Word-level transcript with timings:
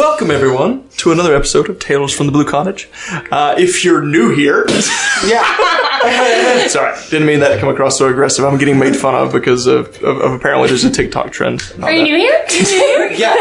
Welcome, 0.00 0.30
everyone, 0.30 0.88
to 0.96 1.12
another 1.12 1.36
episode 1.36 1.68
of 1.68 1.78
Tales 1.78 2.14
from 2.14 2.24
the 2.24 2.32
Blue 2.32 2.46
Cottage. 2.46 2.88
Uh, 3.30 3.54
if 3.58 3.84
you're 3.84 4.00
new 4.00 4.34
here, 4.34 4.64
yeah. 5.26 6.64
Sorry, 6.68 6.98
didn't 7.10 7.26
mean 7.26 7.40
that 7.40 7.50
to 7.50 7.60
come 7.60 7.68
across 7.68 7.98
so 7.98 8.08
aggressive. 8.08 8.46
I'm 8.46 8.56
getting 8.56 8.78
made 8.78 8.96
fun 8.96 9.14
of 9.14 9.30
because 9.30 9.66
of, 9.66 9.88
of, 10.02 10.16
of 10.16 10.32
apparently 10.32 10.68
there's 10.68 10.84
a 10.84 10.90
TikTok 10.90 11.32
trend. 11.32 11.60
Are 11.82 11.92
you 11.92 11.98
that. 11.98 12.04
new 12.04 12.16
here? 12.16 13.10
Yeah. 13.18 13.34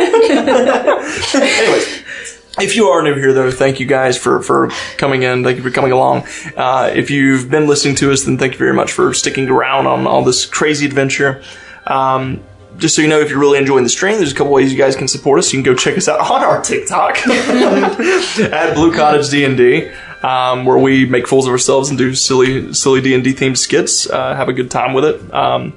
Anyways, 1.34 2.04
if 2.60 2.76
you 2.76 2.88
are 2.88 3.04
new 3.04 3.16
here, 3.16 3.32
though, 3.32 3.52
thank 3.52 3.80
you 3.80 3.86
guys 3.86 4.18
for, 4.18 4.42
for 4.42 4.70
coming 4.98 5.24
in. 5.24 5.46
Thank 5.46 5.56
you 5.56 5.64
for 5.64 5.72
coming 5.72 5.94
along. 5.94 6.28
Uh, 6.58 6.92
if 6.94 7.10
you've 7.10 7.50
been 7.50 7.68
listening 7.68 7.96
to 7.96 8.12
us, 8.12 8.24
then 8.24 8.38
thank 8.38 8.52
you 8.52 8.60
very 8.60 8.74
much 8.74 8.92
for 8.92 9.14
sticking 9.14 9.48
around 9.48 9.88
on 9.88 10.06
all 10.06 10.26
this 10.26 10.46
crazy 10.46 10.86
adventure. 10.86 11.42
Um, 11.88 12.44
just 12.80 12.96
so 12.96 13.02
you 13.02 13.08
know, 13.08 13.20
if 13.20 13.30
you're 13.30 13.40
really 13.40 13.58
enjoying 13.60 13.84
the 13.84 13.90
stream, 13.90 14.18
there's 14.18 14.32
a 14.32 14.36
couple 14.36 14.52
ways 14.52 14.72
you 14.72 14.78
guys 14.78 14.96
can 14.96 15.08
support 15.08 15.40
us. 15.40 15.54
You 15.54 15.62
can 15.62 15.72
go 15.72 15.76
check 15.76 15.98
us 15.98 16.08
out 16.08 16.20
on 16.32 16.44
our 16.44 16.62
TikTok 16.62 17.18
at 17.28 18.74
Blue 18.74 18.94
Cottage 18.94 19.30
D 19.30 19.46
and 19.46 19.58
D, 19.58 19.92
um, 20.24 20.66
where 20.66 20.78
we 20.78 21.06
make 21.06 21.28
fools 21.28 21.46
of 21.46 21.52
ourselves 21.52 21.90
and 21.90 21.98
do 21.98 22.16
silly, 22.16 22.74
silly 22.74 23.02
D 23.02 23.14
and 23.14 23.24
D 23.24 23.34
themed 23.34 23.58
skits. 23.58 24.10
Uh, 24.10 24.36
have 24.36 24.50
a 24.50 24.54
good 24.54 24.72
time 24.72 24.94
with 24.94 25.06
it. 25.06 25.34
Um, 25.34 25.74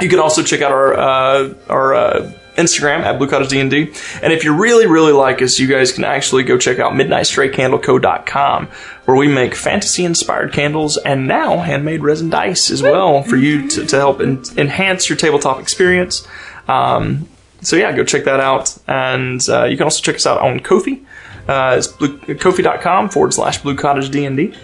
you 0.00 0.08
can 0.08 0.18
also 0.18 0.42
check 0.42 0.60
out 0.60 0.72
our 0.72 0.94
uh, 0.94 1.54
our 1.68 1.94
uh, 1.94 2.32
Instagram 2.56 3.00
at 3.00 3.18
Blue 3.18 3.28
Cottage 3.28 3.48
D&D. 3.48 3.92
And 4.22 4.32
if 4.32 4.44
you 4.44 4.54
really, 4.54 4.86
really 4.86 5.12
like 5.12 5.42
us, 5.42 5.58
you 5.58 5.66
guys 5.66 5.92
can 5.92 6.04
actually 6.04 6.42
go 6.42 6.58
check 6.58 6.78
out 6.78 6.92
MidnightStrayCandleCo.com, 6.92 8.66
where 9.04 9.16
we 9.16 9.28
make 9.28 9.54
fantasy-inspired 9.54 10.52
candles 10.52 10.96
and 10.96 11.26
now 11.26 11.58
handmade 11.58 12.02
resin 12.02 12.30
dice 12.30 12.70
as 12.70 12.82
well 12.82 13.22
for 13.22 13.36
you 13.36 13.68
to, 13.68 13.86
to 13.86 13.96
help 13.96 14.20
en- 14.20 14.42
enhance 14.56 15.08
your 15.08 15.16
tabletop 15.16 15.60
experience. 15.60 16.26
Um, 16.68 17.28
so 17.60 17.76
yeah, 17.76 17.92
go 17.92 18.04
check 18.04 18.24
that 18.24 18.40
out. 18.40 18.76
And 18.86 19.46
uh, 19.48 19.64
you 19.64 19.76
can 19.76 19.84
also 19.84 20.02
check 20.02 20.16
us 20.16 20.26
out 20.26 20.40
on 20.40 20.60
Ko-fi. 20.60 21.00
Uh, 21.46 21.74
it's 21.76 21.88
blue, 21.88 22.18
ko-fi.com 22.36 23.10
forward 23.10 23.34
slash 23.34 23.58
Blue 23.62 23.76
Cottage 23.76 24.10
D&D. 24.10 24.54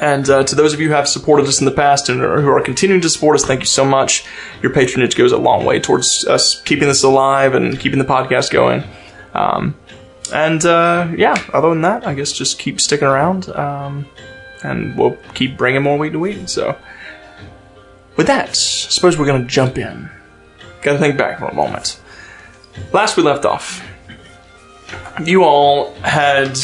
And 0.00 0.28
uh, 0.28 0.44
to 0.44 0.54
those 0.54 0.74
of 0.74 0.80
you 0.80 0.88
who 0.88 0.94
have 0.94 1.08
supported 1.08 1.46
us 1.46 1.60
in 1.60 1.64
the 1.64 1.70
past 1.72 2.08
and 2.08 2.20
are- 2.22 2.40
who 2.42 2.48
are 2.48 2.60
continuing 2.60 3.00
to 3.00 3.08
support 3.08 3.36
us, 3.36 3.44
thank 3.44 3.60
you 3.60 3.66
so 3.66 3.84
much. 3.84 4.24
Your 4.62 4.72
patronage 4.72 5.16
goes 5.16 5.32
a 5.32 5.38
long 5.38 5.64
way 5.64 5.80
towards 5.80 6.26
us 6.26 6.60
keeping 6.62 6.88
this 6.88 7.02
alive 7.02 7.54
and 7.54 7.78
keeping 7.80 7.98
the 7.98 8.04
podcast 8.04 8.50
going. 8.50 8.84
Um, 9.32 9.76
and 10.32 10.62
uh, 10.66 11.08
yeah, 11.16 11.42
other 11.54 11.70
than 11.70 11.80
that, 11.82 12.06
I 12.06 12.12
guess 12.14 12.32
just 12.32 12.58
keep 12.58 12.80
sticking 12.82 13.08
around, 13.08 13.48
um, 13.50 14.06
and 14.62 14.96
we'll 14.98 15.16
keep 15.32 15.56
bringing 15.56 15.82
more 15.82 15.96
week 15.96 16.12
to 16.12 16.18
week. 16.18 16.48
So, 16.50 16.76
with 18.16 18.26
that, 18.26 18.50
I 18.50 18.52
suppose 18.52 19.16
we're 19.18 19.24
going 19.26 19.40
to 19.40 19.48
jump 19.48 19.78
in. 19.78 20.10
Got 20.82 20.92
to 20.94 20.98
think 20.98 21.16
back 21.16 21.38
for 21.38 21.46
a 21.46 21.54
moment. 21.54 21.98
Last 22.92 23.16
we 23.16 23.22
left 23.22 23.46
off, 23.46 23.82
you 25.24 25.44
all 25.44 25.94
had 26.02 26.58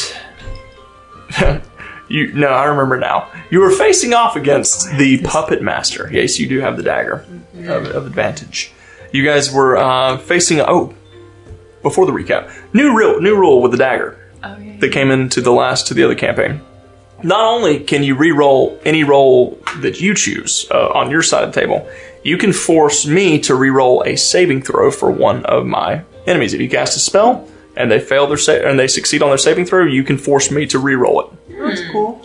you 2.08 2.32
no, 2.32 2.48
I 2.48 2.64
remember 2.66 2.98
now. 2.98 3.30
You 3.50 3.60
were 3.60 3.70
facing 3.70 4.14
off 4.14 4.36
against 4.36 4.90
the 4.98 5.20
puppet 5.22 5.62
master. 5.62 6.08
Yes, 6.12 6.38
you 6.38 6.48
do 6.48 6.60
have 6.60 6.76
the 6.76 6.82
dagger 6.82 7.24
of, 7.54 7.86
of 7.86 8.06
advantage. 8.06 8.72
You 9.12 9.24
guys 9.24 9.52
were 9.52 9.76
uh, 9.76 10.18
facing. 10.18 10.60
Oh, 10.60 10.94
before 11.82 12.06
the 12.06 12.12
recap, 12.12 12.50
new 12.72 12.96
rule, 12.96 13.20
new 13.20 13.36
rule 13.36 13.60
with 13.62 13.70
the 13.72 13.78
dagger 13.78 14.18
that 14.80 14.90
came 14.92 15.10
into 15.10 15.40
the 15.40 15.52
last 15.52 15.86
to 15.88 15.94
the 15.94 16.02
other 16.02 16.14
campaign. 16.14 16.60
Not 17.22 17.44
only 17.44 17.80
can 17.80 18.02
you 18.02 18.16
re-roll 18.16 18.78
any 18.84 19.02
roll 19.04 19.58
that 19.78 20.00
you 20.00 20.14
choose 20.14 20.66
uh, 20.70 20.88
on 20.88 21.10
your 21.10 21.22
side 21.22 21.44
of 21.44 21.54
the 21.54 21.60
table, 21.60 21.88
you 22.22 22.36
can 22.36 22.52
force 22.52 23.06
me 23.06 23.38
to 23.40 23.54
re-roll 23.54 24.02
a 24.04 24.16
saving 24.16 24.62
throw 24.62 24.90
for 24.90 25.10
one 25.10 25.44
of 25.46 25.64
my 25.64 26.02
enemies. 26.26 26.52
If 26.52 26.60
you 26.60 26.68
cast 26.68 26.96
a 26.96 27.00
spell 27.00 27.48
and 27.76 27.90
they 27.90 28.00
fail 28.00 28.26
their 28.26 28.36
sa- 28.36 28.52
and 28.52 28.78
they 28.78 28.88
succeed 28.88 29.22
on 29.22 29.28
their 29.30 29.38
saving 29.38 29.64
throw, 29.66 29.84
you 29.86 30.04
can 30.04 30.18
force 30.18 30.50
me 30.50 30.66
to 30.66 30.78
re-roll 30.78 31.20
it. 31.22 31.33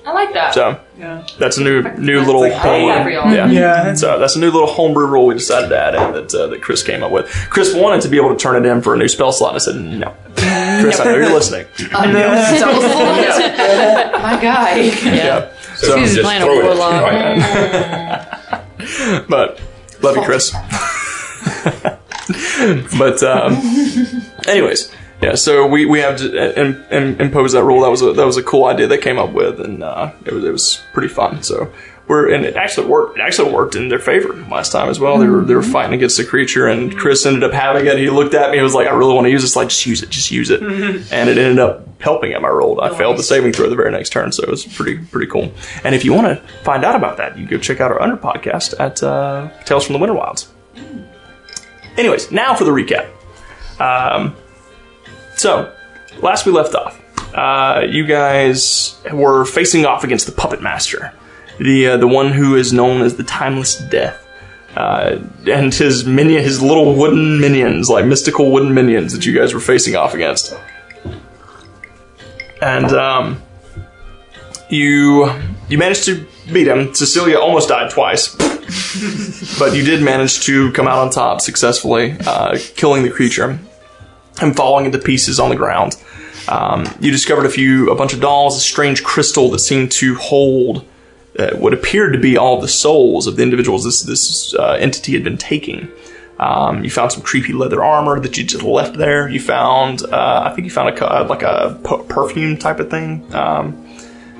I 0.05 0.11
like 0.13 0.33
that. 0.33 0.53
So 0.53 0.79
yeah, 0.97 1.25
that's 1.37 1.57
a 1.57 1.61
new 1.63 1.81
new 1.97 2.19
little 2.21 2.41
like 2.41 2.51
that 2.53 3.03
for 3.03 3.09
y'all. 3.09 3.31
yeah. 3.33 3.47
Yeah. 3.49 3.93
So 3.95 4.19
that's 4.19 4.35
a 4.35 4.39
new 4.39 4.51
little 4.51 4.67
homebrew 4.67 5.07
rule 5.07 5.25
we 5.25 5.33
decided 5.35 5.69
to 5.69 5.77
add 5.77 5.95
in 5.95 6.11
that 6.13 6.33
uh, 6.33 6.47
that 6.47 6.61
Chris 6.61 6.83
came 6.83 7.01
up 7.03 7.11
with. 7.11 7.27
Chris 7.49 7.73
wanted 7.73 8.01
to 8.01 8.09
be 8.09 8.17
able 8.17 8.29
to 8.29 8.35
turn 8.37 8.55
it 8.63 8.67
in 8.69 8.81
for 8.81 8.93
a 8.93 8.97
new 8.97 9.07
spell 9.07 9.31
slot. 9.31 9.55
I 9.55 9.59
said 9.59 9.75
no. 9.75 10.13
Chris, 10.35 10.99
I 10.99 11.05
know 11.05 11.15
you're 11.15 11.29
listening. 11.33 11.65
I 11.93 12.05
know. 12.11 12.29
My 14.21 14.37
guy. 14.41 14.75
Yeah. 15.03 15.49
So, 15.75 15.97
He's 15.97 16.13
Just 16.15 16.25
playing 16.25 16.41
a 16.41 16.45
throw 16.45 16.59
it 16.59 16.63
warlock. 16.65 17.01
right? 17.03 17.37
but 19.29 19.61
love 20.01 20.15
you, 20.17 20.23
Chris. 20.23 20.51
but 22.97 23.23
um, 23.23 23.55
anyways, 24.47 24.91
yeah. 25.21 25.35
So 25.35 25.67
we, 25.67 25.85
we 25.85 25.99
have 25.99 26.17
to 26.17 26.59
im- 26.59 26.85
im- 26.91 27.19
impose 27.21 27.53
that 27.53 27.63
rule. 27.63 27.81
That 27.81 27.89
was 27.89 28.01
a 28.01 28.13
that 28.13 28.25
was 28.25 28.37
a 28.37 28.43
cool 28.43 28.65
idea 28.65 28.87
they 28.87 28.97
came 28.97 29.19
up 29.19 29.31
with, 29.31 29.59
and 29.59 29.83
uh, 29.83 30.11
it 30.25 30.33
was 30.33 30.43
it 30.43 30.51
was 30.51 30.81
pretty 30.93 31.09
fun. 31.09 31.43
So 31.43 31.71
we're 32.07 32.33
and 32.33 32.43
it 32.45 32.55
actually 32.55 32.87
worked. 32.87 33.19
It 33.19 33.21
actually 33.21 33.51
worked 33.53 33.75
in 33.75 33.89
their 33.89 33.99
favor 33.99 34.33
last 34.49 34.71
time 34.71 34.89
as 34.89 34.99
well. 34.99 35.17
They 35.19 35.27
were 35.27 35.41
they 35.43 35.53
were 35.55 35.61
fighting 35.61 35.93
against 35.93 36.17
the 36.17 36.23
creature, 36.25 36.67
and 36.67 36.95
Chris 36.97 37.25
ended 37.25 37.43
up 37.43 37.51
having 37.53 37.85
it. 37.85 37.97
He 37.97 38.09
looked 38.09 38.33
at 38.33 38.49
me. 38.51 38.57
He 38.57 38.63
was 38.63 38.73
like, 38.73 38.87
"I 38.87 38.91
really 38.93 39.13
want 39.13 39.25
to 39.25 39.31
use 39.31 39.41
this. 39.43 39.55
Like, 39.55 39.69
just 39.69 39.85
use 39.85 40.01
it. 40.01 40.09
Just 40.09 40.31
use 40.31 40.49
it." 40.49 40.61
and 40.63 41.29
it 41.29 41.37
ended 41.37 41.59
up 41.59 41.85
helping 42.01 42.31
him. 42.31 42.43
I 42.45 42.49
rolled. 42.49 42.79
I 42.79 42.97
failed 42.97 43.17
the 43.17 43.23
saving 43.23 43.51
throw 43.53 43.69
the 43.69 43.75
very 43.75 43.91
next 43.91 44.09
turn, 44.11 44.31
so 44.31 44.41
it 44.41 44.49
was 44.49 44.65
pretty 44.65 44.97
pretty 44.97 45.27
cool. 45.29 45.51
And 45.83 45.93
if 45.93 46.03
you 46.05 46.13
want 46.13 46.27
to 46.27 46.47
find 46.63 46.83
out 46.83 46.95
about 46.95 47.17
that, 47.17 47.37
you 47.37 47.45
go 47.45 47.57
check 47.59 47.79
out 47.79 47.91
our 47.91 48.01
under 48.01 48.17
podcast 48.17 48.73
at 48.79 49.03
uh, 49.03 49.49
Tales 49.65 49.85
from 49.85 49.93
the 49.93 49.99
Winter 49.99 50.15
Wilds. 50.15 50.47
Anyways, 51.97 52.31
now 52.31 52.55
for 52.55 52.63
the 52.63 52.71
recap. 52.71 53.07
Um, 53.79 54.35
so, 55.39 55.73
last 56.21 56.45
we 56.45 56.51
left 56.51 56.75
off, 56.75 57.01
uh, 57.33 57.85
you 57.87 58.05
guys 58.05 58.99
were 59.13 59.45
facing 59.45 59.85
off 59.85 60.03
against 60.03 60.25
the 60.25 60.33
Puppet 60.33 60.61
Master, 60.61 61.13
the 61.59 61.87
uh, 61.87 61.97
the 61.97 62.09
one 62.09 62.33
who 62.33 62.57
is 62.57 62.73
known 62.73 63.01
as 63.01 63.15
the 63.15 63.23
Timeless 63.23 63.77
Death, 63.77 64.27
uh, 64.75 65.19
and 65.49 65.73
his 65.73 66.03
minion, 66.03 66.43
his 66.43 66.61
little 66.61 66.93
wooden 66.93 67.39
minions, 67.39 67.89
like 67.89 68.05
mystical 68.05 68.51
wooden 68.51 68.73
minions 68.73 69.13
that 69.13 69.25
you 69.25 69.33
guys 69.33 69.53
were 69.53 69.61
facing 69.61 69.95
off 69.95 70.13
against. 70.13 70.53
And 72.61 72.87
um, 72.87 73.41
you 74.69 75.31
you 75.69 75.77
managed 75.77 76.03
to 76.03 76.27
beat 76.51 76.67
him. 76.67 76.93
Cecilia 76.93 77.39
almost 77.39 77.69
died 77.69 77.91
twice, 77.91 78.35
but 79.57 79.73
you 79.73 79.85
did 79.85 80.03
manage 80.03 80.41
to 80.41 80.73
come 80.73 80.85
out 80.85 80.97
on 80.97 81.11
top 81.11 81.39
successfully, 81.39 82.17
uh, 82.27 82.57
killing 82.75 83.03
the 83.03 83.09
creature 83.09 83.57
and 84.41 84.55
falling 84.55 84.85
into 84.85 84.99
pieces 84.99 85.39
on 85.39 85.49
the 85.49 85.55
ground. 85.55 85.95
Um, 86.47 86.87
you 86.99 87.11
discovered 87.11 87.45
a 87.45 87.49
few, 87.49 87.91
a 87.91 87.95
bunch 87.95 88.13
of 88.13 88.21
dolls, 88.21 88.57
a 88.57 88.61
strange 88.61 89.03
crystal 89.03 89.49
that 89.51 89.59
seemed 89.59 89.91
to 89.93 90.15
hold 90.15 90.85
uh, 91.37 91.55
what 91.55 91.73
appeared 91.73 92.13
to 92.13 92.19
be 92.19 92.37
all 92.37 92.59
the 92.59 92.67
souls 92.67 93.27
of 93.27 93.35
the 93.35 93.43
individuals 93.43 93.83
this 93.83 94.01
this 94.01 94.53
uh, 94.55 94.77
entity 94.79 95.13
had 95.13 95.23
been 95.23 95.37
taking. 95.37 95.89
Um, 96.39 96.83
you 96.83 96.89
found 96.89 97.11
some 97.11 97.21
creepy 97.21 97.51
leather 97.53 97.83
armor 97.83 98.19
that 98.19 98.37
you 98.37 98.45
just 98.45 98.63
left 98.63 98.97
there. 98.97 99.27
You 99.27 99.41
found, 99.41 100.03
uh, 100.03 100.43
I 100.45 100.55
think 100.55 100.65
you 100.65 100.71
found 100.71 100.97
a 100.97 101.23
like 101.25 101.43
a 101.43 101.79
perfume 102.07 102.57
type 102.57 102.79
of 102.79 102.89
thing 102.89 103.33
um, 103.35 103.85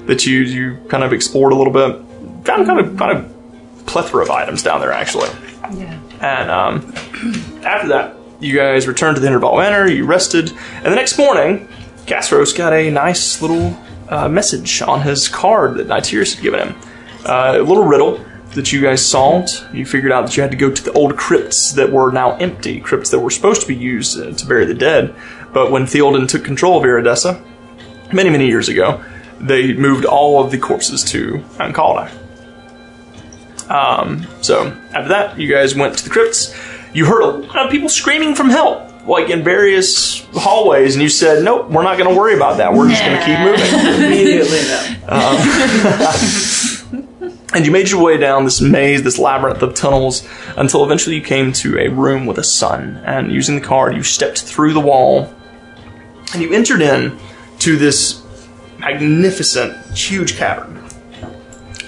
that 0.06 0.26
you 0.26 0.40
you 0.40 0.78
kind 0.88 1.04
of 1.04 1.14
explored 1.14 1.54
a 1.54 1.56
little 1.56 1.74
bit. 1.74 2.02
Found 2.46 2.66
kind 2.66 2.80
of 2.80 2.98
kind 2.98 3.18
of 3.18 3.86
plethora 3.86 4.24
of 4.24 4.30
items 4.30 4.64
down 4.64 4.80
there 4.80 4.92
actually. 4.92 5.30
Yeah. 5.74 6.00
And 6.22 6.50
um, 6.50 6.94
after 7.66 7.90
that, 7.90 8.16
you 8.39 8.55
guys 8.55 8.88
returned 8.88 9.15
to 9.15 9.21
the 9.21 9.27
Interval 9.27 9.57
Manor, 9.57 9.88
you 9.88 10.06
rested, 10.06 10.51
and 10.75 10.86
the 10.86 10.95
next 10.95 11.18
morning, 11.18 11.68
Casros 12.06 12.56
got 12.56 12.74
a 12.74 12.89
nice 12.89 13.41
little 13.41 13.77
uh, 14.07 14.27
message 14.27 14.81
on 14.81 15.01
his 15.01 15.27
card 15.27 15.77
that 15.77 15.88
Nitirius 15.88 16.36
had 16.36 16.44
given 16.44 16.69
him. 16.69 16.75
Uh, 17.25 17.57
a 17.57 17.63
little 17.63 17.86
riddle 17.86 18.24
that 18.56 18.71
you 18.71 18.81
guys 18.81 19.06
solved. 19.06 19.63
You 19.74 19.86
figured 19.86 20.12
out 20.12 20.25
that 20.25 20.36
you 20.36 20.41
had 20.41 20.51
to 20.51 20.57
go 20.57 20.71
to 20.71 20.83
the 20.83 20.91
old 20.94 21.18
crypts 21.18 21.74
that 21.74 21.91
were 21.91 22.12
now 22.12 22.36
empty, 22.38 22.80
crypts 22.80 23.12
that 23.12 23.19
were 23.19 23.30
supposed 23.30 23.62
to 23.62 23.68
be 23.68 23.75
used 23.75 24.19
uh, 24.19 24.31
to 24.31 24.45
bury 24.47 24.65
the 24.65 24.74
dead. 24.74 25.13
But 25.53 25.71
when 25.71 25.83
Theoden 25.83 26.27
took 26.27 26.44
control 26.44 26.77
of 26.77 26.83
Iridessa, 26.83 27.44
many, 28.13 28.30
many 28.30 28.47
years 28.47 28.69
ago, 28.69 29.03
they 29.39 29.74
moved 29.74 30.06
all 30.06 30.44
of 30.44 30.51
the 30.51 30.57
corpses 30.57 31.03
to 31.06 31.44
Ancalda. 31.57 32.12
Um, 33.69 34.25
so 34.42 34.68
after 34.94 35.09
that, 35.09 35.39
you 35.39 35.47
guys 35.47 35.75
went 35.75 35.97
to 36.00 36.03
the 36.03 36.09
crypts. 36.09 36.56
You 36.94 37.06
heard 37.06 37.21
a 37.21 37.27
lot 37.27 37.65
of 37.65 37.71
people 37.71 37.89
screaming 37.89 38.36
from 38.36 38.50
help, 38.50 39.07
like 39.07 39.30
in 39.30 39.44
various 39.44 40.25
hallways, 40.33 40.95
and 40.95 41.03
you 41.03 41.09
said, 41.09 41.44
"Nope, 41.44 41.69
we're 41.69 41.83
not 41.83 41.97
going 41.97 42.09
to 42.09 42.15
worry 42.19 42.36
about 42.36 42.57
that. 42.57 42.74
We're 42.74 42.89
just 42.89 43.03
going 43.03 43.19
to 43.19 43.25
keep 43.25 43.39
moving." 43.39 43.69
Immediately 44.06 44.62
now. 44.68 44.95
Um, 45.07 45.38
and 47.53 47.65
you 47.65 47.71
made 47.71 47.89
your 47.89 48.03
way 48.03 48.18
down 48.18 48.44
this 48.45 48.62
maze, 48.62 49.03
this 49.03 49.19
labyrinth 49.19 49.62
of 49.62 49.75
tunnels, 49.75 50.27
until 50.57 50.83
eventually 50.83 51.15
you 51.15 51.21
came 51.21 51.53
to 51.53 51.80
a 51.80 51.89
room 51.89 52.25
with 52.25 52.38
a 52.38 52.44
sun. 52.44 53.01
And 53.06 53.31
using 53.31 53.56
the 53.56 53.62
card, 53.62 53.95
you 53.95 54.03
stepped 54.03 54.42
through 54.42 54.74
the 54.74 54.80
wall, 54.80 55.33
and 56.33 56.42
you 56.42 56.53
entered 56.53 56.81
in 56.81 57.18
to 57.59 57.77
this 57.77 58.24
magnificent, 58.80 59.95
huge 59.95 60.38
cavern. 60.38 60.83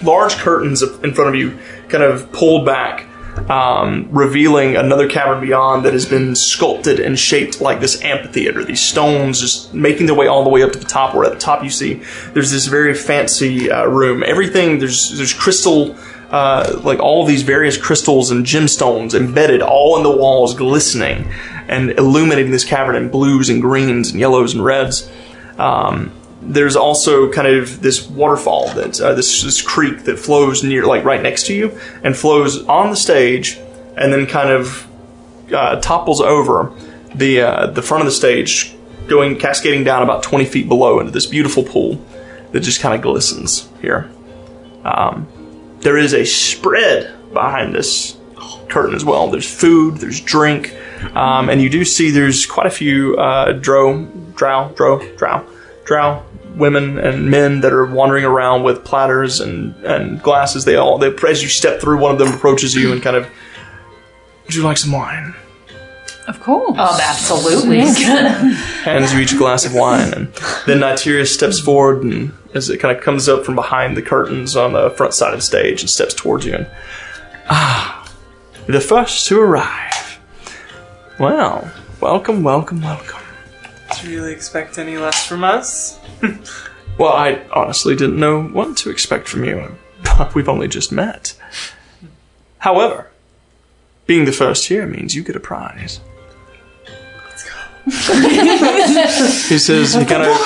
Large 0.04 0.38
curtains 0.38 0.82
in 0.82 1.14
front 1.14 1.30
of 1.30 1.36
you, 1.36 1.58
kind 1.90 2.04
of 2.04 2.32
pulled 2.32 2.66
back, 2.66 3.06
um, 3.50 4.08
revealing 4.12 4.76
another 4.76 5.08
cavern 5.08 5.42
beyond 5.42 5.86
that 5.86 5.94
has 5.94 6.06
been 6.06 6.36
sculpted 6.36 7.00
and 7.00 7.18
shaped 7.18 7.62
like 7.62 7.80
this 7.80 8.02
amphitheater. 8.02 8.64
These 8.64 8.82
stones 8.82 9.40
just 9.40 9.74
making 9.74 10.06
their 10.06 10.16
way 10.16 10.28
all 10.28 10.44
the 10.44 10.50
way 10.50 10.64
up 10.64 10.72
to 10.74 10.80
the 10.80 10.86
top. 10.86 11.16
Where 11.16 11.26
at 11.26 11.34
the 11.34 11.40
top 11.40 11.64
you 11.64 11.70
see 11.70 12.02
there's 12.34 12.52
this 12.52 12.68
very 12.68 12.94
fancy 12.94 13.72
uh, 13.72 13.86
room. 13.86 14.24
Everything 14.26 14.80
there's 14.80 15.18
there's 15.18 15.34
crystal. 15.34 15.96
Uh, 16.30 16.80
like 16.86 16.98
all 17.00 17.26
these 17.26 17.42
various 17.42 17.76
crystals 17.76 18.32
and 18.32 18.46
gemstones 18.46 19.14
embedded 19.14 19.62
all 19.62 19.98
in 19.98 20.04
the 20.04 20.10
walls, 20.10 20.54
glistening 20.54 21.30
and 21.68 21.92
illuminating 21.92 22.52
this 22.52 22.64
cavern 22.64 22.96
in 22.96 23.10
blues 23.10 23.50
and 23.50 23.62
greens 23.62 24.12
and 24.12 24.20
yellows 24.20 24.54
and 24.54 24.64
reds. 24.64 25.12
Um, 25.58 26.12
there's 26.42 26.76
also 26.76 27.32
kind 27.32 27.48
of 27.48 27.82
this 27.82 28.08
waterfall 28.10 28.68
that 28.70 29.00
uh, 29.00 29.14
this 29.14 29.44
this 29.44 29.62
creek 29.62 30.04
that 30.06 30.18
flows 30.18 30.64
near, 30.64 30.86
like 30.86 31.04
right 31.04 31.22
next 31.22 31.46
to 31.48 31.54
you, 31.54 31.80
and 32.04 32.18
flows 32.18 32.66
on 32.66 32.90
the 32.90 32.96
stage, 32.96 33.58
and 33.96 34.12
then 34.12 34.26
kind 34.26 34.50
of 34.50 34.88
uh, 35.54 35.80
topples 35.80 36.20
over 36.20 36.74
the 37.14 37.42
uh, 37.42 37.68
the 37.68 37.82
front 37.82 38.02
of 38.02 38.06
the 38.06 38.12
stage, 38.12 38.76
going 39.08 39.38
cascading 39.38 39.84
down 39.84 40.02
about 40.02 40.24
20 40.24 40.46
feet 40.46 40.68
below 40.68 41.00
into 41.00 41.12
this 41.12 41.28
beautiful 41.28 41.64
pool 41.64 42.04
that 42.52 42.62
just 42.62 42.82
kind 42.82 42.96
of 42.96 43.02
glistens 43.02 43.70
here. 43.82 44.10
Um, 44.84 45.28
there 45.82 45.98
is 45.98 46.14
a 46.14 46.26
spread 46.26 47.34
behind 47.34 47.74
this 47.74 48.18
curtain 48.68 48.96
as 48.96 49.06
well. 49.06 49.30
There's 49.30 49.52
food, 49.52 49.98
there's 49.98 50.20
drink, 50.20 50.76
um, 51.14 51.50
and 51.50 51.62
you 51.62 51.70
do 51.70 51.86
see 51.86 52.10
there's 52.10 52.46
quite 52.48 52.66
a 52.66 52.72
few 52.72 53.16
uh, 53.18 53.54
dro, 53.54 54.06
drow, 54.36 54.72
dro, 54.76 55.16
drow, 55.18 55.46
drow 55.86 56.26
women 56.56 56.98
and 57.00 57.30
men 57.30 57.62
that 57.62 57.74
are 57.74 57.86
wandering 57.86 58.26
around 58.26 58.64
with 58.64 58.84
platters 58.84 59.40
and, 59.40 59.76
and 59.86 60.22
glasses. 60.22 60.66
They 60.66 60.76
all, 60.76 60.98
they, 60.98 61.14
as 61.28 61.42
you 61.42 61.50
step 61.50 61.82
through, 61.82 62.00
one 62.00 62.12
of 62.12 62.20
them 62.20 62.34
approaches 62.34 62.76
you 62.76 62.92
and 62.92 63.02
kind 63.02 63.16
of, 63.16 63.28
would 64.46 64.56
you 64.56 64.64
like 64.64 64.78
some 64.78 64.92
wine? 64.92 65.34
Of 66.28 66.40
course. 66.40 66.76
Oh, 66.78 67.00
absolutely. 67.02 67.80
hands 68.84 69.14
you 69.14 69.20
each 69.20 69.34
a 69.34 69.38
glass 69.38 69.66
of 69.66 69.74
wine, 69.74 70.14
and 70.14 70.28
then 70.68 70.80
Nyteria 70.80 71.28
steps 71.28 71.60
forward 71.60 72.04
and 72.04 72.32
as 72.54 72.70
it 72.70 72.80
kind 72.80 72.96
of 72.96 73.04
comes 73.04 73.28
up 73.30 73.46
from 73.46 73.56
behind 73.56 73.96
the 73.96 74.02
curtains 74.02 74.56
on 74.56 74.74
the 74.74 74.90
front 74.92 75.14
side 75.14 75.34
of 75.34 75.40
the 75.40 75.46
stage 75.46 75.82
and 75.82 75.90
steps 75.90 76.14
towards 76.14 76.46
you 76.46 76.54
and 76.54 76.68
ah, 77.50 78.10
the 78.68 78.82
first 78.82 79.28
to 79.28 79.40
arrive. 79.40 80.20
Well, 81.20 81.72
welcome, 82.00 82.44
welcome, 82.44 82.82
welcome. 82.82 83.21
Do 84.00 84.10
you 84.10 84.20
really 84.20 84.34
expect 84.34 84.78
any 84.78 84.98
less 84.98 85.26
from 85.26 85.44
us? 85.44 86.00
Well, 86.98 87.14
I 87.14 87.42
honestly 87.52 87.96
didn't 87.96 88.20
know 88.20 88.44
what 88.44 88.78
to 88.78 88.92
expect 88.92 89.28
from 89.28 89.44
you. 89.44 89.76
We've 90.36 90.50
only 90.50 90.68
just 90.68 90.92
met. 90.92 91.36
However, 92.60 93.10
being 94.06 94.26
the 94.26 94.32
first 94.32 94.68
here 94.68 94.86
means 94.86 95.16
you 95.16 95.24
get 95.24 95.36
a 95.36 95.40
prize. 95.40 96.00
Let's 97.26 97.44
go. 97.50 97.56
He 97.88 99.58
says, 99.58 99.94
he 99.96 100.06
kind 100.06 100.24
of 100.24 100.38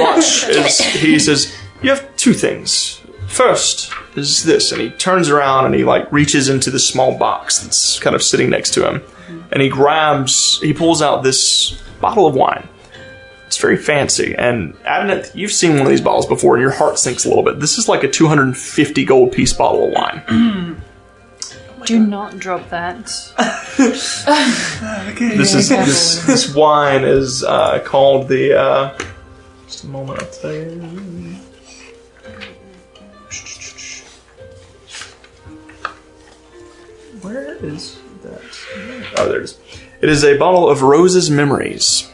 watch 0.00 0.48
as 0.48 0.80
he 0.80 1.18
says, 1.20 1.54
you 1.80 1.90
have 1.90 2.16
two 2.16 2.32
things. 2.32 3.00
First 3.28 3.92
is 4.16 4.42
this, 4.44 4.72
and 4.72 4.80
he 4.80 4.90
turns 4.90 5.28
around 5.28 5.66
and 5.66 5.74
he 5.74 5.84
like 5.84 6.10
reaches 6.10 6.48
into 6.48 6.70
the 6.70 6.80
small 6.80 7.16
box 7.16 7.60
that's 7.60 8.00
kind 8.00 8.16
of 8.16 8.22
sitting 8.22 8.50
next 8.50 8.74
to 8.74 8.88
him, 8.88 9.02
and 9.52 9.62
he 9.62 9.68
grabs, 9.68 10.60
he 10.60 10.72
pulls 10.72 11.02
out 11.02 11.22
this 11.22 11.80
bottle 12.00 12.26
of 12.26 12.34
wine. 12.34 12.68
It's 13.46 13.58
very 13.58 13.76
fancy, 13.76 14.34
and 14.34 14.74
Abnett, 14.84 15.34
you've 15.34 15.52
seen 15.52 15.72
one 15.72 15.82
of 15.82 15.88
these 15.88 16.00
bottles 16.00 16.26
before, 16.26 16.54
and 16.54 16.62
your 16.62 16.72
heart 16.72 16.98
sinks 16.98 17.24
a 17.24 17.28
little 17.28 17.44
bit. 17.44 17.60
This 17.60 17.78
is 17.78 17.88
like 17.88 18.02
a 18.02 18.08
250 18.08 19.04
gold 19.04 19.32
piece 19.32 19.52
bottle 19.52 19.86
of 19.86 19.92
wine. 19.92 20.82
Do 21.84 21.98
not 21.98 22.38
drop 22.38 22.70
that. 22.70 23.06
This 25.18 25.54
is 25.54 25.68
this, 25.68 26.24
this 26.24 26.54
wine 26.54 27.04
is 27.04 27.44
uh, 27.44 27.80
called 27.84 28.28
the. 28.28 28.58
Uh, 28.58 28.98
just 29.66 29.84
a 29.84 29.86
moment, 29.88 30.22
I'll 30.22 30.30
tell 30.30 30.52
you. 30.52 31.36
Where 37.20 37.54
is 37.64 37.98
that? 38.22 38.42
Oh, 39.18 39.28
there 39.28 39.40
it 39.40 39.44
is. 39.44 39.58
It 40.00 40.08
is 40.08 40.24
a 40.24 40.36
bottle 40.38 40.68
of 40.68 40.82
Rose's 40.82 41.30
Memories, 41.30 42.10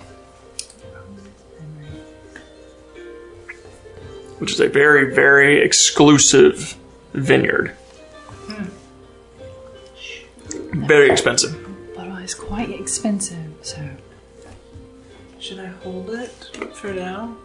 which 4.41 4.53
is 4.53 4.61
a 4.61 4.69
very, 4.69 5.15
very 5.15 5.63
exclusive 5.63 6.77
vineyard. 7.13 7.77
Hmm. 8.49 8.65
Very 10.87 11.11
expensive. 11.11 11.55
Bottle 11.95 12.17
is 12.17 12.35
quite 12.35 12.71
expensive, 12.71 13.53
so. 13.63 13.89
Should 15.39 15.61
I 15.61 15.67
hold 15.67 16.11
it 16.11 16.31
for 16.75 16.93
now? 16.93 17.37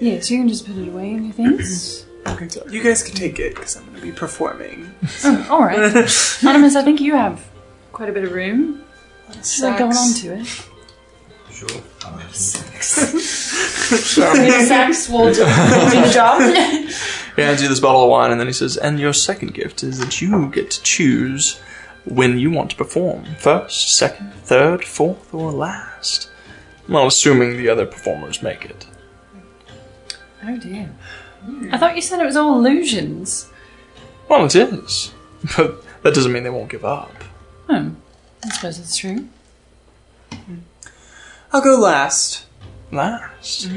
Yes, 0.00 0.30
you 0.30 0.38
can 0.38 0.48
just 0.48 0.66
put 0.66 0.76
it 0.76 0.88
away 0.88 1.10
in 1.10 1.24
your 1.24 1.34
things. 1.34 2.06
Okay, 2.26 2.48
you 2.70 2.82
guys 2.82 3.02
can 3.02 3.14
take 3.14 3.38
it 3.38 3.54
because 3.54 3.76
I'm 3.76 3.84
going 3.84 3.96
to 3.96 4.02
be 4.02 4.10
performing. 4.10 4.94
oh, 5.24 5.46
alright. 5.50 5.78
Animus, 6.42 6.74
I 6.74 6.82
think 6.82 7.02
you 7.02 7.14
have 7.14 7.46
quite 7.92 8.08
a 8.08 8.12
bit 8.12 8.24
of 8.24 8.32
room. 8.32 8.82
Should 9.44 9.66
I 9.66 9.78
go 9.78 9.88
on 9.88 10.14
to 10.14 10.40
it? 10.40 10.46
Sure. 11.52 11.82
Sax 14.66 15.08
will 15.08 15.32
do 15.32 15.44
the 15.44 16.10
job. 16.12 16.40
He 17.36 17.42
hands 17.42 17.62
you 17.62 17.68
this 17.68 17.80
bottle 17.80 18.04
of 18.04 18.10
wine, 18.10 18.30
and 18.30 18.40
then 18.40 18.46
he 18.46 18.52
says, 18.52 18.76
"And 18.76 19.00
your 19.00 19.12
second 19.12 19.54
gift 19.54 19.82
is 19.82 19.98
that 19.98 20.20
you 20.20 20.48
get 20.50 20.70
to 20.72 20.82
choose 20.82 21.60
when 22.04 22.38
you 22.38 22.50
want 22.50 22.70
to 22.70 22.76
perform: 22.76 23.24
first, 23.38 23.96
second, 23.96 24.32
third, 24.34 24.84
fourth, 24.84 25.32
or 25.34 25.50
last." 25.52 26.28
Well, 26.88 27.06
assuming 27.06 27.56
the 27.56 27.68
other 27.68 27.86
performers 27.86 28.42
make 28.42 28.64
it. 28.64 28.86
Oh 30.44 30.56
dear. 30.58 30.90
I 31.72 31.78
thought 31.78 31.96
you 31.96 32.02
said 32.02 32.20
it 32.20 32.24
was 32.26 32.36
all 32.36 32.58
illusions. 32.58 33.50
Well, 34.28 34.44
it 34.46 34.54
is, 34.54 35.12
but 35.56 35.82
that 36.02 36.14
doesn't 36.14 36.32
mean 36.32 36.42
they 36.42 36.50
won't 36.50 36.70
give 36.70 36.84
up. 36.84 37.12
Oh, 37.68 37.92
I 38.44 38.48
suppose 38.50 38.78
it's 38.78 38.96
true. 38.96 39.28
Hmm. 40.32 40.56
I'll 41.54 41.62
go 41.62 41.76
last. 41.76 42.44
Last. 42.90 43.70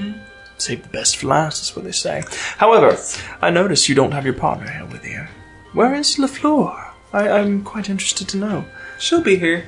Save 0.58 0.82
the 0.82 0.90
best 0.90 1.18
for 1.18 1.28
last, 1.28 1.62
is 1.62 1.76
what 1.76 1.86
they 1.86 1.92
say. 1.92 2.24
However, 2.58 2.98
I 3.40 3.52
notice 3.52 3.88
you 3.88 3.94
don't 3.94 4.14
have 4.14 4.26
your 4.26 4.34
partner 4.34 4.68
here 4.68 4.86
with 4.86 5.06
you. 5.06 5.28
Where 5.74 5.94
is 5.94 6.16
Lafleur? 6.16 6.90
I, 7.14 7.30
I'm 7.30 7.64
quite 7.64 7.88
interested 7.88 8.28
to 8.30 8.38
know. 8.38 8.66
She'll 8.98 9.22
be 9.22 9.36
here. 9.36 9.66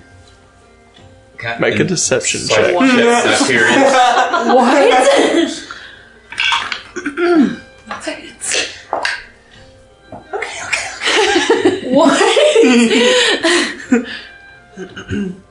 Make 1.59 1.79
a 1.79 1.83
deception 1.83 2.39
Sorry, 2.41 2.73
check. 2.73 2.81
check. 2.81 3.51
okay. 7.91 8.31
What? 11.91 12.19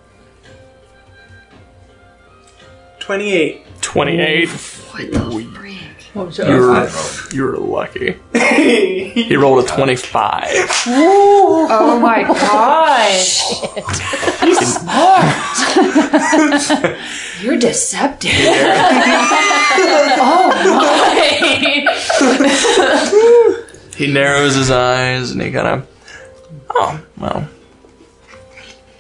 Twenty-eight. 3.08 3.64
28. 3.80 4.48
What 4.50 5.10
the 5.12 6.26
was 6.26 6.36
You're, 6.36 6.88
you're 7.32 7.56
lucky. 7.56 8.16
He 8.34 9.34
rolled 9.34 9.64
a 9.64 9.66
25. 9.66 10.46
Oh 10.88 11.98
my 12.02 12.22
gosh. 12.28 13.40
He's 14.42 14.76
smart. 14.76 15.56
You're 17.42 17.56
deceptive. 17.58 18.30
oh 20.20 20.52
my. 22.20 23.94
He 23.96 24.12
narrows 24.12 24.54
his 24.54 24.70
eyes 24.70 25.30
and 25.30 25.40
he 25.40 25.50
kind 25.50 25.66
of. 25.66 25.88
Oh, 26.70 27.00
well. 27.16 27.48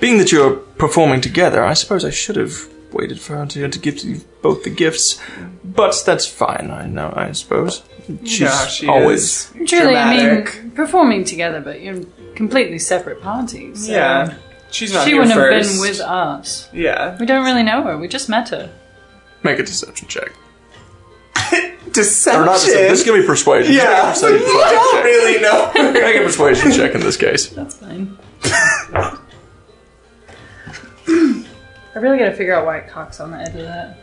Being 0.00 0.16
that 0.18 0.32
you're 0.32 0.56
performing 0.56 1.20
together, 1.20 1.62
I 1.62 1.74
suppose 1.74 2.04
I 2.06 2.10
should 2.10 2.36
have 2.36 2.66
waited 2.92 3.20
for 3.20 3.36
her 3.36 3.46
to, 3.46 3.68
to 3.68 3.78
give 3.78 3.98
you 4.00 4.20
both 4.42 4.64
the 4.64 4.70
gifts. 4.70 5.20
But 5.64 6.02
that's 6.06 6.26
fine, 6.26 6.70
I 6.70 6.86
know, 6.86 7.12
I 7.16 7.32
suppose. 7.32 7.82
She's 8.24 8.40
Yeah, 8.40 8.66
she 8.66 8.88
always. 8.88 9.22
is 9.54 9.68
Truly, 9.70 9.96
I 9.96 10.14
dramatic. 10.16 10.62
mean, 10.62 10.70
performing 10.72 11.24
together, 11.24 11.60
but 11.60 11.80
you're 11.82 12.02
completely 12.34 12.78
separate 12.78 13.20
parties. 13.20 13.86
so 13.86 13.92
yeah, 13.92 14.34
she's 14.70 14.92
not 14.94 15.06
She 15.06 15.14
wouldn't 15.14 15.34
first. 15.34 15.68
have 15.68 15.76
been 15.76 15.80
with 15.90 16.00
us. 16.00 16.68
Yeah, 16.72 17.16
We 17.20 17.26
don't 17.26 17.44
really 17.44 17.62
know 17.62 17.82
her. 17.82 17.98
We 17.98 18.08
just 18.08 18.28
met 18.28 18.48
her. 18.50 18.70
Make 19.42 19.58
a 19.58 19.62
deception 19.62 20.08
check. 20.08 20.32
deception. 21.92 22.42
Or 22.42 22.46
not 22.46 22.54
deception, 22.54 22.88
this 22.88 23.00
is 23.00 23.06
going 23.06 23.18
to 23.20 23.22
be 23.22 23.26
persuasion. 23.26 23.74
Yeah, 23.74 24.12
Just 24.14 24.22
we 24.24 24.30
don't 24.38 24.92
check. 24.94 25.04
really 25.04 25.40
know. 25.40 25.70
Make 25.92 26.16
a 26.16 26.24
persuasion 26.24 26.72
check 26.72 26.94
in 26.94 27.00
this 27.02 27.16
case. 27.16 27.48
That's 27.50 27.74
fine. 27.76 28.18
I 31.94 31.98
really 31.98 32.18
gotta 32.18 32.34
figure 32.34 32.54
out 32.54 32.66
why 32.66 32.78
it 32.78 32.88
cocks 32.88 33.20
on 33.20 33.30
the 33.30 33.38
edge 33.38 33.54
of 33.56 33.62
that. 33.62 33.96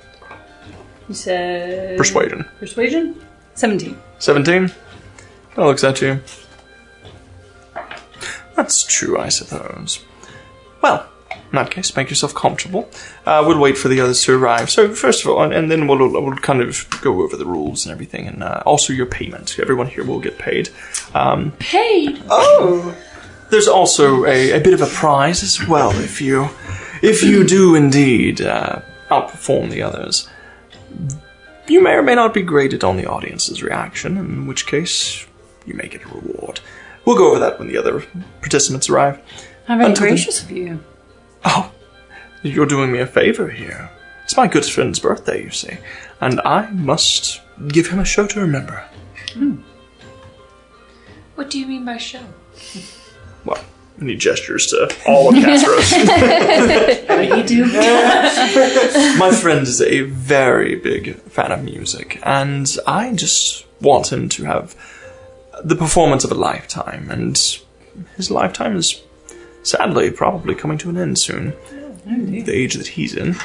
You 1.08 1.16
said. 1.16 1.98
Persuasion. 1.98 2.46
Persuasion? 2.60 3.22
17. 3.54 3.98
17. 4.20 4.68
Kind 4.68 4.72
of 5.58 5.66
looks 5.66 5.84
at 5.84 6.02
you. 6.02 6.20
That's 8.56 8.84
true, 8.84 9.18
I 9.20 9.30
suppose. 9.30 10.04
Well, 10.82 11.08
in 11.32 11.52
that 11.54 11.72
case, 11.72 11.96
make 11.96 12.10
yourself 12.10 12.34
comfortable. 12.34 12.90
Uh, 13.26 13.44
we'll 13.46 13.60
wait 13.60 13.78
for 13.78 13.88
the 13.88 14.02
others 14.02 14.24
to 14.24 14.36
arrive. 14.36 14.70
So, 14.70 14.94
first 14.94 15.24
of 15.24 15.32
all, 15.32 15.44
and, 15.44 15.54
and 15.54 15.70
then 15.72 15.88
we'll, 15.88 15.98
we'll 16.10 16.36
kind 16.38 16.62
of 16.62 16.88
go 17.02 17.22
over 17.22 17.38
the 17.38 17.46
rules 17.46 17.86
and 17.86 17.94
everything, 17.94 18.28
and 18.28 18.44
uh, 18.44 18.64
also 18.66 18.94
your 18.94 19.06
payment. 19.06 19.58
Everyone 19.60 19.88
here 19.88 20.04
will 20.04 20.20
get 20.20 20.38
paid. 20.38 20.70
Um, 21.14 21.52
Paid. 21.60 22.24
Oh, 22.30 22.96
there's 23.52 23.68
also 23.68 24.26
a, 24.26 24.54
a 24.54 24.60
bit 24.60 24.74
of 24.74 24.82
a 24.82 24.88
prize 24.88 25.44
as 25.44 25.66
well 25.68 25.92
if 25.92 26.20
you 26.20 26.50
if 27.06 27.24
you 27.24 27.44
do 27.46 27.76
indeed 27.76 28.42
uh, 28.42 28.82
outperform 29.10 29.70
the 29.70 29.82
others. 29.82 30.28
You 31.68 31.82
may 31.82 31.94
or 31.94 32.04
may 32.04 32.16
not 32.16 32.34
be 32.34 32.42
graded 32.44 32.84
on 32.84 32.96
the 32.98 33.08
audience's 33.08 33.64
reaction, 33.64 34.18
in 34.18 34.46
which 34.48 34.68
case 34.68 35.26
you 35.66 35.74
may 35.74 35.88
get 35.88 36.04
a 36.06 36.08
reward. 36.10 36.60
We'll 37.06 37.18
go 37.18 37.30
over 37.32 37.40
that 37.40 37.58
when 37.60 37.68
the 37.68 37.78
other 37.78 38.04
participants 38.42 38.90
arrive. 38.90 39.20
How 39.68 39.78
very 39.78 39.90
Until 39.90 40.06
then- 40.06 40.14
gracious 40.16 40.44
of 40.44 40.52
you. 40.52 40.84
Oh, 41.44 41.72
you're 42.44 42.66
doing 42.68 42.92
me 42.92 43.00
a 43.00 43.08
favor 43.08 43.50
here. 43.50 43.90
It's 44.24 44.38
my 44.38 44.48
good 44.48 44.66
friend's 44.66 45.00
birthday, 45.00 45.44
you 45.44 45.52
see, 45.52 45.78
and 46.22 46.40
I 46.42 46.70
must 46.72 47.42
give 47.68 47.88
him 47.88 48.00
a 48.00 48.06
show 48.06 48.26
to 48.28 48.40
remember. 48.40 48.84
Hmm. 49.34 49.58
What 51.36 51.50
do 51.50 51.60
you 51.60 51.68
mean 51.68 51.86
by 51.86 51.98
show? 51.98 52.22
Well, 53.44 53.64
and 54.00 54.10
he 54.10 54.16
gestures 54.16 54.68
to 54.68 54.94
all 55.08 55.30
of 55.30 55.36
Casros. 55.44 55.92
you 57.38 57.44
do. 57.44 57.66
My 59.18 59.32
friend 59.32 59.62
is 59.68 59.82
a 59.82 60.02
very 60.02 60.76
big 60.76 61.16
fan 61.24 61.52
of 61.52 61.64
music, 61.64 62.20
and 62.24 62.76
I 62.86 63.14
just 63.14 63.66
want 63.82 64.12
him 64.12 64.30
to 64.30 64.44
have 64.46 64.76
the 65.64 65.76
performance 65.76 66.24
of 66.24 66.32
a 66.32 66.36
lifetime, 66.36 67.10
and 67.10 67.38
his 68.18 68.30
lifetime 68.30 68.76
is 68.76 69.02
sadly 69.64 70.12
probably 70.12 70.56
coming 70.56 70.78
to 70.80 70.90
an 70.90 70.98
end 70.98 71.18
soon. 71.18 71.54
Oh, 72.08 72.26
the 72.26 72.52
age 72.54 72.76
that 72.76 72.88
he's 72.88 73.16
in. 73.16 73.36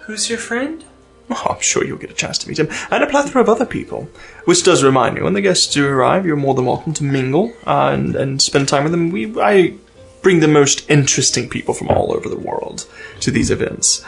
Who's 0.00 0.28
your 0.28 0.38
friend? 0.38 0.84
Oh, 1.30 1.46
I'm 1.50 1.60
sure 1.60 1.84
you'll 1.84 1.98
get 1.98 2.10
a 2.10 2.14
chance 2.14 2.38
to 2.38 2.48
meet 2.48 2.58
him, 2.58 2.68
and 2.90 3.04
a 3.04 3.06
plethora 3.06 3.40
of 3.40 3.48
other 3.48 3.64
people. 3.64 4.08
Which 4.46 4.64
does 4.64 4.82
remind 4.82 5.14
me, 5.14 5.22
when 5.22 5.34
the 5.34 5.40
guests 5.40 5.72
do 5.72 5.86
arrive, 5.86 6.26
you're 6.26 6.36
more 6.36 6.54
than 6.54 6.66
welcome 6.66 6.92
to 6.94 7.04
mingle 7.04 7.52
uh, 7.66 7.90
and, 7.92 8.16
and 8.16 8.42
spend 8.42 8.68
time 8.68 8.82
with 8.82 8.92
them. 8.92 9.10
We, 9.10 9.40
I 9.40 9.74
bring 10.22 10.40
the 10.40 10.48
most 10.48 10.88
interesting 10.90 11.48
people 11.48 11.72
from 11.72 11.88
all 11.88 12.12
over 12.12 12.28
the 12.28 12.38
world 12.38 12.86
to 13.20 13.30
these 13.30 13.50
events, 13.50 14.04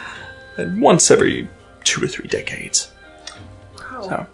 and 0.57 0.83
once 0.83 1.11
every 1.11 1.49
two 1.85 2.03
or 2.03 2.09
three 2.09 2.29
decades. 2.29 2.91
Wow. 3.79 4.03
So, 4.03 4.27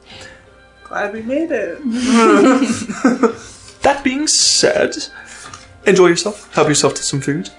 Glad 0.85 1.13
we 1.13 1.21
made 1.21 1.51
it. 1.51 1.79
that 3.83 4.03
being 4.03 4.27
said, 4.27 4.97
enjoy 5.87 6.07
yourself. 6.07 6.53
Help 6.55 6.69
yourself 6.69 6.95
to 6.95 7.03
some 7.03 7.21
food. 7.21 7.51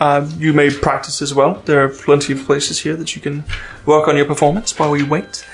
Uh, 0.00 0.26
you 0.38 0.54
may 0.54 0.70
practice 0.70 1.20
as 1.20 1.34
well. 1.34 1.62
There 1.66 1.84
are 1.84 1.90
plenty 1.90 2.32
of 2.32 2.44
places 2.46 2.80
here 2.80 2.96
that 2.96 3.14
you 3.14 3.20
can 3.20 3.44
work 3.84 4.08
on 4.08 4.16
your 4.16 4.24
performance 4.24 4.78
while 4.78 4.90
we 4.90 5.02
wait. 5.02 5.46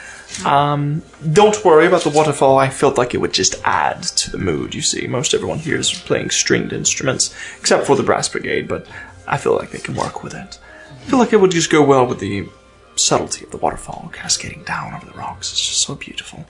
Um, 0.44 1.02
don't 1.32 1.64
worry 1.64 1.86
about 1.86 2.02
the 2.02 2.10
waterfall. 2.10 2.56
I 2.58 2.68
felt 2.68 2.96
like 2.96 3.12
it 3.12 3.18
would 3.18 3.32
just 3.32 3.56
add 3.64 4.02
to 4.02 4.30
the 4.30 4.38
mood. 4.38 4.74
You 4.74 4.82
see, 4.82 5.06
most 5.08 5.34
everyone 5.34 5.58
here 5.58 5.76
is 5.76 5.92
playing 5.92 6.30
stringed 6.30 6.72
instruments, 6.72 7.34
except 7.58 7.86
for 7.86 7.96
the 7.96 8.02
brass 8.04 8.28
brigade. 8.28 8.68
But 8.68 8.86
I 9.26 9.36
feel 9.36 9.56
like 9.56 9.72
they 9.72 9.78
can 9.78 9.94
work 9.94 10.22
with 10.22 10.34
it. 10.34 10.58
I 10.90 11.04
feel 11.10 11.18
like 11.18 11.32
it 11.32 11.40
would 11.40 11.50
just 11.50 11.70
go 11.70 11.82
well 11.82 12.06
with 12.06 12.20
the 12.20 12.48
subtlety 12.96 13.44
of 13.44 13.50
the 13.50 13.56
waterfall 13.56 14.10
cascading 14.12 14.64
down 14.64 14.94
over 14.94 15.06
the 15.06 15.18
rocks. 15.18 15.52
It's 15.52 15.66
just 15.66 15.82
so 15.82 15.94
beautiful. 15.94 16.46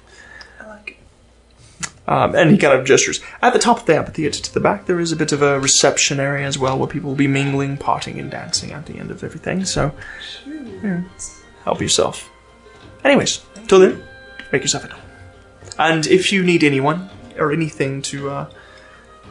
Um, 2.08 2.36
and 2.36 2.50
he 2.52 2.58
kind 2.58 2.78
of 2.78 2.86
gestures. 2.86 3.20
At 3.42 3.52
the 3.52 3.58
top 3.58 3.80
of 3.80 3.86
the 3.86 3.96
amphitheater 3.96 4.40
to 4.40 4.54
the 4.54 4.60
back, 4.60 4.86
there 4.86 5.00
is 5.00 5.10
a 5.10 5.16
bit 5.16 5.32
of 5.32 5.42
a 5.42 5.58
reception 5.58 6.20
area 6.20 6.46
as 6.46 6.56
well 6.56 6.78
where 6.78 6.86
people 6.86 7.10
will 7.10 7.16
be 7.16 7.26
mingling, 7.26 7.76
partying, 7.76 8.20
and 8.20 8.30
dancing 8.30 8.70
at 8.72 8.86
the 8.86 8.98
end 8.98 9.10
of 9.10 9.24
everything. 9.24 9.64
So, 9.64 9.92
yeah, 10.82 11.02
help 11.64 11.80
yourself. 11.80 12.30
Anyways, 13.04 13.44
till 13.66 13.80
then, 13.80 14.02
make 14.52 14.62
yourself 14.62 14.84
at 14.84 14.92
home. 14.92 15.02
And 15.78 16.06
if 16.06 16.32
you 16.32 16.44
need 16.44 16.62
anyone 16.62 17.10
or 17.36 17.52
anything 17.52 18.02
to 18.02 18.30
uh, 18.30 18.50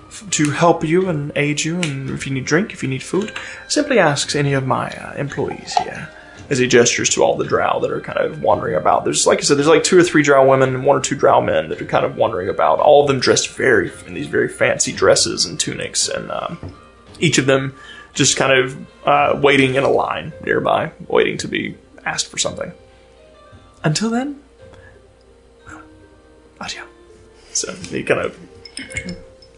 f- 0.08 0.30
to 0.32 0.52
help 0.52 0.84
you 0.84 1.08
and 1.08 1.32
aid 1.36 1.64
you, 1.64 1.80
and 1.80 2.10
if 2.10 2.28
you 2.28 2.34
need 2.34 2.46
drink, 2.46 2.74
if 2.74 2.84
you 2.84 2.90
need 2.90 3.04
food, 3.04 3.34
simply 3.68 4.00
ask 4.00 4.36
any 4.36 4.54
of 4.54 4.68
my 4.68 4.90
uh, 4.90 5.14
employees 5.16 5.74
here. 5.76 6.10
As 6.50 6.60
he 6.60 6.68
gestures 6.68 7.10
to 7.12 7.24
all 7.24 7.36
the 7.36 7.44
drow 7.46 7.80
that 7.80 7.92
are 7.92 8.02
kind 8.02 8.20
of 8.20 8.42
wandering 8.44 8.76
about. 8.76 9.04
There's, 9.04 9.26
like 9.26 9.40
I 9.40 9.42
said, 9.42 9.58
there's 9.58 9.68
like 9.68 9.84
two 9.84 9.98
or 9.98 10.04
three 10.04 10.22
drow 10.22 10.48
women 10.48 10.76
and 10.76 10.86
one 10.86 10.96
or 10.96 11.02
two 11.02 11.16
drow 11.16 11.42
men 11.42 11.70
that 11.70 11.82
are 11.82 11.86
kind 11.86 12.06
of 12.06 12.18
wandering 12.18 12.50
about. 12.50 12.80
All 12.80 13.02
of 13.02 13.08
them 13.08 13.20
dressed 13.20 13.50
very 13.50 13.92
in 14.06 14.14
these 14.14 14.28
very 14.28 14.48
fancy 14.48 14.92
dresses 14.92 15.46
and 15.46 15.60
tunics, 15.60 16.08
and 16.08 16.30
um, 16.30 16.76
each 17.20 17.40
of 17.40 17.48
them 17.48 17.74
just 18.14 18.38
kind 18.38 18.52
of 18.52 19.08
uh, 19.08 19.40
waiting 19.42 19.74
in 19.74 19.84
a 19.84 19.90
line 19.90 20.34
nearby, 20.44 20.92
waiting 21.08 21.38
to 21.40 21.48
be 21.48 21.76
asked 22.06 22.28
for 22.28 22.38
something. 22.38 22.72
Until 23.84 24.12
then, 24.12 24.40
well, 25.66 25.82
adieu. 26.62 26.84
So 27.54 27.74
he 27.74 28.04
kind 28.04 28.22
of 28.22 28.40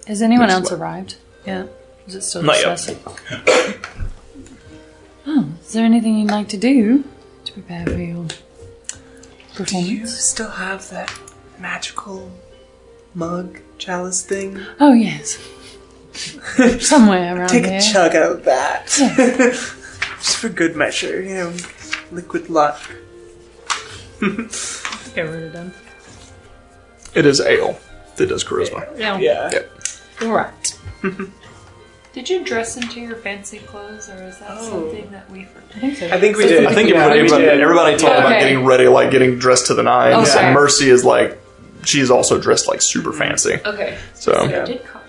Has 0.07 0.21
anyone 0.21 0.49
else 0.49 0.71
like- 0.71 0.79
arrived? 0.79 1.15
Yeah. 1.45 1.65
Is 2.07 2.15
it 2.15 2.21
still 2.21 2.43
Not 2.43 2.57
just 2.61 2.87
yet. 2.89 3.77
us? 5.77 5.83
Is 5.83 5.83
there 5.83 5.85
anything 5.85 6.17
you'd 6.17 6.31
like 6.31 6.47
to 6.49 6.57
do 6.57 7.03
to 7.45 7.53
prepare 7.53 7.85
for 7.85 7.99
your 7.99 8.25
Do 9.65 9.79
you 9.79 10.07
still 10.07 10.49
have 10.49 10.89
that 10.89 11.13
magical 11.59 12.31
mug 13.13 13.59
chalice 13.77 14.23
thing? 14.23 14.59
Oh 14.79 14.93
yes. 14.93 15.37
Somewhere 16.79 17.37
around 17.37 17.49
Take 17.49 17.65
here. 17.65 17.77
a 17.77 17.81
chug 17.81 18.15
out 18.15 18.31
of 18.31 18.43
that. 18.45 18.87
Just 20.17 20.37
for 20.37 20.49
good 20.49 20.75
measure, 20.75 21.21
you 21.21 21.35
know, 21.35 21.53
liquid 22.11 22.49
luck. 22.49 22.81
Get 24.19 25.29
rid 25.29 25.43
of 25.43 25.53
them. 25.53 25.73
it 27.13 27.25
is 27.27 27.39
ale 27.39 27.79
that 28.15 28.29
does 28.29 28.43
charisma. 28.43 28.87
Yeah. 28.97 29.19
Yeah. 29.19 29.49
Yep. 29.51 29.71
All 30.23 30.31
right. 30.31 30.79
Did 32.17 32.29
you 32.31 32.43
dress 32.43 32.75
into 32.77 32.99
your 32.99 33.15
fancy 33.17 33.59
clothes, 33.59 34.09
or 34.09 34.23
is 34.23 34.39
that 34.39 34.49
Oh. 34.59 34.69
something 34.71 35.07
that 35.11 35.29
we 35.29 35.43
forgot? 35.43 35.67
I 35.75 35.79
think 35.79 35.97
so. 35.97 36.07
I 36.07 36.19
think 36.19 36.35
we 36.37 36.47
did. 36.47 36.65
I 36.65 36.73
think 36.73 36.89
Yeah, 36.89 37.05
everybody, 37.05 37.43
we 37.43 37.49
did. 37.49 37.61
everybody 37.61 37.95
talked 37.95 38.17
about 38.19 38.39
getting 38.39 38.65
ready, 38.65 38.87
like 38.87 39.11
getting 39.11 39.37
dressed 39.37 39.67
to 39.67 39.75
the 39.75 39.83
nines. 39.83 40.29
Okay. 40.31 40.39
And 40.45 40.55
Mercy 40.55 40.89
is 40.89 41.05
like, 41.05 41.37
she 41.85 41.99
is 42.01 42.09
also 42.09 42.39
dressed 42.41 42.67
like 42.67 42.81
super 42.81 43.13
fancy. 43.13 43.59
Okay. 43.63 43.99
So 44.15 44.31
Yeah. 44.49 44.65
Did 44.65 44.83
cop 44.83 45.05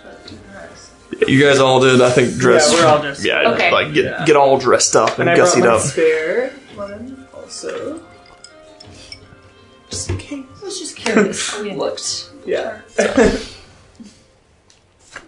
dress. 0.52 0.90
you 1.26 1.42
guys 1.42 1.60
all 1.60 1.80
did, 1.80 2.02
I 2.02 2.10
think, 2.10 2.36
dress. 2.36 2.70
Yeah, 2.70 2.78
we're 2.78 2.86
all 2.86 3.00
dressed. 3.00 3.24
Yeah, 3.24 3.52
Okay. 3.52 3.72
like 3.72 3.94
get 3.94 4.04
Yeah. 4.04 4.24
get 4.26 4.36
all 4.36 4.58
dressed 4.58 4.94
up 4.94 5.18
and, 5.18 5.30
And 5.30 5.30
I 5.30 5.36
brought 5.36 5.48
gussied 5.48 5.60
my 5.60 5.66
up. 5.68 5.80
spare 5.80 6.50
one 6.74 7.26
also. 7.34 8.00
Just 9.88 10.10
in 10.10 10.18
case. 10.18 10.44
I 10.60 10.64
was 10.66 10.78
just 10.78 10.94
curious 10.94 11.50
how 11.52 11.62
we 11.62 11.72
looked. 11.84 12.28
Yeah. 12.44 12.80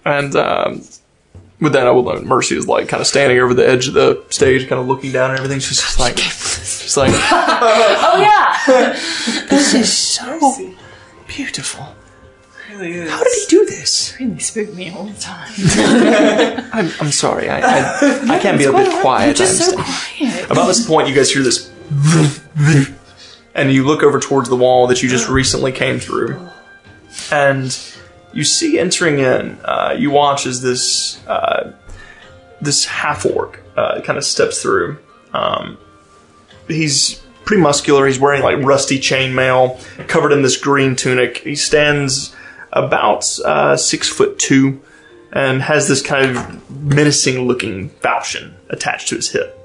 And 0.04 0.34
um, 0.34 0.82
with 1.60 1.74
that, 1.74 1.86
I 1.86 1.90
will 1.90 2.04
note 2.04 2.24
Mercy 2.24 2.56
is 2.56 2.66
like 2.66 2.88
kind 2.88 3.00
of 3.00 3.06
standing 3.06 3.38
over 3.38 3.54
the 3.54 3.68
edge 3.68 3.88
of 3.88 3.94
the 3.94 4.24
stage, 4.30 4.68
kind 4.68 4.80
of 4.80 4.88
looking 4.88 5.12
down 5.12 5.30
and 5.30 5.38
everything. 5.38 5.60
She's 5.60 5.80
just 5.80 5.98
like, 5.98 6.18
she's 6.18 6.96
like, 6.96 7.12
Oh 7.14 8.16
yeah. 8.18 8.92
this 9.48 9.74
is 9.74 9.92
so 9.92 10.38
Mercy. 10.40 10.76
beautiful. 11.28 11.94
really 12.70 12.92
is. 12.92 13.10
How 13.10 13.22
did 13.22 13.32
he 13.32 13.46
do 13.48 13.66
this? 13.66 14.16
really 14.18 14.38
spook 14.38 14.72
me 14.74 14.90
all 14.90 15.04
the 15.04 15.20
time. 15.20 15.52
I'm, 16.72 16.90
I'm 17.00 17.12
sorry. 17.12 17.48
I, 17.48 17.60
I, 17.60 18.36
I 18.36 18.38
can 18.38 18.56
be 18.56 18.64
a 18.64 18.72
bit 18.72 19.00
quiet. 19.00 19.26
You're 19.26 19.34
just 19.34 19.60
I 19.60 19.64
so 19.64 19.78
understand. 19.78 20.32
quiet. 20.32 20.50
About 20.50 20.66
this 20.66 20.86
point, 20.86 21.08
you 21.08 21.14
guys 21.14 21.30
hear 21.30 21.42
this, 21.42 21.70
and 23.54 23.72
you 23.72 23.84
look 23.84 24.02
over 24.02 24.18
towards 24.18 24.48
the 24.48 24.56
wall 24.56 24.86
that 24.86 25.02
you 25.02 25.08
just 25.08 25.28
oh. 25.28 25.32
recently 25.32 25.72
came 25.72 25.98
through, 25.98 26.48
and 27.30 27.78
you 28.32 28.44
see 28.44 28.78
entering 28.78 29.18
in. 29.18 29.58
Uh, 29.64 29.94
you 29.98 30.10
watch 30.10 30.46
as 30.46 30.62
this 30.62 31.24
uh, 31.26 31.72
this 32.60 32.84
half 32.84 33.26
orc 33.26 33.62
uh, 33.76 34.00
kind 34.02 34.18
of 34.18 34.24
steps 34.24 34.62
through. 34.62 34.98
Um, 35.32 35.78
he's 36.68 37.22
pretty 37.44 37.62
muscular. 37.62 38.06
He's 38.06 38.18
wearing 38.18 38.42
like 38.42 38.58
rusty 38.58 38.98
chainmail, 38.98 40.08
covered 40.08 40.32
in 40.32 40.42
this 40.42 40.56
green 40.56 40.96
tunic. 40.96 41.38
He 41.38 41.56
stands 41.56 42.34
about 42.72 43.26
uh, 43.40 43.76
six 43.76 44.08
foot 44.08 44.38
two, 44.38 44.80
and 45.32 45.62
has 45.62 45.88
this 45.88 46.02
kind 46.02 46.36
of 46.36 46.70
menacing 46.70 47.46
looking 47.46 47.90
falchion 47.90 48.54
attached 48.68 49.08
to 49.08 49.16
his 49.16 49.30
hip. 49.30 49.56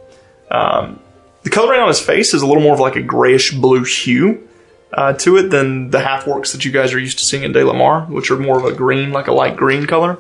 Um, 0.50 1.00
the 1.44 1.50
coloring 1.50 1.80
on 1.80 1.88
his 1.88 2.00
face 2.00 2.34
is 2.34 2.42
a 2.42 2.48
little 2.48 2.64
more 2.64 2.74
of 2.74 2.80
like 2.80 2.96
a 2.96 3.02
grayish 3.02 3.52
blue 3.54 3.84
hue 3.84 4.48
uh, 4.96 5.14
to 5.14 5.38
it 5.38 5.50
than 5.50 5.92
the 5.92 6.00
half 6.00 6.26
orcs 6.26 6.54
that 6.54 6.66
you 6.66 6.72
guys 6.72 6.94
are 6.94 7.00
used 7.00 7.20
to 7.20 7.26
seeing 7.26 7.44
in 7.44 7.52
De 7.52 7.64
La 7.64 7.74
Mar, 7.74 8.06
which 8.06 8.32
are 8.32 8.38
more 8.38 8.58
of 8.58 8.66
a 8.66 8.74
green, 8.74 9.12
like 9.12 9.28
a 9.28 9.34
light 9.34 9.56
green 9.58 9.86
color. 9.86 10.18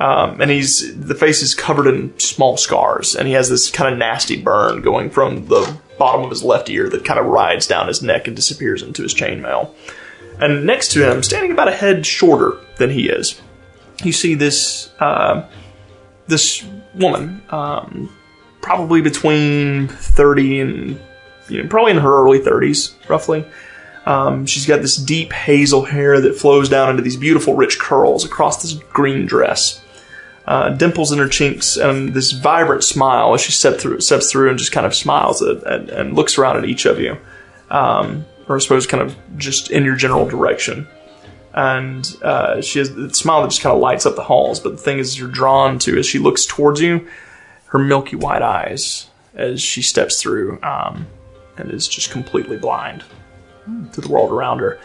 Um, 0.00 0.40
and 0.40 0.50
he's 0.50 0.96
the 0.96 1.16
face 1.16 1.42
is 1.42 1.54
covered 1.54 1.88
in 1.88 2.16
small 2.20 2.56
scars, 2.56 3.16
and 3.16 3.26
he 3.26 3.34
has 3.34 3.48
this 3.48 3.68
kind 3.70 3.92
of 3.92 3.98
nasty 3.98 4.40
burn 4.40 4.80
going 4.80 5.10
from 5.10 5.48
the 5.48 5.76
bottom 5.98 6.22
of 6.22 6.30
his 6.30 6.44
left 6.44 6.70
ear 6.70 6.88
that 6.88 7.04
kind 7.04 7.18
of 7.18 7.26
rides 7.26 7.66
down 7.66 7.88
his 7.88 8.00
neck 8.00 8.28
and 8.28 8.36
disappears 8.36 8.82
into 8.82 9.02
his 9.02 9.12
chainmail. 9.12 9.74
And 10.40 10.64
next 10.64 10.92
to 10.92 11.10
him, 11.10 11.24
standing 11.24 11.50
about 11.50 11.66
a 11.66 11.74
head 11.74 12.06
shorter 12.06 12.60
than 12.76 12.90
he 12.90 13.08
is, 13.08 13.40
you 14.04 14.12
see 14.12 14.36
this 14.36 14.92
uh, 15.00 15.48
this 16.28 16.64
woman, 16.94 17.42
um, 17.50 18.08
probably 18.60 19.00
between 19.00 19.88
thirty 19.88 20.60
and 20.60 21.00
you 21.48 21.60
know, 21.60 21.68
probably 21.68 21.90
in 21.90 21.98
her 21.98 22.22
early 22.22 22.38
thirties, 22.38 22.94
roughly. 23.08 23.44
Um, 24.08 24.46
she's 24.46 24.64
got 24.64 24.80
this 24.80 24.96
deep 24.96 25.34
hazel 25.34 25.84
hair 25.84 26.18
that 26.18 26.34
flows 26.34 26.70
down 26.70 26.88
into 26.88 27.02
these 27.02 27.18
beautiful, 27.18 27.54
rich 27.54 27.78
curls 27.78 28.24
across 28.24 28.62
this 28.62 28.72
green 28.72 29.26
dress. 29.26 29.84
Uh, 30.46 30.70
dimples 30.70 31.12
in 31.12 31.18
her 31.18 31.28
cheeks 31.28 31.76
and 31.76 32.14
this 32.14 32.32
vibrant 32.32 32.82
smile 32.82 33.34
as 33.34 33.42
she 33.42 33.52
step 33.52 33.78
through, 33.78 34.00
steps 34.00 34.32
through 34.32 34.48
and 34.48 34.58
just 34.58 34.72
kind 34.72 34.86
of 34.86 34.94
smiles 34.94 35.42
at, 35.42 35.62
and, 35.64 35.90
and 35.90 36.14
looks 36.16 36.38
around 36.38 36.56
at 36.56 36.64
each 36.64 36.86
of 36.86 36.98
you. 36.98 37.18
Um, 37.70 38.24
or 38.48 38.56
I 38.56 38.60
suppose 38.60 38.86
kind 38.86 39.02
of 39.02 39.14
just 39.36 39.70
in 39.70 39.84
your 39.84 39.94
general 39.94 40.26
direction. 40.26 40.88
And 41.52 42.10
uh, 42.22 42.62
she 42.62 42.78
has 42.78 42.94
the 42.94 43.12
smile 43.12 43.42
that 43.42 43.50
just 43.50 43.60
kind 43.60 43.74
of 43.76 43.82
lights 43.82 44.06
up 44.06 44.16
the 44.16 44.22
halls. 44.22 44.58
But 44.58 44.70
the 44.70 44.82
thing 44.82 45.00
is, 45.00 45.18
you're 45.18 45.28
drawn 45.30 45.78
to 45.80 45.98
as 45.98 46.06
she 46.06 46.18
looks 46.18 46.46
towards 46.46 46.80
you, 46.80 47.06
her 47.66 47.78
milky 47.78 48.16
white 48.16 48.40
eyes 48.40 49.10
as 49.34 49.60
she 49.60 49.82
steps 49.82 50.18
through 50.18 50.58
um, 50.62 51.06
and 51.58 51.70
is 51.70 51.86
just 51.86 52.10
completely 52.10 52.56
blind 52.56 53.04
to 53.92 54.00
the 54.00 54.08
world 54.08 54.30
around 54.30 54.60
her. 54.60 54.78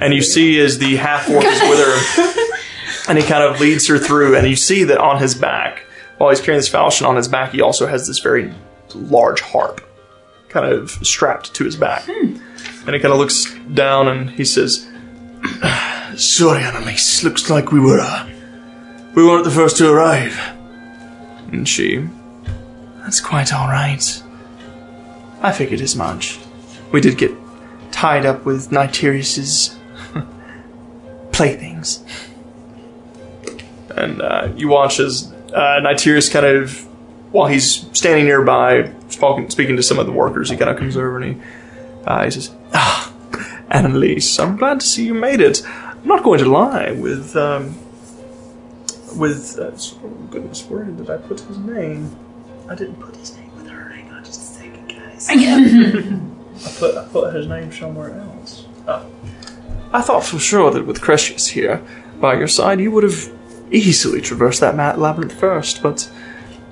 And 0.00 0.14
you 0.14 0.22
see 0.22 0.60
as 0.60 0.78
the 0.78 0.96
half 0.96 1.28
orc 1.28 1.44
is 1.44 1.60
with 1.62 1.78
her, 1.78 3.08
and 3.08 3.18
he 3.18 3.24
kind 3.24 3.42
of 3.42 3.60
leads 3.60 3.88
her 3.88 3.98
through, 3.98 4.36
and 4.36 4.46
you 4.46 4.56
see 4.56 4.84
that 4.84 4.98
on 4.98 5.20
his 5.20 5.34
back, 5.34 5.84
while 6.18 6.30
he's 6.30 6.40
carrying 6.40 6.58
this 6.58 6.68
falchion 6.68 7.06
on 7.06 7.16
his 7.16 7.28
back, 7.28 7.52
he 7.52 7.60
also 7.60 7.86
has 7.86 8.06
this 8.06 8.18
very 8.18 8.52
large 8.94 9.40
harp 9.40 9.80
kind 10.48 10.66
of 10.72 10.90
strapped 10.90 11.54
to 11.54 11.64
his 11.64 11.76
back. 11.76 12.08
And 12.08 12.94
he 12.94 13.00
kind 13.00 13.12
of 13.12 13.18
looks 13.18 13.52
down 13.74 14.08
and 14.08 14.30
he 14.30 14.44
says, 14.44 14.88
Sorry, 16.16 16.62
Annalise, 16.62 17.22
looks 17.22 17.50
like 17.50 17.70
we 17.70 17.80
were, 17.80 18.00
uh, 18.00 18.28
we 19.14 19.24
weren't 19.24 19.44
the 19.44 19.50
first 19.50 19.76
to 19.78 19.90
arrive. 19.90 20.38
And 21.52 21.68
she, 21.68 22.08
That's 22.98 23.20
quite 23.20 23.52
alright. 23.52 24.22
I 25.40 25.52
figured 25.52 25.80
as 25.80 25.94
much. 25.94 26.38
We 26.92 27.00
did 27.00 27.18
get 27.18 27.30
tied 27.98 28.24
up 28.24 28.44
with 28.44 28.70
Nitirius's 28.70 29.76
playthings. 31.32 32.04
And 33.90 34.22
uh, 34.22 34.52
you 34.54 34.68
watch 34.68 35.00
as 35.00 35.32
uh, 35.52 35.80
Nitirius 35.82 36.30
kind 36.30 36.46
of, 36.46 36.78
while 37.32 37.48
he's 37.48 37.88
standing 37.98 38.26
nearby, 38.26 38.92
speaking, 39.08 39.50
speaking 39.50 39.76
to 39.76 39.82
some 39.82 39.98
of 39.98 40.06
the 40.06 40.12
workers, 40.12 40.48
he 40.48 40.56
kind 40.56 40.70
of 40.70 40.76
comes 40.76 40.96
over 40.96 41.20
and 41.20 41.34
he, 41.34 41.42
uh, 42.06 42.24
he 42.24 42.30
says, 42.30 42.54
Ah, 42.72 43.12
Annalise, 43.68 44.38
I'm 44.38 44.56
glad 44.56 44.78
to 44.78 44.86
see 44.86 45.04
you 45.04 45.14
made 45.14 45.40
it. 45.40 45.66
I'm 45.66 46.06
not 46.06 46.22
going 46.22 46.38
to 46.38 46.48
lie, 46.48 46.92
with, 46.92 47.34
um, 47.34 47.76
with, 49.18 49.58
uh, 49.58 49.72
oh 50.04 50.08
goodness, 50.30 50.64
where 50.66 50.84
did 50.84 51.10
I 51.10 51.16
put 51.16 51.40
his 51.40 51.58
name? 51.58 52.16
I 52.68 52.76
didn't 52.76 53.00
put 53.00 53.16
his 53.16 53.36
name 53.36 53.52
with 53.56 53.68
her. 53.68 53.88
Hang 53.88 54.08
on 54.12 54.24
just 54.24 54.40
a 54.40 54.60
second, 54.60 54.88
guys. 54.88 56.28
I 56.64 56.70
put 56.78 56.96
I 56.96 57.04
put 57.06 57.34
his 57.34 57.46
name 57.46 57.72
somewhere 57.72 58.14
else. 58.18 58.66
Oh. 58.86 59.06
I 59.92 60.02
thought 60.02 60.24
for 60.24 60.38
sure 60.38 60.70
that 60.70 60.86
with 60.86 61.00
Crescius 61.00 61.48
here 61.48 61.82
by 62.20 62.34
your 62.34 62.48
side, 62.48 62.80
you 62.80 62.90
would 62.90 63.04
have 63.04 63.32
easily 63.70 64.20
traversed 64.20 64.60
that 64.60 64.98
labyrinth 64.98 65.32
first, 65.32 65.82
but 65.82 66.10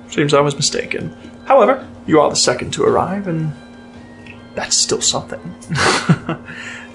seems 0.09 0.35
I 0.35 0.41
was 0.41 0.55
mistaken. 0.55 1.17
However, 1.47 1.87
you 2.07 2.21
are 2.21 2.31
the 2.31 2.37
second 2.37 2.73
to 2.73 2.85
arrive, 2.85 3.27
and 3.27 3.53
that's 4.55 4.77
still 4.77 5.01
something. 5.01 5.41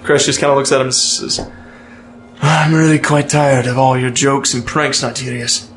Crescius 0.02 0.38
kind 0.38 0.50
of 0.50 0.58
looks 0.58 0.72
at 0.72 0.80
him 0.80 0.88
and 0.88 0.94
says, 0.94 1.50
I'm 2.40 2.74
really 2.74 2.98
quite 2.98 3.28
tired 3.28 3.66
of 3.66 3.78
all 3.78 3.98
your 3.98 4.10
jokes 4.10 4.52
and 4.54 4.66
pranks, 4.66 5.02
Nitirius. 5.02 5.68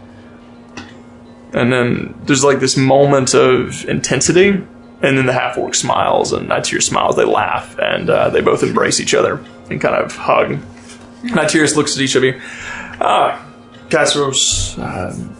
And 1.53 1.71
then 1.71 2.15
there's 2.23 2.43
like 2.43 2.59
this 2.59 2.75
moment 2.75 3.33
of 3.33 3.87
intensity, 3.87 4.63
and 5.01 5.17
then 5.17 5.25
the 5.25 5.33
half 5.33 5.57
orc 5.57 5.75
smiles, 5.75 6.33
and 6.33 6.49
Nitirius 6.49 6.83
smiles, 6.83 7.15
they 7.15 7.25
laugh, 7.25 7.77
and 7.79 8.09
uh, 8.09 8.29
they 8.29 8.41
both 8.41 8.63
embrace 8.63 8.99
each 8.99 9.13
other 9.13 9.43
and 9.69 9.81
kind 9.81 9.95
of 9.95 10.15
hug. 10.15 10.57
Nitirius 11.23 11.75
looks 11.75 11.95
at 11.95 12.01
each 12.01 12.15
of 12.15 12.23
you. 12.23 12.39
Ah, 13.01 13.45
Casseros, 13.89 14.77
um, 14.79 15.35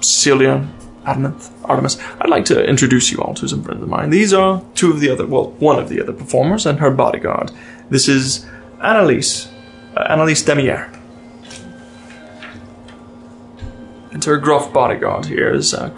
Celia, 0.00 0.66
Artemis, 1.04 1.50
Artemis. 1.64 1.98
I'd 2.20 2.30
like 2.30 2.46
to 2.46 2.64
introduce 2.64 3.10
you 3.12 3.18
all 3.18 3.34
to 3.34 3.48
some 3.48 3.62
friends 3.62 3.82
of 3.82 3.88
mine. 3.88 4.10
These 4.10 4.32
are 4.32 4.62
two 4.74 4.90
of 4.90 5.00
the 5.00 5.10
other, 5.10 5.26
well, 5.26 5.50
one 5.52 5.78
of 5.78 5.88
the 5.88 6.00
other 6.00 6.12
performers 6.12 6.66
and 6.66 6.78
her 6.80 6.90
bodyguard. 6.90 7.52
This 7.90 8.08
is 8.08 8.46
Annalise, 8.80 9.48
uh, 9.96 10.06
Annalise 10.08 10.42
Demier. 10.42 10.90
And 14.12 14.24
her 14.24 14.38
gruff 14.38 14.72
bodyguard 14.72 15.26
here 15.26 15.52
is 15.52 15.74
uh, 15.74 15.90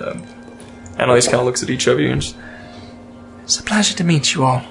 Crescius. 0.00 0.16
Uh, 0.16 1.00
Annalise 1.02 1.26
kind 1.26 1.38
of 1.40 1.44
looks 1.46 1.62
at 1.62 1.70
each 1.70 1.86
of 1.86 1.98
you 2.00 2.10
and 2.10 2.20
just, 2.20 2.36
It's 3.44 3.58
a 3.58 3.62
pleasure 3.62 3.96
to 3.96 4.04
meet 4.04 4.34
you 4.34 4.44
all. 4.44 4.62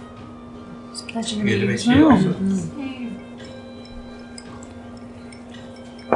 Pleasure 1.08 1.36
to 1.38 1.44
Good 1.44 1.60
to 1.62 1.66
meet 1.66 1.70
meet 1.70 1.86
you. 1.88 1.96
you 1.96 2.12
also. 2.12 2.34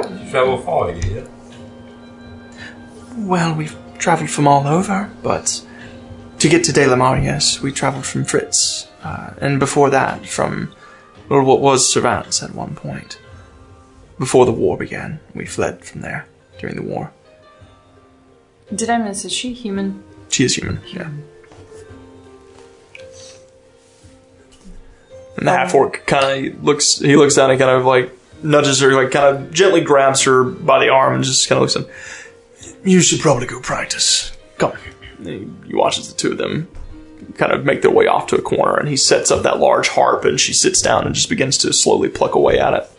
Did 0.10 0.20
you 0.26 0.30
travel 0.32 0.58
far 0.60 0.92
here? 0.92 1.28
Well, 3.18 3.56
we've 3.56 3.76
travelled 3.98 4.30
from 4.30 4.48
all 4.48 4.68
over, 4.68 5.10
but 5.24 5.66
to 6.40 6.50
get 6.50 6.64
to 6.66 6.74
De 6.74 6.86
La 6.86 6.96
Mar, 6.96 7.18
yes, 7.18 7.62
we 7.62 7.72
travelled 7.72 8.06
from 8.06 8.24
Fritz. 8.26 8.88
Uh, 9.04 9.32
and 9.42 9.60
before 9.60 9.90
that, 9.90 10.26
from 10.28 10.74
well, 11.30 11.44
what 11.44 11.60
was 11.62 11.92
Cervantes 11.92 12.44
at 12.44 12.54
one 12.54 12.76
point. 12.76 13.20
Before 14.20 14.46
the 14.46 14.52
war 14.52 14.78
began, 14.78 15.20
we 15.34 15.46
fled 15.46 15.84
from 15.84 16.02
there 16.02 16.28
during 16.60 16.76
the 16.76 16.84
war. 16.84 17.12
Did 18.74 18.90
I 18.90 18.98
miss? 18.98 19.26
Is 19.26 19.32
she 19.34 19.54
human? 19.54 20.04
She 20.30 20.46
is 20.46 20.56
human, 20.56 20.82
yeah. 20.88 21.10
And 25.38 25.48
the 25.48 25.52
half 25.52 25.76
oh. 25.76 25.80
orc 25.80 26.06
kind 26.06 26.48
of 26.48 26.64
looks, 26.64 27.00
he 27.00 27.16
looks 27.16 27.36
down 27.36 27.52
and 27.52 27.60
kind 27.60 27.72
of 27.72 27.86
like 27.86 28.12
nudges 28.44 28.80
her, 28.82 28.94
like 28.94 29.12
kind 29.12 29.36
of 29.36 29.54
gently 29.54 29.82
grabs 29.82 30.24
her 30.24 30.44
by 30.44 30.80
the 30.80 30.90
arm 30.90 31.16
and 31.16 31.24
just 31.24 31.48
kind 31.50 31.58
of 31.58 31.62
looks 31.62 31.76
at 31.76 31.84
Him. 31.84 32.84
You 32.84 33.02
should 33.02 33.20
probably 33.20 33.48
go 33.48 33.60
practice. 33.60 34.36
Come. 34.58 34.74
He, 35.22 35.48
he 35.68 35.76
watches 35.76 36.12
the 36.12 36.18
two 36.18 36.32
of 36.32 36.38
them 36.38 36.68
kind 37.36 37.52
of 37.52 37.66
make 37.66 37.82
their 37.82 37.92
way 37.92 38.06
off 38.06 38.28
to 38.28 38.36
a 38.36 38.42
corner 38.42 38.76
and 38.76 38.90
he 38.90 38.98
sets 38.98 39.32
up 39.32 39.44
that 39.44 39.60
large 39.60 39.88
harp 39.88 40.26
and 40.26 40.40
she 40.40 40.54
sits 40.54 40.82
down 40.82 41.06
and 41.06 41.16
just 41.16 41.30
begins 41.30 41.58
to 41.60 41.74
slowly 41.74 42.10
pluck 42.10 42.36
away 42.36 42.60
at 42.60 42.74
it. 42.74 42.90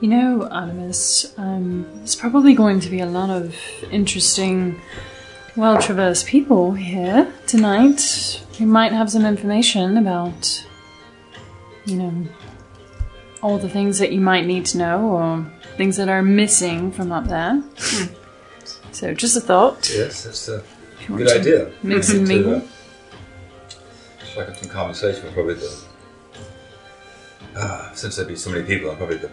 You 0.00 0.08
know, 0.08 0.48
Artemis, 0.48 1.34
um, 1.38 1.84
there's 1.96 2.14
probably 2.14 2.54
going 2.54 2.78
to 2.80 2.88
be 2.88 3.00
a 3.00 3.06
lot 3.06 3.30
of 3.30 3.56
interesting, 3.90 4.80
well 5.56 5.80
traversed 5.82 6.26
people 6.26 6.72
here 6.74 7.32
tonight. 7.48 8.44
We 8.60 8.66
might 8.66 8.92
have 8.92 9.10
some 9.10 9.26
information 9.26 9.96
about, 9.96 10.64
you 11.84 11.96
know, 11.96 12.26
all 13.42 13.58
the 13.58 13.68
things 13.68 13.98
that 13.98 14.12
you 14.12 14.20
might 14.20 14.46
need 14.46 14.66
to 14.66 14.78
know 14.78 15.00
or 15.08 15.46
things 15.76 15.96
that 15.96 16.08
are 16.08 16.22
missing 16.22 16.92
from 16.92 17.10
up 17.10 17.26
there. 17.26 17.60
So, 18.92 19.14
just 19.14 19.36
a 19.36 19.40
thought. 19.40 19.90
Yes, 19.92 20.24
that's 20.24 20.48
a 20.48 20.56
If 21.00 21.08
you 21.08 21.14
want 21.16 21.26
good 21.26 21.40
idea. 21.40 21.72
Mix 21.82 22.10
and 22.14 22.24
To, 22.26 22.32
mingle. 22.34 22.54
uh, 22.56 22.60
Strike 24.24 24.48
up 24.50 24.56
some 24.58 24.68
conversation 24.70 25.24
with 25.24 25.34
probably 25.34 25.54
the. 25.54 25.76
Uh, 27.56 27.92
since 27.94 28.14
there'd 28.14 28.28
be 28.28 28.36
so 28.36 28.50
many 28.50 28.64
people, 28.64 28.90
I'm 28.90 28.96
probably 28.96 29.16
the, 29.16 29.30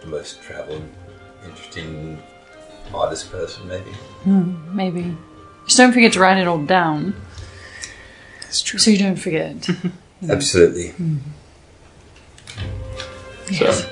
the, 0.00 0.06
the 0.06 0.10
most 0.10 0.42
traveled, 0.42 0.82
interesting, 1.44 2.22
oddest 2.94 3.30
person, 3.30 3.68
maybe. 3.68 3.90
Hmm, 4.24 4.76
maybe. 4.76 5.16
Just 5.66 5.76
don't 5.78 5.92
forget 5.92 6.12
to 6.14 6.20
write 6.20 6.38
it 6.38 6.46
all 6.48 6.58
down 6.64 7.14
It's 8.48 8.60
true. 8.62 8.78
so 8.78 8.90
you 8.90 8.98
don't 8.98 9.16
forget. 9.16 9.68
Absolutely. 10.28 10.88
Mm-hmm. 10.90 11.16
So, 13.54 13.86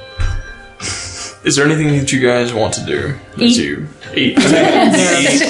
is 1.45 1.57
there 1.57 1.65
anything 1.67 1.89
that 1.99 2.13
you 2.13 2.21
guys 2.21 2.53
want 2.53 2.75
to 2.75 2.85
do 2.85 3.15
Eat. 3.39 3.57
you 3.57 3.89
eat? 4.15 4.39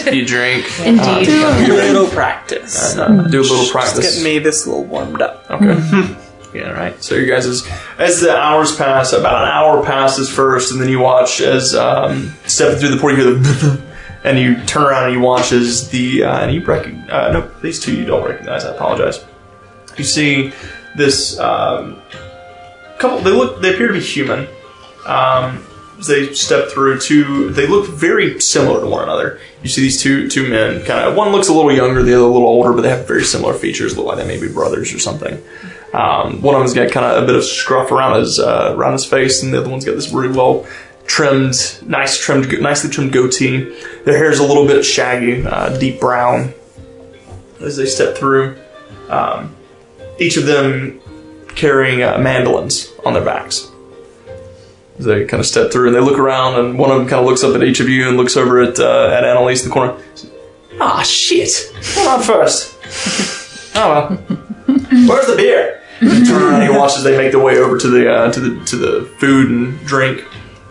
eat, 0.08 0.14
you 0.14 0.24
drink, 0.24 0.64
Indeed. 0.80 1.28
Uh, 1.28 1.66
do 1.66 1.74
a 1.74 1.76
little 1.92 2.06
practice. 2.08 2.96
uh, 2.96 3.06
do 3.30 3.40
a 3.40 3.42
little 3.42 3.58
Just 3.58 3.72
practice. 3.72 4.16
get 4.16 4.24
me 4.24 4.38
this 4.38 4.66
little 4.66 4.84
warmed 4.84 5.20
up. 5.20 5.44
Okay. 5.50 5.64
Mm-hmm. 5.66 6.12
Hmm. 6.14 6.27
Yeah, 6.58 6.70
right. 6.70 7.02
So 7.02 7.14
you 7.14 7.26
guys, 7.26 7.46
as, 7.46 7.68
as 7.98 8.20
the 8.20 8.36
hours 8.36 8.74
pass, 8.74 9.12
about 9.12 9.42
an 9.42 9.48
hour 9.48 9.84
passes 9.84 10.28
first, 10.28 10.72
and 10.72 10.80
then 10.80 10.88
you 10.88 10.98
watch 10.98 11.40
as 11.40 11.74
um, 11.74 12.34
stepping 12.46 12.78
through 12.78 12.88
the 12.88 12.96
port, 12.96 13.16
you 13.16 13.24
hear 13.24 13.34
the, 13.34 13.82
and 14.24 14.38
you 14.38 14.56
turn 14.64 14.82
around 14.82 15.04
and 15.04 15.14
you 15.14 15.20
watch 15.20 15.52
as 15.52 15.88
the 15.90 16.24
uh, 16.24 16.40
and 16.40 16.52
you 16.52 16.64
recognize. 16.64 17.08
Uh, 17.10 17.30
no, 17.32 17.60
these 17.60 17.78
two 17.78 17.94
you 17.94 18.04
don't 18.04 18.28
recognize. 18.28 18.64
I 18.64 18.74
apologize. 18.74 19.24
You 19.96 20.04
see 20.04 20.52
this 20.96 21.38
um, 21.38 22.02
couple. 22.98 23.20
They 23.20 23.30
look. 23.30 23.62
They 23.62 23.74
appear 23.74 23.88
to 23.88 23.94
be 23.94 24.00
human. 24.00 24.48
Um, 25.06 25.64
they 26.06 26.32
step 26.32 26.68
through 26.68 27.00
two, 27.00 27.50
they 27.50 27.66
look 27.66 27.88
very 27.88 28.40
similar 28.40 28.80
to 28.80 28.86
one 28.86 29.02
another. 29.02 29.40
You 29.62 29.68
see 29.68 29.82
these 29.82 30.00
two 30.00 30.28
two 30.28 30.48
men. 30.48 30.84
Kind 30.84 31.08
of 31.08 31.16
one 31.16 31.32
looks 31.32 31.48
a 31.48 31.52
little 31.52 31.72
younger, 31.72 32.02
the 32.02 32.14
other 32.14 32.22
a 32.22 32.26
little 32.26 32.48
older, 32.48 32.72
but 32.72 32.82
they 32.82 32.90
have 32.90 33.06
very 33.06 33.24
similar 33.24 33.54
features. 33.54 33.96
Look 33.96 34.06
like 34.06 34.18
they 34.18 34.26
may 34.26 34.40
be 34.40 34.52
brothers 34.52 34.94
or 34.94 34.98
something. 34.98 35.42
Um, 35.92 36.42
one 36.42 36.54
of 36.54 36.60
them's 36.60 36.74
got 36.74 36.90
kind 36.90 37.06
of 37.06 37.22
a 37.22 37.26
bit 37.26 37.34
of 37.34 37.44
scruff 37.44 37.90
around 37.90 38.20
his 38.20 38.38
uh, 38.38 38.74
around 38.76 38.92
his 38.92 39.04
face, 39.04 39.42
and 39.42 39.52
the 39.52 39.60
other 39.60 39.70
one's 39.70 39.84
got 39.84 39.94
this 39.94 40.10
really 40.12 40.36
well 40.36 40.66
trimmed, 41.06 41.78
nice 41.86 42.18
trimmed, 42.18 42.60
nicely 42.60 42.90
trimmed 42.90 43.12
goatee. 43.12 43.74
Their 44.04 44.16
hair's 44.16 44.38
a 44.38 44.44
little 44.44 44.66
bit 44.66 44.84
shaggy, 44.84 45.44
uh, 45.44 45.76
deep 45.78 46.00
brown. 46.00 46.54
As 47.60 47.76
they 47.76 47.86
step 47.86 48.16
through, 48.16 48.56
um, 49.08 49.56
each 50.20 50.36
of 50.36 50.46
them 50.46 51.00
carrying 51.56 52.02
uh, 52.02 52.18
mandolins 52.18 52.92
on 53.04 53.14
their 53.14 53.24
backs. 53.24 53.68
As 54.98 55.06
they 55.06 55.24
kind 55.24 55.40
of 55.40 55.46
step 55.46 55.72
through 55.72 55.88
and 55.88 55.96
they 55.96 56.00
look 56.00 56.18
around, 56.18 56.60
and 56.60 56.78
one 56.78 56.90
of 56.90 56.98
them 56.98 57.08
kind 57.08 57.20
of 57.20 57.26
looks 57.26 57.42
up 57.42 57.56
at 57.56 57.64
each 57.64 57.80
of 57.80 57.88
you 57.88 58.08
and 58.08 58.16
looks 58.16 58.36
over 58.36 58.60
at 58.60 58.78
uh, 58.78 59.08
at 59.08 59.24
Annalise 59.24 59.62
in 59.62 59.70
the 59.70 59.74
corner. 59.74 59.96
Ah, 60.80 61.02
shit! 61.02 61.72
Come 61.94 62.06
on 62.08 62.22
first. 62.22 62.76
oh 63.74 63.88
well. 63.88 64.16
Where's 65.08 65.26
the 65.26 65.34
beer? 65.36 65.77
You 66.00 66.24
turn 66.24 66.42
around 66.42 66.62
and 66.62 66.72
you 66.72 66.78
watch 66.78 66.96
as 66.96 67.02
they 67.04 67.16
make 67.16 67.32
their 67.32 67.42
way 67.42 67.58
over 67.58 67.76
to 67.78 67.88
the 67.88 68.12
uh, 68.12 68.32
to 68.32 68.40
the 68.40 68.64
to 68.66 68.76
the 68.76 69.02
food 69.18 69.50
and 69.50 69.80
drink. 69.86 70.24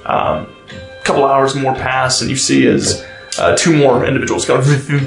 Um, 0.06 0.48
a 0.70 1.04
couple 1.04 1.26
hours 1.26 1.56
more 1.56 1.74
pass, 1.74 2.22
and 2.22 2.30
you 2.30 2.36
see 2.38 2.66
as 2.68 3.06
uh, 3.38 3.56
two 3.58 3.76
more 3.76 4.06
individuals 4.06 4.46
come 4.46 4.64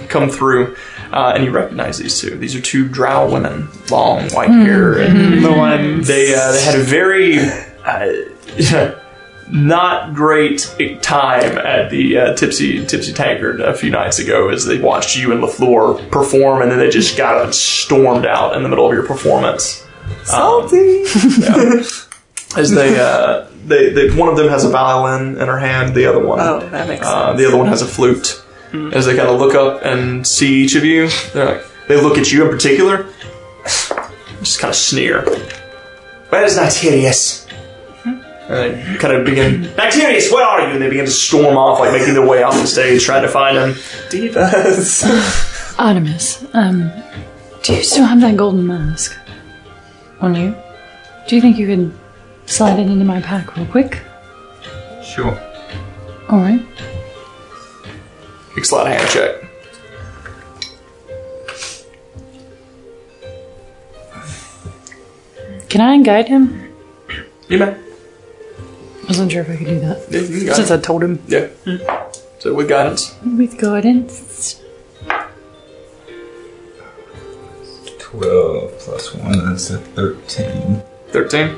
come 0.08 0.28
through, 0.28 0.76
uh, 1.12 1.32
and 1.34 1.44
you 1.44 1.50
recognize 1.50 1.98
these 1.98 2.20
two. 2.20 2.36
These 2.36 2.54
are 2.54 2.60
two 2.60 2.86
drow 2.88 3.30
women, 3.32 3.68
long 3.90 4.28
white 4.30 4.50
hair, 4.50 4.98
and 4.98 5.44
The 5.44 5.52
ones. 5.52 6.06
they 6.06 6.34
uh, 6.34 6.52
they 6.52 6.62
had 6.62 6.74
a 6.78 6.82
very 6.82 7.38
uh, 7.84 8.94
not 9.50 10.14
great 10.14 10.60
time 11.02 11.58
at 11.58 11.90
the 11.90 12.18
uh, 12.18 12.34
Tipsy 12.34 12.84
Tipsy 12.86 13.12
Tankard 13.12 13.60
a 13.60 13.74
few 13.74 13.90
nights 13.90 14.18
ago 14.18 14.48
as 14.48 14.64
they 14.64 14.78
watched 14.78 15.16
you 15.16 15.32
and 15.32 15.42
Lafleur 15.42 16.10
perform, 16.10 16.62
and 16.62 16.70
then 16.70 16.78
they 16.78 16.90
just 16.90 17.16
got 17.16 17.54
stormed 17.54 18.26
out 18.26 18.54
in 18.56 18.62
the 18.62 18.68
middle 18.68 18.86
of 18.86 18.92
your 18.92 19.06
performance. 19.06 19.86
Salty. 20.30 21.04
As 22.56 22.70
they, 22.72 22.98
uh, 22.98 23.46
they, 23.64 23.90
they, 23.90 24.10
one 24.16 24.28
of 24.28 24.36
them 24.36 24.48
has 24.48 24.64
a 24.64 24.70
violin 24.70 25.38
in 25.40 25.46
her 25.46 25.58
hand, 25.58 25.94
the 25.94 26.06
other 26.06 26.24
one, 26.24 26.40
oh, 26.40 26.58
that 26.70 26.88
makes 26.88 27.06
sense. 27.06 27.14
uh, 27.14 27.32
the 27.34 27.46
other 27.46 27.56
one 27.56 27.68
has 27.68 27.80
a 27.82 27.86
flute. 27.86 28.42
As 28.92 29.06
they 29.06 29.16
kind 29.16 29.28
of 29.28 29.38
look 29.40 29.54
up 29.54 29.84
and 29.84 30.24
see 30.26 30.62
each 30.62 30.74
of 30.76 30.84
you, 30.84 31.08
they're 31.32 31.44
like, 31.56 31.64
they 31.88 32.00
look 32.00 32.18
at 32.18 32.30
you 32.32 32.44
in 32.44 32.50
particular, 32.50 33.06
just 33.64 34.58
kind 34.60 34.70
of 34.70 34.76
sneer. 34.76 35.22
Where's 36.28 36.56
Nitirius? 36.56 37.46
And 38.04 38.94
they 38.94 38.96
kind 38.98 39.14
of 39.14 39.24
begin, 39.24 39.62
Nitirius, 39.62 40.32
where 40.32 40.44
are 40.44 40.66
you? 40.68 40.72
And 40.74 40.82
they 40.82 40.88
begin 40.88 41.04
to 41.04 41.10
storm 41.10 41.56
off, 41.56 41.78
like 41.80 41.92
making 41.92 42.14
their 42.14 42.26
way 42.26 42.42
off 42.42 42.54
the 42.54 42.66
stage, 42.66 43.04
trying 43.04 43.22
to 43.22 43.28
find 43.28 43.56
him. 43.56 43.70
Divas. 44.08 45.04
Artemis, 45.78 46.44
um, 46.52 46.90
do 47.62 47.74
you 47.74 47.82
still 47.82 48.04
have 48.04 48.20
that 48.20 48.36
golden 48.36 48.66
mask 48.66 49.16
on 50.20 50.34
you? 50.34 50.54
Do 51.26 51.36
you 51.36 51.42
think 51.42 51.58
you 51.58 51.66
could 51.66 51.92
slide 52.46 52.78
it 52.78 52.86
into 52.88 53.04
my 53.04 53.20
pack 53.20 53.56
real 53.56 53.66
quick? 53.66 54.02
Sure. 55.04 55.38
All 56.28 56.38
right. 56.38 56.60
Big 58.54 58.64
sleight 58.64 58.86
of 58.86 58.92
hand 58.92 59.08
check. 59.10 59.36
Can 65.68 65.80
I 65.80 66.02
guide 66.02 66.28
him? 66.28 66.72
You 67.48 67.58
may. 67.58 67.76
Wasn't 69.06 69.30
sure 69.30 69.42
if 69.42 69.50
I 69.50 69.56
could 69.56 69.66
do 69.66 69.80
that. 69.80 70.06
Yeah, 70.10 70.20
can 70.20 70.54
Since. 70.54 70.70
I 70.70 70.78
told 70.78 71.02
him. 71.02 71.20
Yeah. 71.28 71.48
So 72.40 72.54
with 72.54 72.68
guidance. 72.68 73.14
With 73.24 73.58
guidance. 73.58 74.59
12 78.10 78.78
plus 78.78 79.14
1, 79.14 79.48
that's 79.48 79.70
a 79.70 79.78
13. 79.78 80.82
13. 81.08 81.56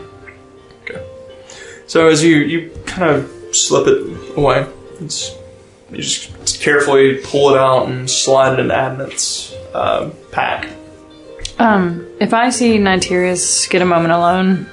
Okay. 0.82 1.06
So 1.86 2.08
as 2.08 2.22
you, 2.22 2.36
you 2.36 2.70
kind 2.84 3.10
of 3.10 3.56
slip 3.56 3.86
it 3.86 4.36
away, 4.36 4.66
it's, 5.00 5.34
you 5.90 5.98
just 5.98 6.60
carefully 6.60 7.20
pull 7.24 7.54
it 7.54 7.58
out 7.58 7.88
and 7.88 8.10
slide 8.10 8.54
it 8.54 8.60
into 8.60 8.74
Adnet's 8.74 9.54
uh, 9.74 10.10
pack. 10.30 10.68
Um, 11.58 12.06
if 12.20 12.34
I 12.34 12.50
see 12.50 12.76
Nitirius 12.76 13.68
get 13.70 13.82
a 13.82 13.86
moment 13.86 14.12
alone, 14.12 14.66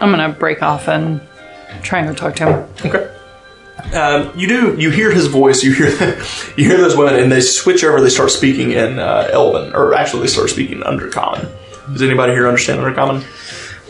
I'm 0.00 0.10
gonna 0.10 0.30
break 0.30 0.62
off 0.62 0.88
and 0.88 1.20
try 1.82 2.00
and 2.00 2.08
go 2.08 2.14
talk 2.14 2.36
to 2.36 2.46
him. 2.46 2.68
Okay. 2.84 3.13
Um, 3.94 4.32
you 4.36 4.48
do. 4.48 4.76
You 4.78 4.90
hear 4.90 5.10
his 5.10 5.26
voice. 5.26 5.62
You 5.62 5.72
hear. 5.72 5.88
you 6.56 6.64
hear 6.64 6.78
those 6.78 6.96
women, 6.96 7.14
and 7.16 7.30
they 7.30 7.40
switch 7.40 7.84
over. 7.84 8.00
They 8.00 8.10
start 8.10 8.30
speaking 8.30 8.72
in 8.72 8.98
uh, 8.98 9.28
Elven, 9.32 9.74
or 9.74 9.94
actually, 9.94 10.22
they 10.22 10.28
start 10.28 10.50
speaking 10.50 10.80
Undercommon. 10.80 11.48
Does 11.92 12.02
anybody 12.02 12.32
here 12.32 12.48
understand 12.48 12.80
Undercommon? 12.80 13.24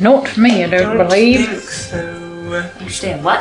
Not 0.00 0.36
me, 0.36 0.64
I 0.64 0.68
don't 0.68 0.98
believe. 0.98 1.46
think 1.46 1.60
so. 1.60 2.24
Understand 2.54 3.24
what? 3.24 3.40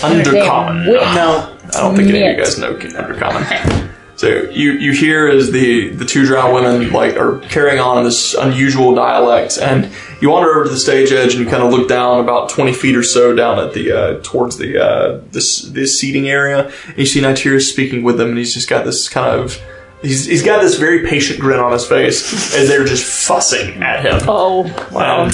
Undercommon. 0.00 0.86
Wait. 0.90 1.00
No. 1.14 1.56
I 1.62 1.80
don't 1.80 1.94
think 1.94 2.08
any 2.08 2.26
of 2.26 2.36
you 2.36 2.42
guys 2.42 2.58
know 2.58 2.74
Undercommon. 2.74 3.86
So 4.20 4.28
you 4.50 4.72
you 4.72 4.92
hear 4.92 5.28
as 5.28 5.50
the 5.50 5.88
the 5.88 6.04
two 6.04 6.26
drow 6.26 6.52
women 6.54 6.92
like 6.92 7.16
are 7.16 7.38
carrying 7.48 7.80
on 7.80 7.96
in 7.96 8.04
this 8.04 8.34
unusual 8.34 8.94
dialect, 8.94 9.56
and 9.56 9.90
you 10.20 10.28
wander 10.28 10.50
over 10.50 10.64
to 10.64 10.68
the 10.68 10.76
stage 10.78 11.10
edge 11.10 11.34
and 11.34 11.42
you 11.42 11.50
kind 11.50 11.62
of 11.62 11.72
look 11.72 11.88
down 11.88 12.20
about 12.20 12.50
twenty 12.50 12.74
feet 12.74 12.94
or 12.94 13.02
so 13.02 13.34
down 13.34 13.58
at 13.58 13.72
the 13.72 13.90
uh, 13.90 14.20
towards 14.22 14.58
the 14.58 14.78
uh, 14.78 15.22
this 15.30 15.62
this 15.62 15.98
seating 15.98 16.28
area, 16.28 16.70
and 16.86 16.98
you 16.98 17.06
see 17.06 17.22
Nitirius 17.22 17.62
speaking 17.72 18.02
with 18.02 18.18
them, 18.18 18.28
and 18.28 18.36
he's 18.36 18.52
just 18.52 18.68
got 18.68 18.84
this 18.84 19.08
kind 19.08 19.40
of. 19.40 19.58
He's, 20.02 20.26
he's 20.26 20.42
got 20.42 20.60
this 20.60 20.76
very 20.76 21.06
patient 21.06 21.40
grin 21.40 21.58
on 21.58 21.72
his 21.72 21.86
face 21.86 22.54
as 22.54 22.68
they're 22.68 22.84
just 22.84 23.04
fussing 23.26 23.82
at 23.82 24.02
him. 24.04 24.20
Oh, 24.28 24.64
Um, 24.96 25.30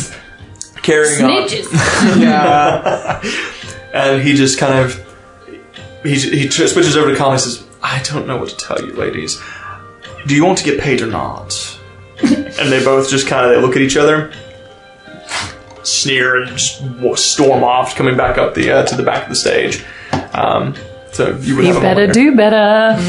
carrying 0.82 1.24
on 1.24 1.48
Yeah. 2.20 3.20
and 3.92 4.22
he 4.22 4.34
just 4.34 4.58
kind 4.60 4.74
of 4.84 4.94
he, 6.04 6.14
he 6.14 6.48
switches 6.48 6.96
over 6.96 7.10
to 7.10 7.16
Common 7.16 7.34
and 7.34 7.40
says, 7.42 7.65
"I 7.86 8.02
don't 8.02 8.26
know 8.26 8.36
what 8.36 8.48
to 8.50 8.56
tell 8.56 8.84
you, 8.84 8.92
ladies. 8.92 9.40
Do 10.26 10.34
you 10.34 10.44
want 10.44 10.58
to 10.58 10.64
get 10.64 10.80
paid 10.80 11.00
or 11.00 11.06
not?" 11.06 11.78
and 12.22 12.72
they 12.72 12.82
both 12.84 13.08
just 13.10 13.26
kind 13.26 13.46
of 13.46 13.54
they 13.54 13.60
look 13.60 13.76
at 13.76 13.82
each 13.82 13.96
other, 13.96 14.32
sneer, 15.82 16.42
and 16.42 16.48
just 16.56 16.82
storm 17.18 17.62
off, 17.62 17.94
coming 17.94 18.16
back 18.16 18.38
up 18.38 18.54
the 18.54 18.70
uh, 18.70 18.86
to 18.86 18.96
the 18.96 19.02
back 19.02 19.24
of 19.24 19.28
the 19.28 19.36
stage. 19.36 19.84
Um, 20.32 20.74
so 21.12 21.36
you 21.38 21.56
would 21.56 21.66
you 21.66 21.72
have 21.74 21.82
better 21.82 22.06
moment 22.06 22.14
do 22.14 22.36
better. 22.36 23.02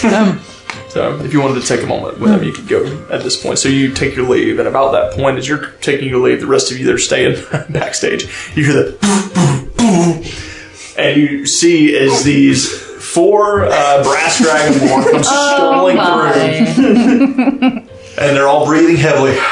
there. 0.00 0.40
So 0.94 1.18
if 1.24 1.32
you 1.32 1.40
wanted 1.40 1.60
to 1.60 1.66
take 1.66 1.82
a 1.82 1.88
moment 1.88 2.20
with 2.20 2.30
him, 2.30 2.44
you 2.44 2.52
could 2.52 2.68
go 2.68 2.84
at 3.10 3.24
this 3.24 3.42
point. 3.42 3.58
So 3.58 3.68
you 3.68 3.92
take 3.92 4.14
your 4.14 4.28
leave, 4.28 4.60
and 4.60 4.68
about 4.68 4.92
that 4.92 5.12
point, 5.14 5.38
as 5.38 5.48
you're 5.48 5.72
taking 5.80 6.08
your 6.08 6.20
leave, 6.20 6.40
the 6.40 6.46
rest 6.46 6.70
of 6.70 6.78
you 6.78 6.86
that 6.86 6.94
are 6.94 6.98
staying 6.98 7.34
backstage, 7.70 8.22
you 8.54 8.64
hear 8.64 8.74
the 8.74 8.96
and 10.96 11.20
you 11.20 11.46
see 11.46 11.98
as 11.98 12.22
these 12.22 12.83
four 13.14 13.64
uh, 13.64 14.02
brass 14.02 14.40
dragonborn 14.40 15.10
come 15.12 15.22
strolling 15.22 15.96
through, 16.74 17.86
and 18.18 18.36
they're 18.36 18.48
all 18.48 18.66
breathing 18.66 18.96
heavily. 18.96 19.38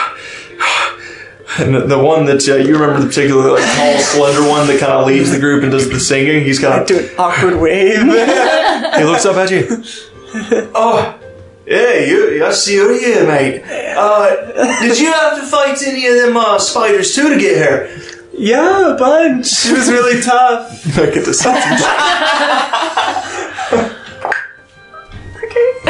And 1.59 1.75
the, 1.75 1.81
the 1.81 1.99
one 1.99 2.25
that 2.25 2.49
uh, 2.49 2.55
you 2.55 2.73
remember, 2.73 2.99
the 2.99 3.09
particularly 3.09 3.61
like 3.61 3.77
tall, 3.77 3.99
slender 3.99 4.49
one 4.49 4.67
that 4.69 4.81
kind 4.81 4.93
of 4.93 5.07
leads 5.07 5.31
the 5.31 5.39
group 5.39 5.63
and 5.63 5.71
does 5.71 5.87
the 5.87 6.01
singing, 6.01 6.45
he's 6.45 6.59
kind 6.59 6.81
of 6.81 6.89
Do 6.89 6.99
an 6.99 7.11
awkward 7.19 7.61
wave. 7.61 7.99
he 8.01 9.05
looks 9.05 9.27
up 9.27 9.37
at 9.37 9.51
you. 9.51 9.67
oh, 10.75 11.21
yeah, 11.67 11.99
you, 11.99 12.43
I 12.43 12.53
see 12.53 12.77
you're 12.77 12.99
here, 12.99 13.27
mate. 13.27 13.63
Uh, 13.69 14.81
did 14.81 14.99
you 14.99 15.13
have 15.13 15.41
to 15.41 15.47
fight 15.47 15.83
any 15.83 16.07
of 16.07 16.15
them 16.15 16.39
uh, 16.39 16.59
spiders 16.59 17.15
too 17.15 17.29
to 17.29 17.39
get 17.39 17.59
here? 17.59 18.01
yeah, 18.33 18.95
a 18.95 18.97
bunch. 18.97 19.67
It 19.67 19.77
was 19.77 19.91
really 19.91 20.23
tough. 20.23 20.87
Make 20.97 21.17
a 21.17 21.23
deception 21.23 21.77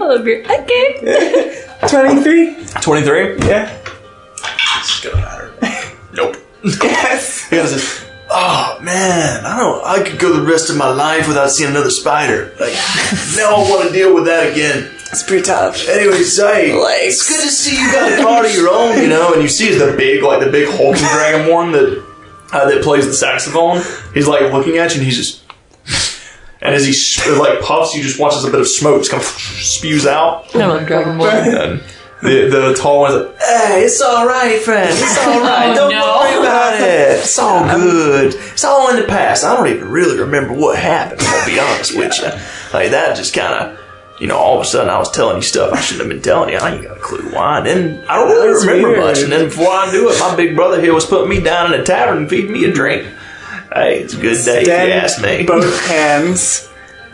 All 0.00 0.12
of 0.12 0.26
your 0.26 0.40
okay. 0.40 1.62
23? 1.88 2.64
23? 2.82 3.38
Yeah. 3.48 3.78
This 4.78 4.90
is 4.90 5.00
gonna 5.04 5.16
matter. 5.24 5.52
Nope. 6.12 6.36
Yes. 6.82 7.34
He 7.50 7.56
goes, 7.56 8.04
oh 8.28 8.78
man, 8.82 9.44
I 9.46 9.56
don't. 9.58 9.84
I 9.84 10.02
could 10.02 10.18
go 10.18 10.32
the 10.32 10.42
rest 10.44 10.68
of 10.68 10.76
my 10.76 10.88
life 10.90 11.28
without 11.28 11.50
seeing 11.50 11.70
another 11.70 11.90
spider. 11.90 12.52
Like 12.58 12.72
now, 13.36 13.54
I 13.54 13.70
want 13.70 13.86
to 13.86 13.92
deal 13.92 14.12
with 14.14 14.24
that 14.26 14.50
again. 14.52 14.90
It's 15.12 15.22
pretty 15.22 15.44
tough. 15.44 15.88
Anyway, 15.88 16.22
say 16.24 16.72
Legs. 16.74 17.14
it's 17.14 17.28
good 17.28 17.42
to 17.42 17.48
see 17.48 17.80
you 17.80 17.92
got 17.92 18.18
a 18.18 18.22
car 18.22 18.44
of 18.44 18.52
your 18.52 18.68
own, 18.68 19.00
you 19.00 19.08
know. 19.08 19.32
And 19.32 19.42
you 19.42 19.48
see 19.48 19.78
the 19.78 19.94
big, 19.96 20.24
like 20.24 20.40
the 20.44 20.50
big 20.50 20.68
hulking 20.68 21.06
dragon 21.06 21.52
one 21.52 21.70
that 21.72 22.04
uh, 22.52 22.68
that 22.68 22.82
plays 22.82 23.06
the 23.06 23.14
saxophone. 23.14 23.80
He's 24.12 24.26
like 24.26 24.52
looking 24.52 24.76
at 24.78 24.92
you, 24.94 25.00
and 25.00 25.06
he's 25.06 25.16
just. 25.16 25.42
And 26.66 26.74
as 26.74 26.84
he 26.84 26.90
s- 26.90 27.26
like 27.38 27.60
puffs, 27.60 27.94
you 27.94 28.02
just 28.02 28.18
watch 28.18 28.34
as 28.34 28.44
a 28.44 28.50
bit 28.50 28.60
of 28.60 28.68
smoke 28.68 29.00
just 29.00 29.10
kind 29.10 29.22
of 29.22 29.28
spews 29.28 30.06
out. 30.06 30.52
No, 30.54 30.60
I 30.72 30.74
love 30.78 30.86
Dragon 30.86 31.18
Ball. 31.18 31.26
And 31.28 31.80
the 32.22 32.48
the 32.48 32.74
tall 32.74 33.00
one's 33.00 33.14
like, 33.26 33.38
"Hey, 33.40 33.84
it's 33.84 34.00
all 34.00 34.26
right, 34.26 34.60
friend. 34.60 34.88
It's 34.90 35.16
oh, 35.20 35.32
all 35.34 35.40
right. 35.40 35.70
Oh, 35.72 35.74
Don't 35.74 35.90
no. 35.92 36.18
worry 36.18 36.38
about 36.40 36.80
it. 36.80 37.18
It's 37.20 37.38
all 37.38 37.64
good. 37.76 38.34
It's 38.34 38.64
all 38.64 38.90
in 38.90 38.96
the 38.96 39.06
past. 39.06 39.44
I 39.44 39.54
don't 39.56 39.68
even 39.68 39.88
really 39.90 40.18
remember 40.18 40.54
what 40.54 40.78
happened. 40.78 41.20
I'll 41.22 41.46
be 41.46 41.58
honest 41.60 41.96
with 41.96 42.18
you. 42.18 42.28
Like 42.72 42.90
that 42.90 43.16
just 43.16 43.34
kind 43.34 43.52
of 43.54 43.80
you 44.18 44.26
know, 44.26 44.38
all 44.38 44.56
of 44.58 44.62
a 44.62 44.64
sudden 44.64 44.88
I 44.88 44.98
was 44.98 45.10
telling 45.10 45.36
you 45.36 45.42
stuff 45.42 45.74
I 45.74 45.80
shouldn't 45.82 46.06
have 46.06 46.08
been 46.08 46.22
telling 46.22 46.48
you. 46.48 46.56
I 46.56 46.72
ain't 46.74 46.82
got 46.82 46.96
a 46.96 47.00
clue 47.00 47.28
why. 47.34 47.58
And 47.58 47.66
then 47.66 48.04
I 48.08 48.14
don't 48.16 48.30
really 48.30 48.48
That's 48.54 48.64
remember 48.66 48.88
weird. 48.88 49.00
much. 49.00 49.18
And 49.18 49.30
then 49.30 49.44
before 49.44 49.68
I 49.70 49.92
knew 49.92 50.10
it, 50.10 50.18
my 50.18 50.34
big 50.34 50.56
brother 50.56 50.80
here 50.80 50.94
was 50.94 51.04
putting 51.04 51.28
me 51.28 51.42
down 51.42 51.74
in 51.74 51.78
a 51.78 51.84
tavern 51.84 52.16
and 52.16 52.30
feeding 52.30 52.50
me 52.50 52.64
a 52.64 52.72
drink. 52.72 53.06
Hey, 53.76 54.00
it's 54.00 54.14
a 54.14 54.20
good 54.20 54.42
day 54.44 54.62
if 54.62 54.66
you 54.66 54.72
ask 54.94 55.20
me. 55.22 55.44
both 55.44 55.86
hands. 55.86 56.68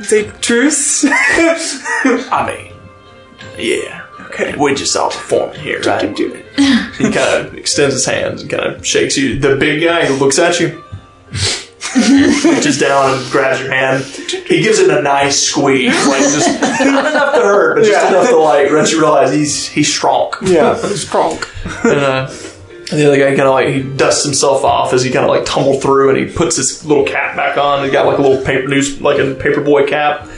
Take 0.09 0.41
truce. 0.41 1.05
I 1.09 2.45
mean, 2.47 2.73
yeah. 3.59 4.07
Okay. 4.27 4.55
We 4.57 4.75
just 4.75 4.93
saw 4.93 5.09
performing 5.09 5.61
here, 5.61 5.81
right? 5.83 6.17
he 6.19 7.11
kind 7.11 7.17
of 7.47 7.55
extends 7.55 7.95
his 7.95 8.07
hands 8.07 8.43
and 8.43 8.51
kind 8.51 8.63
of 8.65 8.87
shakes 8.87 9.17
you. 9.17 9.39
The 9.39 9.57
big 9.57 9.83
guy 9.83 10.07
who 10.07 10.15
looks 10.15 10.39
at 10.39 10.59
you, 10.61 10.83
reaches 12.45 12.79
down 12.79 13.19
and 13.19 13.31
grabs 13.31 13.61
your 13.61 13.71
hand. 13.73 14.05
He 14.05 14.63
gives 14.63 14.79
it 14.79 14.91
a 14.91 15.03
nice 15.03 15.41
squeeze, 15.41 15.95
like 16.07 16.23
just 16.23 16.61
not 16.61 17.07
enough 17.11 17.35
to 17.35 17.41
hurt, 17.41 17.77
but 17.77 17.85
just 17.85 17.93
Yeah. 17.93 18.09
enough 18.09 18.29
to 18.31 18.37
like 18.37 18.71
let 18.71 18.91
you 18.91 19.01
realize 19.01 19.33
he's 19.33 19.67
he's 19.69 19.93
strong. 19.93 20.33
yeah, 20.43 20.75
strong. 20.77 21.39
And, 21.85 21.99
uh, 22.01 22.27
and 22.93 23.01
the 23.01 23.07
other 23.07 23.19
guy 23.19 23.31
kind 23.31 23.43
of 23.49 23.55
like 23.55 23.69
he 23.69 23.83
dusts 23.83 24.25
himself 24.25 24.65
off 24.65 24.93
as 24.93 25.03
he 25.03 25.11
kind 25.11 25.25
of 25.25 25.31
like 25.31 25.45
tumbled 25.45 25.83
through, 25.83 26.11
and 26.11 26.19
he 26.19 26.27
puts 26.33 26.57
his 26.57 26.85
little 26.85 27.05
cap 27.05 27.37
back 27.37 27.57
on. 27.59 27.85
He 27.85 27.91
got 27.91 28.07
like 28.07 28.19
a 28.19 28.23
little 28.23 28.45
paper 28.45 28.69
news, 28.69 29.01
like 29.01 29.19
a 29.19 29.35
paperboy 29.35 29.89
cap. 29.89 30.29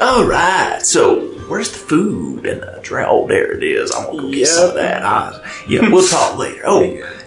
All 0.00 0.24
right, 0.26 0.80
so 0.82 1.20
where's 1.48 1.70
the 1.72 1.78
food 1.78 2.44
and 2.44 2.60
the 2.60 2.80
drink? 2.82 3.08
Oh, 3.10 3.26
there 3.26 3.52
it 3.52 3.62
is. 3.64 3.90
I'm 3.92 4.06
gonna 4.06 4.22
go 4.22 4.30
get 4.30 4.46
some 4.48 4.68
of 4.70 4.74
that. 4.74 5.02
Uh, 5.02 5.40
yeah, 5.66 5.88
we'll 5.88 6.06
talk 6.06 6.36
later. 6.38 6.62
Oh, 6.66 6.82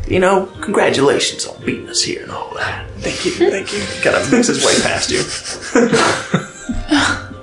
you 0.08 0.20
know, 0.20 0.46
congratulations 0.62 1.48
on 1.48 1.64
beating 1.66 1.90
us 1.90 2.04
here 2.04 2.22
and 2.24 2.32
all 2.32 2.54
that. 2.56 2.88
Thank 2.98 3.26
you, 3.26 3.32
thank 3.32 3.74
you. 3.74 3.80
Kind 4.02 4.16
of 4.18 4.32
makes 4.32 4.48
his 4.48 4.64
way 4.66 4.80
past 4.82 5.10
you. 5.10 5.20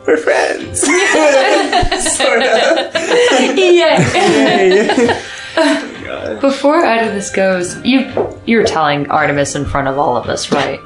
We're 0.06 0.16
friends. 0.18 0.80
sort 2.16 2.42
of. 2.42 2.94
Yeah. 3.58 5.22
Before 6.50 6.84
either 6.84 7.08
of 7.08 7.14
this 7.14 7.30
goes, 7.30 7.76
you 7.84 8.12
you're 8.46 8.64
telling 8.64 9.08
Artemis 9.10 9.54
in 9.56 9.64
front 9.64 9.88
of 9.88 9.98
all 9.98 10.16
of 10.16 10.26
us, 10.28 10.52
right? 10.52 10.78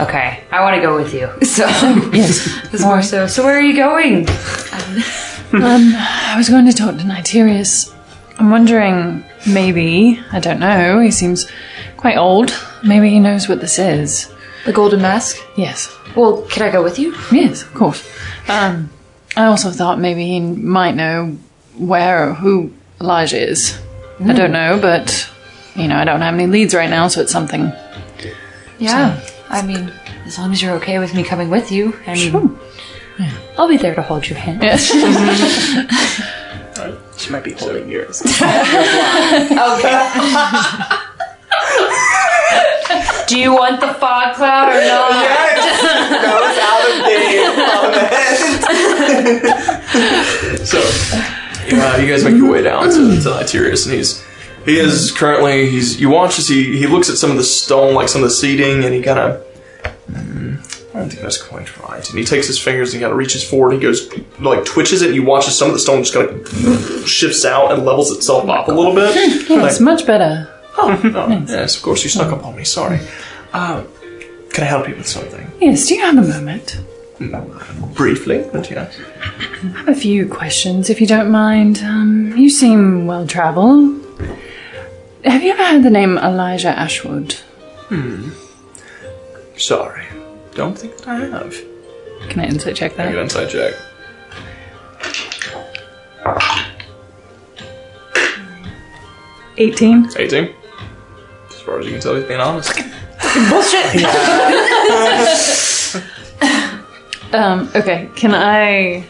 Okay, 0.00 0.42
I 0.50 0.60
want 0.62 0.74
to 0.76 0.82
go 0.82 0.96
with 0.96 1.14
you. 1.14 1.28
So 1.44 1.66
Yes. 2.12 2.48
it's 2.72 2.82
more 2.82 3.00
so. 3.02 3.26
So 3.28 3.44
where 3.44 3.56
are 3.56 3.60
you 3.62 3.76
going? 3.76 4.26
Um, 5.52 5.92
I 5.94 6.34
was 6.36 6.48
going 6.48 6.66
to 6.66 6.72
talk 6.72 6.96
to 6.96 7.04
Nitirius. 7.04 7.94
I'm 8.40 8.50
wondering, 8.50 9.24
maybe, 9.46 10.18
I 10.32 10.40
don't 10.40 10.58
know, 10.58 10.98
he 10.98 11.12
seems 11.12 11.46
quite 11.96 12.16
old. 12.16 12.52
Maybe 12.82 13.08
he 13.10 13.20
knows 13.20 13.48
what 13.48 13.60
this 13.60 13.78
is. 13.78 14.32
The 14.64 14.72
Golden 14.72 15.00
Mask. 15.02 15.36
Yes. 15.56 15.96
Well, 16.16 16.42
can 16.50 16.64
I 16.64 16.72
go 16.72 16.82
with 16.82 16.98
you? 16.98 17.14
Yes, 17.30 17.62
of 17.62 17.72
course. 17.72 18.02
Um, 18.48 18.90
I 19.36 19.44
also 19.44 19.70
thought 19.70 20.00
maybe 20.00 20.26
he 20.26 20.40
might 20.40 20.96
know 20.96 21.36
where 21.78 22.30
or 22.30 22.34
who 22.34 22.72
Elijah 23.00 23.38
is. 23.50 23.78
I 24.20 24.32
don't 24.32 24.46
hmm. 24.46 24.52
know, 24.52 24.78
but, 24.80 25.30
you 25.74 25.88
know, 25.88 25.96
I 25.96 26.04
don't 26.04 26.20
have 26.20 26.34
any 26.34 26.46
leads 26.46 26.74
right 26.74 26.90
now, 26.90 27.08
so 27.08 27.20
it's 27.20 27.32
something. 27.32 27.72
Yeah. 28.78 29.20
I 29.48 29.62
mean, 29.62 29.92
as 30.26 30.38
long 30.38 30.52
as 30.52 30.62
you're 30.62 30.74
okay 30.74 30.98
with 30.98 31.14
me 31.14 31.24
coming 31.24 31.50
with 31.50 31.70
you, 31.72 31.98
I 32.06 32.14
mean, 32.14 32.58
I'll 33.56 33.68
be 33.68 33.76
there 33.76 33.94
to 33.94 34.02
hold 34.02 34.28
your 34.28 34.38
hand. 34.38 34.62
Yes. 34.62 34.90
She 37.16 37.30
might 37.30 37.44
be 37.44 37.52
holding 37.52 37.88
yours. 37.88 38.22
Okay. 38.34 40.00
Do 43.26 43.38
you 43.38 43.52
want 43.52 43.80
the 43.80 43.94
fog 43.94 44.34
cloud 44.34 44.68
or 44.68 44.80
not? 44.84 45.14
So, 50.64 50.80
uh, 51.72 51.98
you 52.00 52.06
guys 52.08 52.24
make 52.24 52.36
your 52.36 52.50
way 52.50 52.62
down 52.62 52.84
to, 52.90 53.20
to 53.20 53.44
Tyrus, 53.46 53.86
and 53.86 53.94
he's 53.94 54.24
he 54.64 54.78
is 54.78 55.12
currently 55.12 55.68
he's 55.68 56.00
you 56.00 56.10
watch 56.10 56.38
as 56.38 56.48
he 56.48 56.76
he 56.78 56.86
looks 56.86 57.10
at 57.10 57.16
some 57.16 57.30
of 57.30 57.36
the 57.36 57.44
stone, 57.44 57.94
like 57.94 58.08
some 58.08 58.22
of 58.22 58.28
the 58.28 58.34
seating, 58.34 58.84
and 58.84 58.94
he 58.94 59.02
kind 59.02 59.18
of. 59.18 59.44
I 60.94 60.98
don't 60.98 61.08
think 61.10 61.22
that's 61.22 61.42
quite 61.42 61.76
right. 61.88 62.08
And 62.08 62.16
he 62.16 62.24
takes 62.24 62.46
his 62.46 62.56
fingers 62.56 62.90
and 62.94 63.00
he 63.00 63.02
kind 63.02 63.10
of 63.10 63.18
reaches 63.18 63.42
forward. 63.42 63.72
And 63.72 63.82
he 63.82 63.88
goes 63.88 64.08
like 64.38 64.64
twitches 64.64 65.02
it. 65.02 65.06
And 65.08 65.16
you 65.16 65.24
watch 65.24 65.48
as 65.48 65.58
some 65.58 65.66
of 65.66 65.74
the 65.74 65.80
stone 65.80 66.04
just 66.04 66.14
kind 66.14 66.30
of 66.30 67.08
shifts 67.08 67.44
out 67.44 67.72
and 67.72 67.84
levels 67.84 68.12
itself 68.12 68.48
up 68.48 68.68
a 68.68 68.72
little 68.72 68.94
bit. 68.94 69.12
Yes, 69.50 69.80
much 69.80 70.06
better. 70.06 70.48
oh, 70.78 71.00
oh, 71.02 71.28
yes, 71.48 71.76
of 71.76 71.82
course 71.82 72.04
you 72.04 72.10
snuck 72.10 72.32
up 72.32 72.44
on 72.46 72.54
me. 72.54 72.62
Sorry. 72.62 73.00
Uh, 73.52 73.82
can 74.50 74.62
I 74.62 74.66
help 74.68 74.88
you 74.88 74.94
with 74.94 75.08
something? 75.08 75.50
Yes, 75.60 75.88
do 75.88 75.96
you 75.96 76.00
have 76.02 76.16
a 76.16 76.22
moment? 76.22 76.78
Briefly, 77.94 78.44
but 78.52 78.70
yes. 78.70 78.98
I 79.62 79.66
have 79.78 79.88
a 79.88 79.94
few 79.94 80.28
questions, 80.28 80.90
if 80.90 81.00
you 81.00 81.06
don't 81.06 81.30
mind. 81.30 81.78
Um, 81.78 82.36
you 82.36 82.50
seem 82.50 83.06
well 83.06 83.26
traveled. 83.26 84.00
Have 85.24 85.42
you 85.42 85.52
ever 85.52 85.64
heard 85.64 85.82
the 85.82 85.90
name 85.90 86.18
Elijah 86.18 86.68
Ashwood? 86.78 87.32
Hmm. 87.88 88.30
Sorry. 89.56 90.04
Don't 90.54 90.76
think 90.78 90.96
that 90.98 91.08
I 91.08 91.20
have. 91.26 91.56
Can 92.28 92.40
I 92.40 92.46
insight 92.46 92.76
check 92.76 92.96
Make 92.98 93.08
an 93.08 93.14
that? 93.14 93.22
insight 93.22 93.48
check. 93.50 93.74
Eighteen. 99.56 100.08
18. 100.16 100.52
As 101.48 101.60
far 101.60 101.78
as 101.78 101.86
you 101.86 101.92
can 101.92 102.00
tell, 102.00 102.16
he's 102.16 102.24
being 102.24 102.40
honest. 102.40 102.72
Um, 107.34 107.68
okay, 107.74 108.08
can 108.14 108.32
I? 108.32 109.04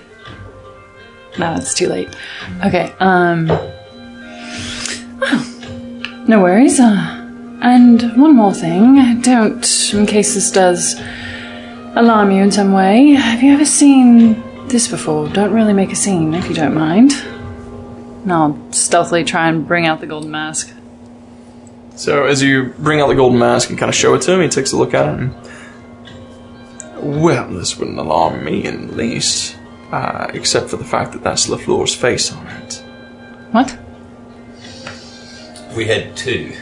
No, 1.39 1.57
it's 1.57 1.75
too 1.75 1.89
late. 1.89 2.09
Okay, 2.65 2.95
um. 2.99 3.49
Well, 5.19 5.45
no 6.27 6.41
worries. 6.41 6.81
Uh, 6.81 7.21
and 7.61 8.17
one 8.17 8.35
more 8.35 8.55
thing. 8.55 9.21
Don't, 9.21 9.93
in 9.93 10.07
case 10.07 10.33
this 10.33 10.51
does 10.51 10.99
alarm 11.97 12.31
you 12.31 12.43
in 12.43 12.51
some 12.51 12.73
way, 12.73 13.11
have 13.11 13.43
you 13.43 13.53
ever 13.53 13.67
seen 13.67 14.43
this 14.69 14.89
before? 14.89 15.29
Don't 15.29 15.53
really 15.53 15.75
make 15.75 15.93
a 15.93 15.97
scene 15.97 16.33
if 16.33 16.49
you 16.49 16.55
don't 16.55 16.75
mind. 16.75 17.13
And 18.23 18.33
I'll 18.33 18.73
stealthily 18.73 19.25
try 19.25 19.51
and 19.51 19.69
bring 19.69 19.85
out 19.85 20.01
the 20.01 20.07
golden 20.07 20.31
mask. 20.31 20.73
So 21.95 22.25
as 22.25 22.43
you 22.43 22.73
bring 22.79 23.03
out 23.03 23.09
the 23.09 23.17
golden 23.17 23.39
mask 23.39 23.69
and 23.69 23.79
kind 23.79 23.91
of 23.91 23.95
show 23.95 24.15
it 24.15 24.23
to 24.23 24.33
him, 24.33 24.41
he 24.41 24.49
takes 24.49 24.73
a 24.73 24.79
look 24.79 24.95
at 24.95 25.07
it 25.09 25.21
and. 25.21 25.35
Well, 27.05 27.49
this 27.51 27.79
wouldn't 27.79 27.99
alarm 27.99 28.45
me 28.45 28.65
in 28.65 28.89
the 28.89 28.95
least. 28.95 29.57
Uh, 29.93 30.27
except 30.35 30.71
for 30.71 30.77
the 30.77 30.85
fact 30.85 31.13
that 31.13 31.23
that's 31.23 31.47
LaFleur's 31.47 31.95
face 31.95 32.33
on 32.33 32.47
it. 32.47 32.83
What? 33.53 33.79
We 35.77 35.85
had 35.85 36.17
two. 36.17 36.53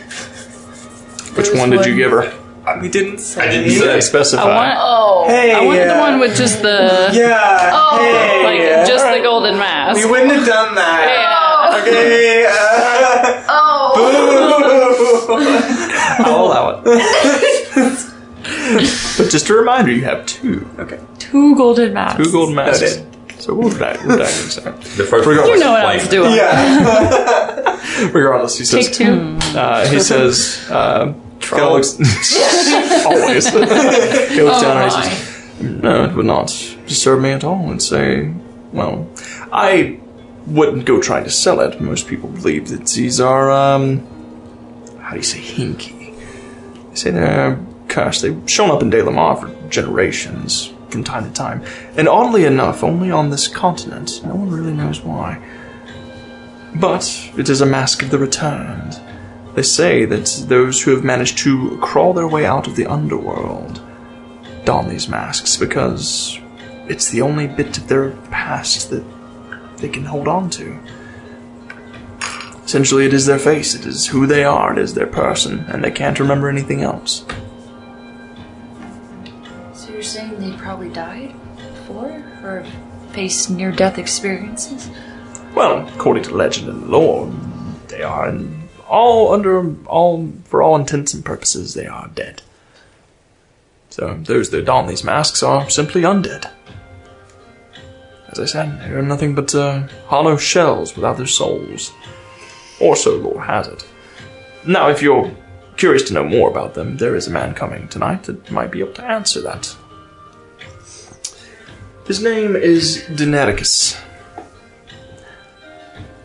Which 1.35 1.49
one 1.55 1.71
did 1.71 1.87
you 1.87 1.97
give 1.97 2.11
her? 2.11 2.39
We 2.81 2.89
didn't 2.89 3.19
say. 3.19 3.43
I 3.43 3.51
didn't 3.51 3.71
He 3.71 3.77
say. 3.79 3.87
didn't 3.87 4.03
specify. 4.03 4.43
I 4.43 4.55
want. 4.55 4.75
Oh, 4.79 5.25
Hey, 5.29 5.53
I 5.53 5.65
wanted 5.65 5.89
the 5.89 5.97
uh, 5.97 6.01
one 6.01 6.21
with 6.21 6.37
just 6.37 6.63
the. 6.63 7.11
Yeah. 7.13 7.71
Oh, 7.73 7.99
hey, 7.99 8.45
like 8.45 8.59
yeah. 8.59 8.85
just 8.85 9.05
the 9.05 9.21
golden 9.23 9.59
mask. 9.59 10.05
We 10.05 10.11
wouldn't 10.11 10.33
have 10.33 10.47
done 10.47 10.75
that. 10.75 11.39
Okay. 11.73 12.45
Uh, 12.47 12.53
I'll 16.27 16.47
allow 16.47 16.83
it. 16.85 18.12
But 18.75 19.31
just 19.31 19.49
a 19.51 19.55
reminder, 19.55 19.93
you 19.93 20.05
have 20.05 20.27
two. 20.27 20.69
okay. 20.79 21.01
Two 21.19 21.55
golden 21.57 21.93
masks. 21.95 22.25
Two 22.25 22.33
golden 22.33 22.55
masks. 22.55 22.97
Noted. 22.97 23.41
So 23.43 23.55
we'll 23.55 23.71
die. 23.71 23.97
We'll 24.07 24.19
die 24.19 24.25
next 24.25 24.63
time. 24.63 24.77
The 24.77 25.05
first 25.05 25.27
one 25.27 25.35
You 25.37 25.59
know 25.59 25.73
what 25.73 25.85
I 25.85 25.95
was 25.97 26.07
flavor. 26.07 26.25
doing. 26.27 26.37
Yeah. 26.37 28.11
Regardless, 28.13 28.57
he 28.59 28.65
says. 28.65 28.87
Take 28.87 28.95
two. 28.95 29.39
Uh, 29.59 29.87
he 29.89 29.99
says. 30.01 30.65
Uh, 30.71 31.13
kind 31.41 31.65
looks. 31.73 31.95
always. 33.07 33.49
he 33.49 33.59
looks 34.43 34.63
down 34.63 34.77
and 34.77 34.93
he 34.93 35.09
says, 35.11 35.61
"No, 35.61 36.05
it 36.05 36.15
would 36.15 36.27
not 36.27 36.49
disturb 36.87 37.21
me 37.21 37.31
at 37.33 37.43
all." 37.43 37.69
And 37.71 37.83
say, 37.83 38.33
"Well, 38.73 39.09
I 39.53 39.99
wouldn't 40.47 40.85
go 40.85 41.01
trying 41.03 41.25
to 41.25 41.31
sell 41.31 41.59
it. 41.61 41.81
Most 41.81 42.07
people 42.07 42.29
believe 42.29 42.69
that 42.69 42.87
these 42.87 43.21
are 43.21 43.51
um, 43.51 44.07
how 45.01 45.11
do 45.11 45.17
you 45.17 45.23
say 45.25 45.41
hinky? 45.41 46.15
They 46.91 46.95
say 46.95 47.11
they're 47.11 47.55
cursed. 47.89 48.23
They've 48.23 48.41
shown 48.47 48.71
up 48.71 48.83
in 48.83 48.91
De 48.91 49.03
La 49.03 49.11
Mar 49.11 49.37
for 49.37 49.69
generations, 49.69 50.73
from 50.89 51.05
time 51.05 51.25
to 51.25 51.33
time, 51.33 51.63
and 51.97 52.09
oddly 52.09 52.45
enough, 52.45 52.83
only 52.83 53.11
on 53.11 53.31
this 53.31 53.49
continent. 53.49 54.21
No 54.25 54.35
one 54.35 54.51
really 54.51 54.73
knows 54.73 55.03
why." 55.03 55.39
But 56.75 57.31
it 57.37 57.49
is 57.49 57.61
a 57.61 57.67
mask 57.67 58.03
of 58.03 58.11
the 58.11 58.19
returned. 58.19 58.99
They 59.55 59.63
say 59.63 60.07
that 60.07 60.45
those 60.49 60.83
who 60.83 60.93
have 60.93 61.05
managed 61.05 61.39
to 61.39 61.79
crawl 61.83 62.15
their 62.15 62.29
way 62.29 62.47
out 62.47 62.67
of 62.67 62.77
the 62.77 62.87
underworld 62.87 63.83
don 64.65 64.89
these 64.89 65.09
masks 65.09 65.57
because 65.57 66.39
it's 66.89 67.11
the 67.11 67.23
only 67.23 67.47
bit 67.47 67.77
of 67.79 67.89
their 67.89 68.11
past 68.31 68.91
that 68.91 69.05
they 69.79 69.89
can 69.89 70.05
hold 70.05 70.29
on 70.29 70.49
to. 70.51 70.79
Essentially, 72.65 73.05
it 73.05 73.13
is 73.13 73.27
their 73.27 73.39
face, 73.39 73.75
it 73.75 73.85
is 73.85 74.07
who 74.07 74.27
they 74.27 74.45
are, 74.45 74.73
it 74.73 74.79
is 74.79 74.95
their 74.95 75.07
person, 75.07 75.67
and 75.69 75.85
they 75.85 75.91
can't 75.91 76.21
remember 76.21 76.49
anything 76.49 76.83
else. 76.83 77.25
You're 80.03 80.09
saying 80.09 80.41
they 80.41 80.57
probably 80.57 80.89
died 80.89 81.33
before, 81.55 82.25
or 82.43 82.65
faced 83.13 83.49
near 83.51 83.71
death 83.71 83.99
experiences? 83.99 84.91
Well, 85.55 85.87
according 85.87 86.25
to 86.25 86.35
legend 86.35 86.69
and 86.69 86.89
lore, 86.89 87.33
they 87.87 88.03
are 88.03 88.29
in 88.29 88.69
all 88.89 89.33
under 89.33 89.73
all 89.87 90.33
for 90.47 90.61
all 90.61 90.75
intents 90.75 91.15
and 91.15 91.25
purposes 91.25 91.75
they 91.75 91.87
are 91.87 92.11
dead. 92.17 92.43
So 93.91 94.19
those 94.21 94.51
that 94.51 94.65
don 94.65 94.89
these 94.89 95.05
masks 95.05 95.41
are 95.41 95.71
simply 95.71 96.03
undead. 96.03 96.51
As 98.27 98.41
I 98.41 98.47
said, 98.47 98.81
they 98.81 98.95
are 98.97 99.03
nothing 99.03 99.37
but 99.37 99.55
uh, 99.55 99.87
hollow 100.09 100.37
shells 100.37 100.97
without 100.97 101.17
their 101.17 101.27
souls. 101.29 101.93
Or 102.81 102.97
so 102.97 103.15
lore 103.15 103.45
has 103.45 103.69
it. 103.69 103.87
Now, 104.67 104.89
if 104.89 105.01
you're 105.01 105.33
curious 105.77 106.03
to 106.09 106.15
know 106.15 106.25
more 106.25 106.51
about 106.51 106.75
them, 106.75 106.97
there 106.97 107.15
is 107.15 107.29
a 107.29 107.31
man 107.31 107.55
coming 107.55 107.87
tonight 107.87 108.25
that 108.25 108.51
might 108.51 108.73
be 108.73 108.81
able 108.81 108.95
to 108.95 109.05
answer 109.05 109.41
that. 109.43 109.77
His 112.07 112.21
name 112.21 112.57
is 112.57 113.05
Daenericus. 113.09 113.99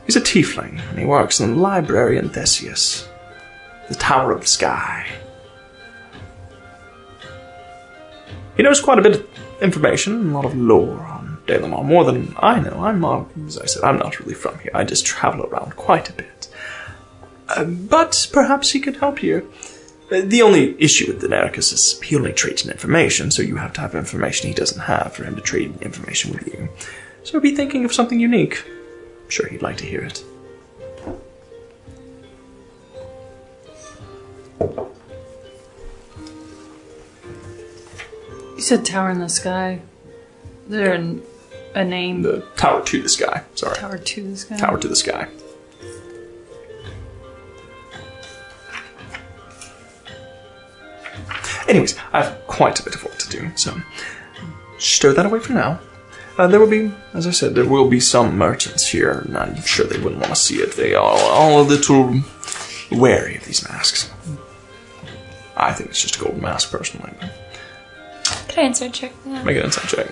He's 0.05 0.15
a 0.15 0.21
tiefling, 0.21 0.81
and 0.89 0.97
he 0.97 1.05
works 1.05 1.39
in 1.39 1.51
the 1.51 1.59
library 1.59 2.17
in 2.17 2.29
Theseus, 2.29 3.07
the 3.87 3.95
Tower 3.95 4.31
of 4.31 4.41
the 4.41 4.47
Sky. 4.47 5.07
He 8.55 8.63
knows 8.63 8.81
quite 8.81 8.97
a 8.97 9.03
bit 9.03 9.15
of 9.15 9.27
information, 9.61 10.31
a 10.31 10.33
lot 10.33 10.45
of 10.45 10.57
lore 10.57 10.99
on 10.99 11.37
Dalamar, 11.45 11.85
more 11.85 12.03
than 12.05 12.33
I 12.39 12.59
know. 12.59 12.83
I'm, 12.83 13.05
uh, 13.05 13.23
as 13.45 13.59
I 13.59 13.67
said, 13.67 13.83
I'm 13.83 13.99
not 13.99 14.19
really 14.19 14.33
from 14.33 14.57
here. 14.59 14.71
I 14.73 14.83
just 14.83 15.05
travel 15.05 15.45
around 15.45 15.75
quite 15.75 16.09
a 16.09 16.13
bit. 16.13 16.49
Uh, 17.49 17.65
but 17.65 18.29
perhaps 18.33 18.71
he 18.71 18.79
could 18.79 18.97
help 18.97 19.21
you. 19.21 19.53
The 20.09 20.41
only 20.41 20.81
issue 20.81 21.07
with 21.07 21.21
Daenericus 21.21 21.73
is 21.73 21.99
he 22.01 22.15
only 22.15 22.31
trades 22.31 22.65
in 22.65 22.71
information, 22.71 23.29
so 23.29 23.41
you 23.41 23.57
have 23.57 23.73
to 23.73 23.81
have 23.81 23.93
information 23.93 24.47
he 24.47 24.53
doesn't 24.53 24.83
have 24.83 25.13
for 25.13 25.25
him 25.25 25.35
to 25.35 25.41
trade 25.41 25.81
information 25.81 26.31
with 26.31 26.47
you. 26.47 26.69
So 27.23 27.41
be 27.41 27.53
thinking 27.53 27.83
of 27.83 27.93
something 27.93 28.17
unique. 28.19 28.63
I'm 28.65 29.29
sure 29.29 29.49
he'd 29.49 29.61
like 29.61 29.75
to 29.77 29.85
hear 29.85 30.01
it. 30.01 30.23
You 38.55 38.63
said 38.63 38.85
tower 38.85 39.09
in 39.09 39.19
the 39.19 39.27
sky. 39.27 39.81
Is 40.65 40.71
there 40.71 40.93
an, 40.93 41.21
a 41.75 41.83
name? 41.83 42.21
The 42.21 42.45
tower 42.55 42.81
to 42.85 43.01
the 43.01 43.09
sky. 43.09 43.43
Sorry. 43.55 43.75
tower 43.75 43.97
to 43.97 44.23
the 44.23 44.37
sky. 44.37 44.57
Tower 44.57 44.79
to 44.79 44.87
the 44.87 44.95
sky. 44.95 45.27
Anyways, 51.67 51.97
I 52.13 52.23
have 52.23 52.47
quite 52.47 52.79
a 52.79 52.83
bit 52.83 52.95
of 52.95 53.03
work 53.03 53.17
to 53.17 53.29
do, 53.29 53.51
so 53.55 53.75
stow 54.77 55.11
that 55.13 55.25
away 55.25 55.39
for 55.39 55.53
now. 55.53 55.79
Uh, 56.37 56.47
there 56.47 56.59
will 56.59 56.69
be, 56.69 56.91
as 57.13 57.25
I 57.25 57.31
said, 57.31 57.55
there 57.55 57.65
will 57.65 57.89
be 57.89 57.99
some 57.99 58.37
merchants 58.37 58.87
here, 58.87 59.23
and 59.25 59.35
I'm 59.37 59.61
sure 59.63 59.85
they 59.85 59.97
wouldn't 59.97 60.21
want 60.21 60.29
to 60.29 60.35
see 60.39 60.57
it. 60.57 60.73
They 60.75 60.93
are 60.93 61.01
all 61.03 61.61
a 61.61 61.63
little 61.63 62.21
wary 62.91 63.35
of 63.37 63.45
these 63.45 63.67
masks. 63.67 64.11
I 65.57 65.73
think 65.73 65.89
it's 65.89 66.01
just 66.01 66.17
a 66.17 66.23
gold 66.23 66.39
mask, 66.39 66.71
personally. 66.71 67.11
But 67.19 68.45
Can 68.49 68.63
I 68.65 68.67
insight 68.67 68.93
check 68.93 69.13
that? 69.25 69.43
make 69.43 69.57
an 69.57 69.63
insight 69.63 69.87
check. 69.89 70.11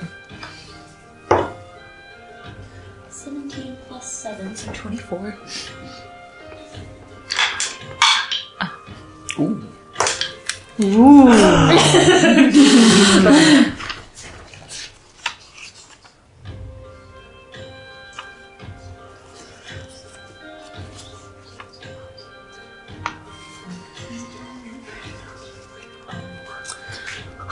17 3.10 3.78
plus 3.88 4.12
7, 4.12 4.56
so 4.56 4.72
24. 4.74 5.38
Ooh. 9.40 9.64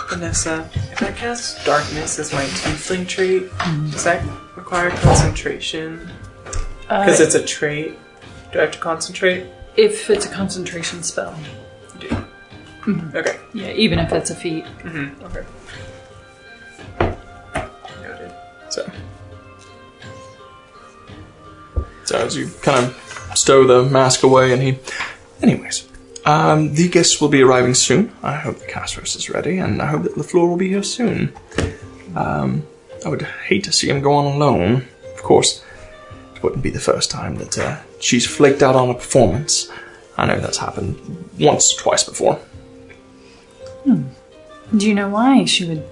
Vanessa, 0.10 0.70
if 0.92 1.02
I 1.02 1.12
cast 1.12 1.66
darkness 1.66 2.20
as 2.20 2.34
my 2.34 2.44
tiefling 2.44 3.08
trait, 3.08 3.50
does 3.92 4.04
that 4.04 4.24
require 4.56 4.90
concentration? 4.92 6.10
Because 6.84 7.20
Uh, 7.20 7.24
it's 7.24 7.36
a 7.36 7.44
trait. 7.44 7.98
Do 8.52 8.60
I 8.60 8.64
have 8.64 8.72
to 8.72 8.80
concentrate? 8.80 9.46
if 9.76 10.12
it's 10.12 10.28
a 10.28 10.30
concentration 10.30 11.02
spell. 11.02 11.36
Do. 12.86 13.12
Okay. 13.16 13.40
Yeah, 13.54 13.72
even 13.72 14.00
if 14.00 14.12
it's 14.12 14.30
a 14.30 14.36
feat. 14.36 14.66
Mm-hmm. 14.66 15.26
Okay. 15.26 15.46
Noted. 18.02 18.34
So, 18.70 18.92
so 22.06 22.18
as 22.18 22.36
you 22.36 22.50
kind 22.62 22.86
of 22.86 23.32
stow 23.36 23.66
the 23.66 23.90
mask 23.90 24.24
away, 24.24 24.52
and 24.54 24.62
he, 24.62 24.80
anyways, 25.42 25.88
um, 26.26 26.74
the 26.74 26.90
guests 26.90 27.22
will 27.22 27.30
be 27.30 27.42
arriving 27.42 27.74
soon. 27.74 28.12
I 28.22 28.34
hope 28.36 28.60
the 28.60 28.66
Casros 28.66 29.16
is 29.16 29.30
ready, 29.30 29.58
and 29.58 29.82
I 29.82 29.88
hope 29.88 30.04
that 30.04 30.16
Lafleur 30.16 30.48
will 30.48 30.58
be 30.58 30.70
here 30.70 30.84
soon. 30.84 31.34
Um, 32.16 32.66
I 33.06 33.10
would 33.10 33.22
hate 33.22 33.64
to 33.66 33.72
see 33.72 33.90
him 33.90 34.02
go 34.02 34.14
on 34.14 34.26
alone. 34.36 34.88
Of 35.14 35.24
course, 35.24 35.64
it 36.36 36.44
wouldn't 36.44 36.64
be 36.64 36.70
the 36.70 36.80
first 36.80 37.12
time 37.12 37.36
that 37.36 37.58
uh, 37.58 37.78
she's 38.00 38.26
flaked 38.26 38.62
out 38.64 38.76
on 38.76 38.90
a 38.90 38.94
performance. 38.94 39.70
I 40.18 40.26
know 40.26 40.40
that's 40.40 40.58
happened 40.58 41.30
once, 41.40 41.74
twice 41.76 42.04
before. 42.04 42.40
Do 43.86 44.88
you 44.88 44.96
know 44.96 45.10
why 45.10 45.46
she 45.46 45.66
would 45.66 45.84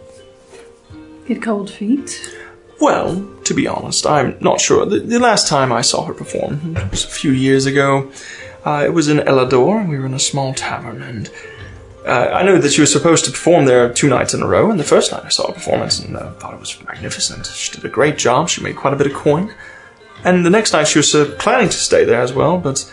get 1.27 1.41
cold 1.41 1.69
feet? 1.69 2.35
Well, 2.79 3.27
to 3.43 3.53
be 3.53 3.67
honest, 3.67 4.07
I'm 4.07 4.37
not 4.41 4.59
sure. 4.59 4.85
The, 4.85 4.99
the 4.99 5.19
last 5.19 5.47
time 5.47 5.71
I 5.71 5.81
saw 5.81 6.05
her 6.05 6.13
perform 6.13 6.73
was 6.89 7.05
a 7.05 7.09
few 7.09 7.31
years 7.31 7.65
ago. 7.65 8.11
Uh, 8.65 8.83
it 8.85 8.93
was 8.93 9.07
in 9.07 9.17
Elador. 9.17 9.81
And 9.81 9.89
we 9.89 9.99
were 9.99 10.05
in 10.05 10.13
a 10.13 10.19
small 10.19 10.53
tavern, 10.53 11.01
and 11.03 11.29
uh, 12.05 12.29
I 12.33 12.43
know 12.43 12.57
that 12.57 12.71
she 12.71 12.81
was 12.81 12.91
supposed 12.91 13.25
to 13.25 13.31
perform 13.31 13.65
there 13.65 13.93
two 13.93 14.09
nights 14.09 14.33
in 14.33 14.41
a 14.41 14.47
row. 14.47 14.71
And 14.71 14.79
the 14.79 14.83
first 14.83 15.11
night 15.11 15.23
I 15.25 15.29
saw 15.29 15.47
her 15.47 15.53
performance, 15.53 15.99
and 15.99 16.17
uh, 16.17 16.31
thought 16.33 16.53
it 16.53 16.59
was 16.59 16.83
magnificent. 16.85 17.45
She 17.47 17.71
did 17.71 17.85
a 17.85 17.89
great 17.89 18.17
job. 18.17 18.49
She 18.49 18.63
made 18.63 18.75
quite 18.75 18.93
a 18.93 18.97
bit 18.97 19.07
of 19.07 19.13
coin. 19.13 19.53
And 20.23 20.45
the 20.45 20.49
next 20.49 20.73
night 20.73 20.87
she 20.87 20.99
was 20.99 21.13
uh, 21.13 21.35
planning 21.39 21.69
to 21.69 21.77
stay 21.77 22.03
there 22.03 22.21
as 22.21 22.33
well, 22.33 22.57
but 22.57 22.91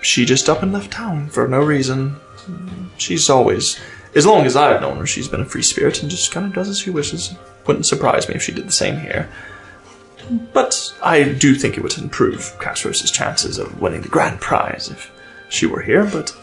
she 0.00 0.24
just 0.24 0.48
up 0.48 0.62
and 0.62 0.72
left 0.72 0.90
town 0.90 1.28
for 1.28 1.46
no 1.46 1.60
reason. 1.60 2.16
She's 2.96 3.30
always, 3.30 3.78
as 4.14 4.26
long 4.26 4.44
as 4.44 4.56
I've 4.56 4.80
known 4.80 4.98
her, 4.98 5.06
she's 5.06 5.28
been 5.28 5.40
a 5.40 5.46
free 5.46 5.62
spirit 5.62 6.02
and 6.02 6.10
just 6.10 6.32
kind 6.32 6.46
of 6.46 6.52
does 6.52 6.68
as 6.68 6.80
she 6.80 6.90
wishes. 6.90 7.34
Wouldn't 7.66 7.86
surprise 7.86 8.28
me 8.28 8.34
if 8.34 8.42
she 8.42 8.52
did 8.52 8.66
the 8.66 8.72
same 8.72 8.98
here. 8.98 9.28
But 10.52 10.94
I 11.02 11.24
do 11.24 11.54
think 11.54 11.76
it 11.76 11.82
would 11.82 11.96
improve 11.98 12.56
Casros' 12.58 13.12
chances 13.12 13.58
of 13.58 13.80
winning 13.80 14.02
the 14.02 14.08
grand 14.08 14.40
prize 14.40 14.88
if 14.90 15.10
she 15.48 15.66
were 15.66 15.82
here, 15.82 16.04
but 16.04 16.36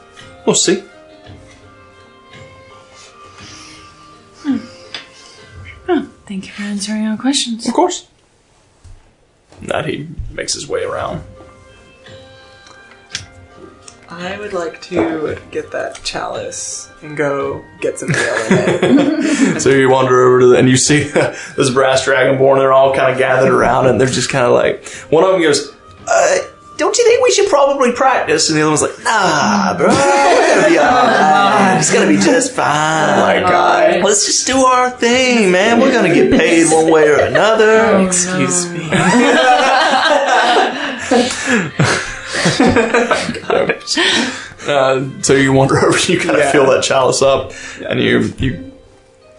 we'll 0.45 0.55
see. 0.55 0.83
Hmm. 4.43 4.57
Thank 6.25 6.47
you 6.47 6.51
for 6.51 6.63
answering 6.63 7.05
our 7.05 7.17
questions. 7.17 7.67
Of 7.67 7.73
course. 7.73 8.07
That 9.61 9.85
he 9.85 10.09
makes 10.31 10.53
his 10.53 10.67
way 10.67 10.83
around. 10.83 11.23
I 14.09 14.39
would 14.39 14.53
like 14.53 14.81
to 14.83 15.37
get 15.51 15.71
that 15.71 16.01
chalice 16.03 16.89
and 17.01 17.17
go 17.17 17.65
get 17.81 17.99
some 17.99 18.09
ale 18.15 18.35
in 18.47 18.53
it. 19.19 19.59
so 19.61 19.69
you 19.69 19.89
wander 19.89 20.23
over 20.23 20.39
to 20.39 20.47
the, 20.47 20.55
and 20.57 20.69
you 20.69 20.77
see 20.77 21.03
this 21.03 21.69
brass 21.71 22.05
dragonborn. 22.05 22.57
They're 22.57 22.71
all 22.71 22.95
kind 22.95 23.11
of 23.11 23.17
gathered 23.17 23.51
around, 23.51 23.87
and 23.87 23.99
they're 23.99 24.07
just 24.07 24.29
kind 24.29 24.45
of 24.45 24.53
like 24.53 24.87
one 25.11 25.25
of 25.25 25.31
them 25.31 25.41
goes, 25.41 25.75
uh, 26.07 26.37
"Don't 26.77 26.97
you 26.97 27.03
think 27.03 27.21
we 27.21 27.31
should 27.31 27.49
probably 27.49 27.91
practice?" 27.91 28.47
And 28.49 28.57
the 28.57 28.61
other 28.61 28.71
one's 28.71 28.81
like, 28.81 28.97
"Nah, 29.03 29.75
bro, 29.77 29.87
we're 29.87 30.55
gonna 30.55 30.69
be 30.69 30.79
alright. 30.79 31.77
It's 31.77 31.91
gonna 31.93 32.07
be 32.07 32.15
just 32.17 32.53
fine. 32.53 33.19
Oh 33.19 33.21
my 33.21 33.39
god, 33.41 34.03
let's 34.03 34.25
just 34.25 34.47
do 34.47 34.57
our 34.59 34.89
thing, 34.89 35.51
man. 35.51 35.81
We're 35.81 35.91
gonna 35.91 36.13
get 36.13 36.31
paid 36.31 36.71
one 36.71 36.89
way 36.89 37.09
or 37.09 37.19
another." 37.19 38.07
Excuse 38.07 38.69
me. 38.69 38.89
Uh, 44.67 45.07
so 45.21 45.33
you 45.33 45.53
wander 45.53 45.77
over, 45.85 45.97
you 46.11 46.17
kind 46.19 46.31
of 46.31 46.39
Yeah. 46.39 46.51
fill 46.51 46.65
that 46.71 46.83
chalice 46.83 47.21
up, 47.21 47.53
and 47.87 48.01
you 48.01 48.33
you 48.37 48.73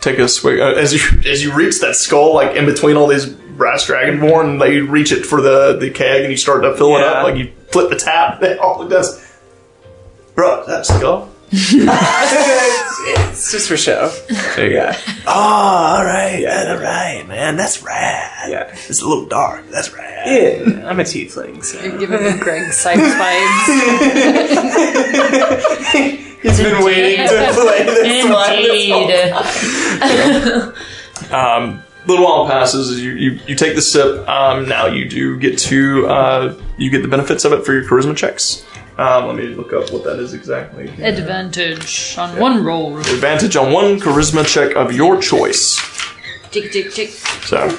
take 0.01 0.19
a 0.19 0.29
swig 0.29 0.59
uh, 0.61 0.69
as 0.75 0.95
you 0.95 1.01
as 1.31 1.43
you 1.43 1.53
reach 1.53 1.81
that 1.81 1.97
skull, 1.97 2.35
like 2.35 2.57
in 2.57 2.65
between 2.65 2.97
all 2.97 3.09
these 3.09 3.27
brass 3.27 3.87
dragonborn. 3.87 4.73
You 4.73 4.87
reach 4.87 5.13
it 5.13 5.27
for 5.27 5.43
the 5.43 5.77
the 5.77 5.91
keg, 5.91 6.23
and 6.23 6.31
you 6.31 6.37
start 6.39 6.63
to 6.63 6.75
fill 6.77 6.97
it 6.97 7.03
up. 7.03 7.25
Like 7.25 7.37
you 7.37 7.53
flip 7.73 7.91
the 7.91 7.97
tap, 7.97 8.41
and 8.43 8.59
all 8.61 8.87
it 8.87 8.89
does, 8.89 9.21
bro, 10.35 10.65
that 10.67 10.87
skull. 10.87 11.29
It's, 11.51 13.33
it's 13.33 13.51
just 13.53 13.69
for 13.69 13.77
show. 13.77 14.09
There 14.57 14.69
you 14.71 14.77
Yeah. 14.77 14.93
go. 14.93 14.99
Oh, 15.27 15.97
all 15.99 16.05
right, 16.05 16.39
yeah. 16.41 16.67
all 16.71 16.79
right, 16.79 17.27
man, 17.27 17.57
that's 17.57 17.83
rad. 17.83 18.51
Yeah. 18.51 18.69
It's 18.89 19.03
a 19.03 19.09
little 19.09 19.27
dark. 19.27 19.69
That's 19.71 19.93
rad. 19.93 20.27
Yeah, 20.27 20.87
I'm 20.89 21.01
a 21.01 21.05
tiefling, 21.05 21.65
so. 21.65 21.81
Giving 21.99 22.39
Greg 22.39 22.73
Sykes 22.73 23.01
vibes. 23.01 23.69
He's 26.43 26.59
been 26.63 26.85
waiting 26.85 27.27
to 27.27 27.53
play 27.55 27.83
this 27.85 28.25
one. 28.31 28.53
Indeed. 28.55 29.11
Um, 31.33 31.83
little 32.07 32.25
while 32.25 32.47
passes. 32.47 33.01
You, 33.03 33.11
you 33.13 33.41
you 33.47 33.55
take 33.57 33.75
the 33.75 33.83
sip. 33.83 34.27
Um, 34.29 34.69
now 34.69 34.87
you 34.87 35.09
do 35.09 35.37
get 35.39 35.59
to 35.59 36.07
uh, 36.07 36.55
you 36.77 36.91
get 36.91 37.03
the 37.03 37.09
benefits 37.09 37.45
of 37.45 37.53
it 37.53 37.65
for 37.67 37.73
your 37.73 37.83
charisma 37.85 38.17
checks. 38.17 38.65
Um, 38.99 39.27
let 39.29 39.37
me 39.37 39.47
look 39.55 39.73
up 39.73 39.93
what 39.93 40.03
that 40.05 40.19
is 40.19 40.35
exactly. 40.35 40.89
Advantage 41.03 42.17
on 42.19 42.37
one 42.39 42.65
roll. 42.65 42.99
Advantage 42.99 43.55
on 43.57 43.73
one 43.73 44.01
charisma 44.01 44.45
check 44.47 44.75
of 44.75 44.93
your 44.93 45.21
choice. 45.21 45.77
Tick, 46.51 46.73
tick, 46.73 46.93
tick. 46.93 47.11
So, 47.11 47.79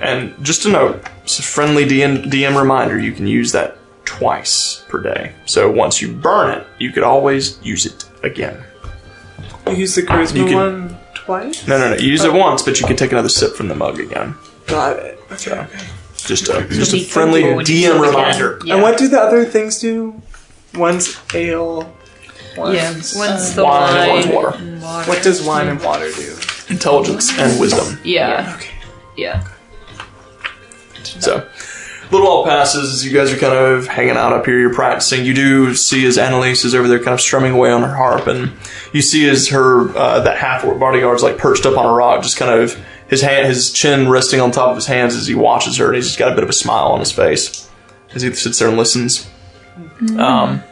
and 0.00 0.34
just 0.42 0.64
a 0.64 0.70
note, 0.70 1.04
it's 1.24 1.38
a 1.38 1.42
friendly 1.42 1.84
DM, 1.84 2.24
DM 2.30 2.58
reminder. 2.58 2.98
You 2.98 3.12
can 3.12 3.26
use 3.26 3.52
that 3.52 3.76
twice 4.06 4.82
per 4.88 5.02
day. 5.02 5.32
So 5.44 5.70
once 5.70 6.00
you 6.00 6.10
burn 6.10 6.58
it, 6.58 6.66
you 6.78 6.90
could 6.90 7.02
always 7.02 7.60
use 7.62 7.84
it 7.84 8.08
again. 8.22 8.62
You 9.66 9.74
use 9.74 9.94
the 9.94 10.02
charisma 10.02 10.36
You 10.36 10.44
can- 10.46 10.54
one 10.56 10.98
twice? 11.14 11.66
No, 11.68 11.78
no, 11.78 11.90
no. 11.90 11.96
You 11.96 12.08
use 12.08 12.24
it 12.24 12.32
once, 12.32 12.62
but 12.62 12.80
you 12.80 12.86
can 12.86 12.96
take 12.96 13.12
another 13.12 13.28
sip 13.28 13.54
from 13.54 13.68
the 13.68 13.74
mug 13.74 14.00
again. 14.00 14.34
Got 14.66 14.96
it. 15.00 15.20
Okay, 15.32 15.52
okay. 15.52 15.78
Just 16.16 16.48
a 16.48 16.66
just 16.68 16.92
a 16.92 16.96
be 16.96 17.04
friendly 17.04 17.40
comfortable 17.42 17.56
when 17.58 17.66
you 17.66 17.88
DM 17.88 17.92
do 17.98 18.04
it 18.04 18.08
again. 18.08 18.16
reminder. 18.16 18.58
And 18.70 18.82
what 18.82 18.98
do 18.98 19.08
the 19.08 19.18
other 19.20 19.44
things 19.44 19.78
do? 19.80 20.20
One's 20.74 21.18
ale. 21.34 21.92
One's, 22.56 22.74
Yeah, 22.76 22.92
One's 23.18 23.54
the 23.54 23.64
Wine 23.64 23.96
and 23.96 23.96
wine. 23.96 24.08
one's 24.10 24.26
water. 24.34 24.56
and 24.58 24.82
water. 24.82 25.08
What 25.10 25.22
does 25.22 25.42
wine 25.42 25.68
and 25.68 25.82
water 25.82 26.10
do? 26.12 26.36
Intelligence 26.68 27.36
and 27.38 27.60
wisdom. 27.60 27.98
Yeah. 28.04 28.54
Okay. 28.56 28.70
Yeah. 29.16 29.44
So, 31.02 31.36
a 31.38 32.10
little 32.12 32.26
while 32.26 32.44
passes 32.44 32.92
as 32.92 33.04
you 33.06 33.12
guys 33.12 33.32
are 33.32 33.36
kind 33.38 33.54
of 33.54 33.86
hanging 33.86 34.16
out 34.16 34.32
up 34.32 34.46
here. 34.46 34.58
You're 34.58 34.74
practicing. 34.74 35.24
You 35.24 35.34
do 35.34 35.74
see 35.74 36.06
as 36.06 36.18
Annalise 36.18 36.64
is 36.64 36.74
over 36.74 36.88
there, 36.88 36.98
kind 36.98 37.14
of 37.14 37.20
strumming 37.20 37.52
away 37.52 37.70
on 37.70 37.82
her 37.82 37.94
harp, 37.94 38.26
and 38.26 38.52
you 38.92 39.02
see 39.02 39.28
as 39.28 39.48
her 39.48 39.96
uh, 39.96 40.20
that 40.20 40.38
half 40.38 40.64
orc 40.64 40.78
bodyguard's 40.78 41.22
like 41.22 41.38
perched 41.38 41.66
up 41.66 41.76
on 41.76 41.86
a 41.86 41.92
rock, 41.92 42.22
just 42.22 42.36
kind 42.36 42.60
of 42.60 42.74
his 43.08 43.22
hand, 43.22 43.46
his 43.46 43.72
chin 43.72 44.08
resting 44.08 44.40
on 44.40 44.50
top 44.50 44.70
of 44.70 44.76
his 44.76 44.86
hands 44.86 45.14
as 45.16 45.26
he 45.26 45.34
watches 45.34 45.76
her, 45.78 45.86
and 45.86 45.96
he's 45.96 46.06
just 46.06 46.18
got 46.18 46.30
a 46.32 46.34
bit 46.34 46.44
of 46.44 46.50
a 46.50 46.54
smile 46.54 46.88
on 46.88 47.00
his 47.00 47.12
face 47.12 47.68
as 48.14 48.22
he 48.22 48.32
sits 48.32 48.58
there 48.58 48.68
and 48.68 48.76
listens. 48.76 49.28
Um, 50.18 50.62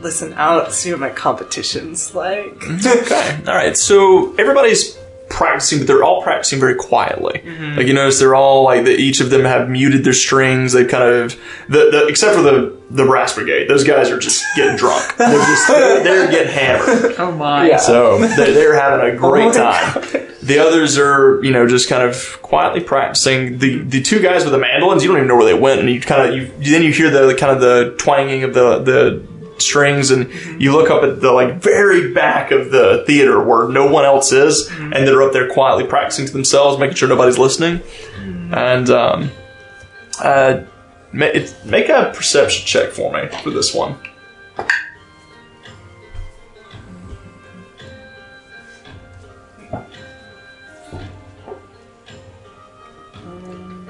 Listen 0.00 0.34
out, 0.34 0.72
see 0.72 0.90
what 0.90 1.00
my 1.00 1.10
competition's 1.10 2.14
like. 2.14 2.62
Okay. 2.84 3.40
All 3.46 3.54
right. 3.54 3.76
So 3.76 4.34
everybody's 4.36 4.96
practicing, 5.28 5.78
but 5.78 5.86
they're 5.86 6.04
all 6.04 6.22
practicing 6.22 6.60
very 6.60 6.74
quietly. 6.74 7.40
Mm-hmm. 7.44 7.76
Like 7.76 7.86
you 7.86 7.94
notice, 7.94 8.18
they're 8.18 8.34
all 8.34 8.64
like 8.64 8.84
the, 8.84 8.92
each 8.92 9.20
of 9.20 9.30
them 9.30 9.44
have 9.44 9.68
muted 9.68 10.04
their 10.04 10.12
strings. 10.12 10.72
They 10.72 10.84
kind 10.84 11.04
of 11.04 11.40
the, 11.68 11.90
the 11.90 12.06
except 12.08 12.36
for 12.36 12.42
the 12.42 12.76
the 12.90 13.04
brass 13.04 13.34
brigade. 13.34 13.68
Those 13.68 13.84
guys 13.84 14.10
are 14.10 14.18
just 14.18 14.44
getting 14.54 14.76
drunk. 14.76 15.16
They're 15.18 15.38
just 15.38 15.68
they're, 15.68 16.04
they're 16.04 16.30
getting 16.30 16.52
hammered. 16.52 17.14
Oh 17.18 17.32
my. 17.32 17.66
Yeah. 17.66 17.78
So 17.78 18.18
they're, 18.18 18.52
they're 18.52 18.78
having 18.78 19.14
a 19.14 19.16
great 19.16 19.46
Oh 19.56 19.64
my 19.64 20.00
time. 20.00 20.28
The 20.42 20.58
others 20.58 20.98
are, 20.98 21.42
you 21.42 21.50
know, 21.50 21.66
just 21.66 21.88
kind 21.88 22.02
of 22.02 22.40
quietly 22.42 22.80
practicing. 22.80 23.58
The 23.58 23.78
the 23.78 24.02
two 24.02 24.20
guys 24.20 24.44
with 24.44 24.52
the 24.52 24.58
mandolins, 24.58 25.02
you 25.02 25.08
don't 25.08 25.16
even 25.16 25.28
know 25.28 25.36
where 25.36 25.46
they 25.46 25.58
went, 25.58 25.80
and 25.80 25.90
you 25.90 26.00
kind 26.00 26.28
of 26.28 26.36
you 26.36 26.70
then 26.70 26.82
you 26.82 26.92
hear 26.92 27.10
the 27.10 27.34
kind 27.34 27.52
of 27.52 27.60
the 27.60 27.96
twanging 27.98 28.44
of 28.44 28.54
the 28.54 28.78
the 28.78 29.26
strings, 29.58 30.10
and 30.10 30.26
mm-hmm. 30.26 30.60
you 30.60 30.72
look 30.72 30.90
up 30.90 31.02
at 31.02 31.20
the 31.20 31.32
like 31.32 31.56
very 31.56 32.12
back 32.12 32.50
of 32.50 32.70
the 32.70 33.04
theater 33.06 33.42
where 33.42 33.68
no 33.68 33.90
one 33.90 34.04
else 34.04 34.32
is, 34.32 34.68
mm-hmm. 34.68 34.92
and 34.92 35.06
they're 35.06 35.22
up 35.22 35.32
there 35.32 35.50
quietly 35.50 35.84
practicing 35.86 36.26
to 36.26 36.32
themselves, 36.32 36.78
making 36.78 36.96
sure 36.96 37.08
nobody's 37.08 37.38
listening, 37.38 37.78
mm. 37.78 38.56
and 38.56 38.90
um, 38.90 39.30
uh, 40.22 40.62
ma- 41.12 41.26
it, 41.26 41.54
make 41.64 41.88
a 41.88 42.12
perception 42.14 42.66
check 42.66 42.90
for 42.90 43.12
me 43.12 43.28
for 43.42 43.50
this 43.50 43.74
one. 43.74 43.96
Um, 53.14 53.86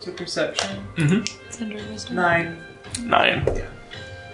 to 0.00 0.12
perception. 0.12 0.86
Mm-hmm. 0.96 1.46
It's 1.46 1.60
under 1.60 1.76
wisdom. 1.76 2.16
Nine. 2.16 2.62
Nine. 3.02 3.44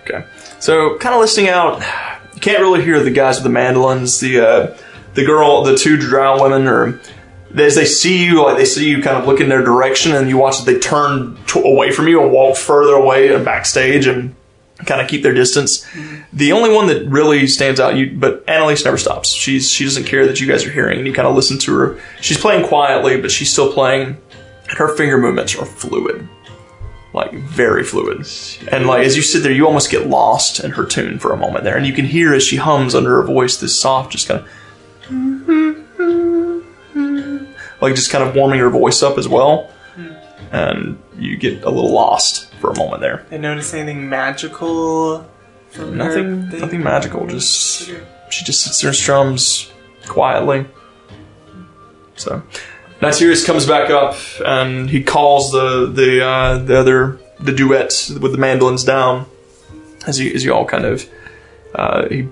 Okay. 0.05 0.24
So, 0.61 0.98
kind 0.98 1.14
of 1.14 1.20
listening 1.20 1.48
out, 1.48 1.80
you 2.34 2.40
can't 2.40 2.61
really 2.61 2.82
hear 2.82 3.02
the 3.02 3.11
guys 3.11 3.36
with 3.36 3.44
the 3.44 3.50
mandolins. 3.50 4.20
The 4.20 4.40
uh, 4.40 4.76
the 5.14 5.24
girl, 5.24 5.62
the 5.62 5.76
two 5.76 5.96
drow 5.96 6.42
women, 6.42 6.66
or 6.66 7.00
as 7.57 7.74
they 7.74 7.84
see 7.84 8.24
you, 8.24 8.42
like 8.44 8.59
they 8.59 8.64
see 8.64 8.88
you 8.88 9.02
kind 9.02 9.16
of 9.16 9.26
look 9.26 9.40
in 9.40 9.48
their 9.48 9.62
direction, 9.62 10.12
and 10.12 10.28
you 10.28 10.36
watch 10.36 10.59
that 10.59 10.70
they 10.70 10.78
turn 10.78 11.38
away 11.57 11.90
from 11.90 12.09
you 12.09 12.22
and 12.22 12.30
walk 12.32 12.57
further 12.57 12.94
away 12.94 13.32
and 13.32 13.44
backstage 13.44 14.07
and 14.07 14.34
kind 14.84 15.00
of 15.00 15.09
keep 15.09 15.22
their 15.22 15.34
distance. 15.34 15.86
The 16.32 16.52
only 16.52 16.74
one 16.74 16.88
that 16.88 17.07
really 17.07 17.46
stands 17.46 17.80
out, 17.80 17.96
you 17.96 18.14
but 18.14 18.44
Annalise 18.48 18.84
never 18.84 18.98
stops. 18.98 19.30
She's 19.30 19.70
she 19.70 19.84
doesn't 19.84 20.05
care 20.05 20.26
that 20.26 20.40
you 20.40 20.46
guys 20.46 20.66
are 20.66 20.70
hearing, 20.70 20.98
and 20.98 21.07
you 21.07 21.14
kind 21.14 21.28
of 21.28 21.34
listen 21.34 21.59
to 21.61 21.74
her. 21.76 22.00
She's 22.20 22.38
playing 22.38 22.66
quietly, 22.66 23.20
but 23.20 23.30
she's 23.30 23.50
still 23.50 23.72
playing, 23.72 24.18
and 24.68 24.78
her 24.78 24.94
finger 24.96 25.16
movements 25.16 25.57
are 25.57 25.64
fluid 25.64 26.28
like 27.15 27.33
very 27.33 27.85
fluid. 27.85 28.27
And 28.71 28.87
like 28.87 29.07
as 29.07 29.17
you 29.17 29.23
sit 29.23 29.43
there, 29.43 29.53
you 29.53 29.67
almost 29.67 29.91
get 29.91 30.09
lost 30.09 30.61
in 30.62 30.73
her 30.73 30.85
tune 30.85 31.19
for 31.19 31.33
a 31.33 31.37
moment 31.37 31.65
there, 31.65 31.77
and 31.77 31.87
you 31.87 31.95
can 31.95 32.05
hear 32.05 32.35
as 32.35 32.43
she 32.43 32.57
hums 32.57 32.95
under 32.95 33.17
her 33.17 33.23
voice 33.23 33.57
this 33.57 33.79
soft, 33.79 34.12
just 34.12 34.29
kind 34.29 34.41
of 34.41 34.49
like 37.81 37.95
just 37.95 38.11
kind 38.11 38.25
of 38.25 38.35
warming 38.35 38.59
her 38.61 38.69
voice 38.69 39.03
up 39.03 39.17
as 39.17 39.29
well. 39.29 39.71
And 40.53 40.99
you 41.17 41.37
get 41.37 41.62
a 41.65 41.71
little 41.71 41.93
lost 41.93 42.53
for 42.55 42.71
a 42.71 42.77
moment 42.77 43.01
there. 43.01 43.25
I 43.31 43.39
notice 43.39 43.73
anything 43.75 44.09
magical 44.09 45.29
from 45.71 45.97
Nothing, 45.97 46.49
nothing 46.51 46.83
magical. 46.83 47.27
Just 47.27 47.91
she 48.31 48.45
just 48.45 48.62
sits 48.62 48.81
there 48.81 48.91
and 48.91 48.97
strums 48.97 49.73
quietly. 50.07 50.67
So, 52.17 52.43
Nitirius 53.05 53.44
comes 53.44 53.66
back 53.66 53.90
up 53.90 54.16
and 54.44 54.88
he 54.88 55.02
calls 55.02 55.52
the 55.52 55.86
the 55.86 56.24
uh, 56.24 56.59
the 56.59 56.78
other 56.78 57.18
the 57.38 57.52
duet 57.52 58.11
with 58.20 58.32
the 58.32 58.38
mandolins 58.38 58.82
down 58.84 59.26
as 60.07 60.18
you 60.18 60.32
as 60.32 60.44
you 60.44 60.55
all 60.55 60.64
kind 60.64 60.84
of 60.84 61.09
uh, 61.74 62.09
he, 62.09 62.28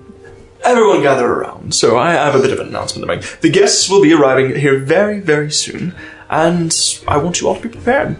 everyone 0.63 1.01
gather 1.01 1.27
around. 1.27 1.75
So 1.75 1.97
I 1.97 2.13
have 2.13 2.35
a 2.35 2.39
bit 2.39 2.51
of 2.51 2.59
an 2.59 2.67
announcement 2.67 3.07
to 3.07 3.15
make. 3.15 3.41
The 3.41 3.49
guests 3.49 3.89
will 3.89 4.01
be 4.01 4.13
arriving 4.13 4.55
here 4.55 4.79
very 4.79 5.19
very 5.19 5.51
soon, 5.51 5.93
and 6.29 6.73
I 7.07 7.17
want 7.17 7.39
you 7.39 7.47
all 7.47 7.55
to 7.55 7.61
be 7.61 7.69
prepared. 7.69 8.17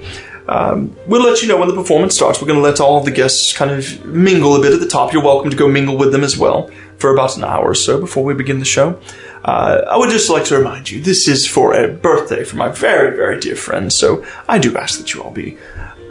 Um, 0.47 0.95
we'll 1.07 1.23
let 1.23 1.41
you 1.41 1.47
know 1.47 1.57
when 1.57 1.69
the 1.69 1.73
performance 1.73 2.15
starts. 2.15 2.41
We're 2.41 2.47
going 2.47 2.59
to 2.59 2.63
let 2.63 2.81
all 2.81 2.97
of 2.97 3.05
the 3.05 3.11
guests 3.11 3.53
kind 3.53 3.71
of 3.71 4.05
mingle 4.05 4.55
a 4.55 4.61
bit 4.61 4.73
at 4.73 4.81
the 4.81 4.87
top. 4.87 5.13
You're 5.13 5.23
welcome 5.23 5.49
to 5.49 5.55
go 5.55 5.69
mingle 5.69 5.97
with 5.97 6.11
them 6.11 6.23
as 6.23 6.37
well 6.37 6.69
for 6.97 7.13
about 7.13 7.37
an 7.37 7.45
hour 7.45 7.69
or 7.69 7.75
so 7.75 7.99
before 7.99 8.25
we 8.25 8.33
begin 8.33 8.59
the 8.59 8.65
show. 8.65 8.99
Uh, 9.43 9.83
I 9.89 9.97
would 9.97 10.09
just 10.09 10.29
like 10.29 10.45
to 10.45 10.57
remind 10.57 10.89
you, 10.89 11.01
this 11.01 11.27
is 11.27 11.47
for 11.47 11.73
a 11.73 11.89
birthday 11.89 12.43
for 12.43 12.55
my 12.55 12.69
very, 12.69 13.15
very 13.15 13.39
dear 13.39 13.55
friend, 13.55 13.91
so 13.91 14.23
I 14.47 14.57
do 14.57 14.77
ask 14.77 14.97
that 14.99 15.13
you 15.13 15.21
all 15.21 15.31
be, 15.31 15.57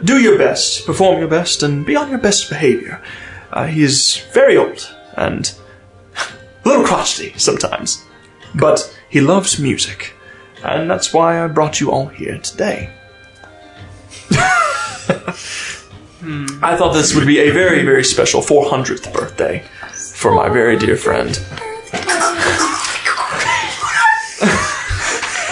do 0.03 0.21
your 0.21 0.37
best, 0.37 0.85
perform 0.85 1.19
your 1.19 1.27
best, 1.27 1.63
and 1.63 1.85
be 1.85 1.95
on 1.95 2.09
your 2.09 2.19
best 2.19 2.49
behavior. 2.49 3.01
Uh, 3.51 3.65
he 3.65 3.81
is 3.81 4.17
very 4.33 4.55
old 4.55 4.95
and 5.15 5.53
a 6.15 6.67
little 6.67 6.85
crotchety 6.85 7.33
sometimes, 7.37 8.03
but 8.53 8.95
he 9.09 9.19
loves 9.19 9.59
music, 9.59 10.13
and 10.63 10.89
that's 10.89 11.11
why 11.11 11.43
I 11.43 11.47
brought 11.47 11.79
you 11.79 11.91
all 11.91 12.07
here 12.07 12.37
today. 12.37 12.93
I 16.61 16.77
thought 16.77 16.93
this 16.93 17.13
would 17.15 17.27
be 17.27 17.39
a 17.39 17.49
very, 17.49 17.83
very 17.83 18.03
special 18.03 18.41
400th 18.41 19.11
birthday 19.11 19.63
for 19.91 20.33
my 20.33 20.47
very 20.49 20.77
dear 20.77 20.95
friend. 20.95 21.37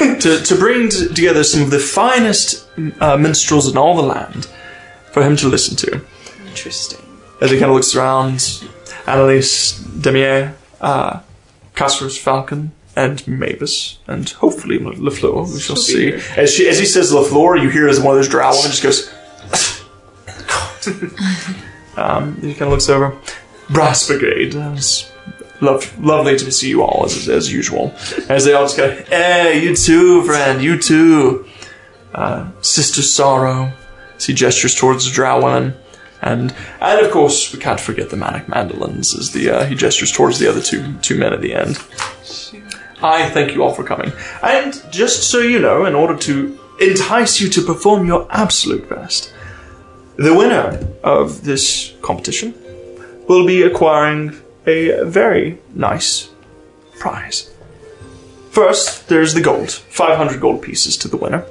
To, 0.01 0.41
to 0.43 0.55
bring 0.55 0.89
t- 0.89 1.07
together 1.07 1.43
some 1.43 1.61
of 1.61 1.71
the 1.71 1.79
finest 1.79 2.67
uh, 2.99 3.17
minstrels 3.17 3.69
in 3.69 3.77
all 3.77 3.95
the 3.95 4.01
land 4.01 4.47
for 5.11 5.23
him 5.23 5.35
to 5.37 5.47
listen 5.47 5.75
to. 5.77 6.03
Interesting. 6.47 6.99
As 7.41 7.51
he 7.51 7.57
kind 7.59 7.69
of 7.69 7.75
looks 7.75 7.95
around, 7.95 8.63
Annalise, 9.07 9.79
Demier, 9.81 10.53
uh, 10.79 11.21
Castor's 11.75 12.17
Falcon, 12.17 12.71
and 12.95 13.25
Mavis, 13.27 13.99
and 14.07 14.29
hopefully 14.29 14.77
LaFleur, 14.77 15.53
we 15.53 15.59
shall 15.59 15.77
see. 15.77 16.13
As, 16.35 16.53
she, 16.53 16.67
as 16.67 16.77
he 16.77 16.85
says 16.85 17.11
LaFleur, 17.11 17.61
you 17.61 17.69
hear 17.69 17.87
as 17.87 17.99
one 17.99 18.15
of 18.15 18.17
those 18.17 18.27
drow 18.27 18.51
women 18.51 18.71
just 18.71 18.83
goes, 18.83 19.09
um, 21.97 22.35
he 22.41 22.53
kind 22.53 22.63
of 22.63 22.69
looks 22.69 22.89
over. 22.89 23.17
Brass 23.69 24.07
Brigade. 24.07 24.55
uh, 24.55 24.75
Lovely 25.61 26.37
to 26.37 26.51
see 26.51 26.69
you 26.69 26.81
all 26.83 27.05
as, 27.05 27.29
as 27.29 27.53
usual. 27.53 27.93
As 28.29 28.45
they 28.45 28.53
all 28.53 28.63
just 28.63 28.77
go, 28.77 28.89
hey, 28.89 29.63
you 29.63 29.75
too, 29.75 30.23
friend, 30.23 30.61
you 30.61 30.81
too. 30.81 31.45
Uh, 32.13 32.49
Sister 32.61 33.01
Sorrow. 33.01 33.71
As 34.17 34.25
he 34.25 34.33
gestures 34.33 34.75
towards 34.75 35.05
the 35.05 35.11
drow 35.11 35.43
women. 35.43 35.75
And, 36.21 36.53
and 36.79 37.05
of 37.05 37.11
course, 37.11 37.53
we 37.53 37.59
can't 37.59 37.79
forget 37.79 38.09
the 38.09 38.17
manic 38.17 38.47
mandolins 38.47 39.17
as 39.17 39.31
the, 39.31 39.49
uh, 39.49 39.65
he 39.65 39.75
gestures 39.75 40.11
towards 40.11 40.39
the 40.39 40.47
other 40.47 40.61
two, 40.61 40.95
two 40.97 41.17
men 41.17 41.33
at 41.33 41.41
the 41.41 41.53
end. 41.53 41.77
I 43.01 43.29
thank 43.29 43.53
you 43.53 43.63
all 43.63 43.73
for 43.73 43.83
coming. 43.83 44.11
And 44.43 44.79
just 44.91 45.29
so 45.29 45.39
you 45.39 45.59
know, 45.59 45.85
in 45.85 45.95
order 45.95 46.15
to 46.17 46.59
entice 46.79 47.41
you 47.41 47.49
to 47.49 47.61
perform 47.63 48.05
your 48.05 48.27
absolute 48.29 48.87
best, 48.87 49.33
the 50.17 50.35
winner 50.35 50.79
of 51.03 51.43
this 51.43 51.95
competition 52.01 52.53
will 53.27 53.47
be 53.47 53.63
acquiring 53.63 54.39
a 54.65 55.03
very 55.05 55.59
nice 55.73 56.29
prize. 56.99 57.49
first, 58.51 59.07
there's 59.07 59.33
the 59.33 59.41
gold 59.41 59.71
500 59.71 60.39
gold 60.39 60.61
pieces 60.61 60.97
to 60.97 61.07
the 61.07 61.17
winner, 61.17 61.45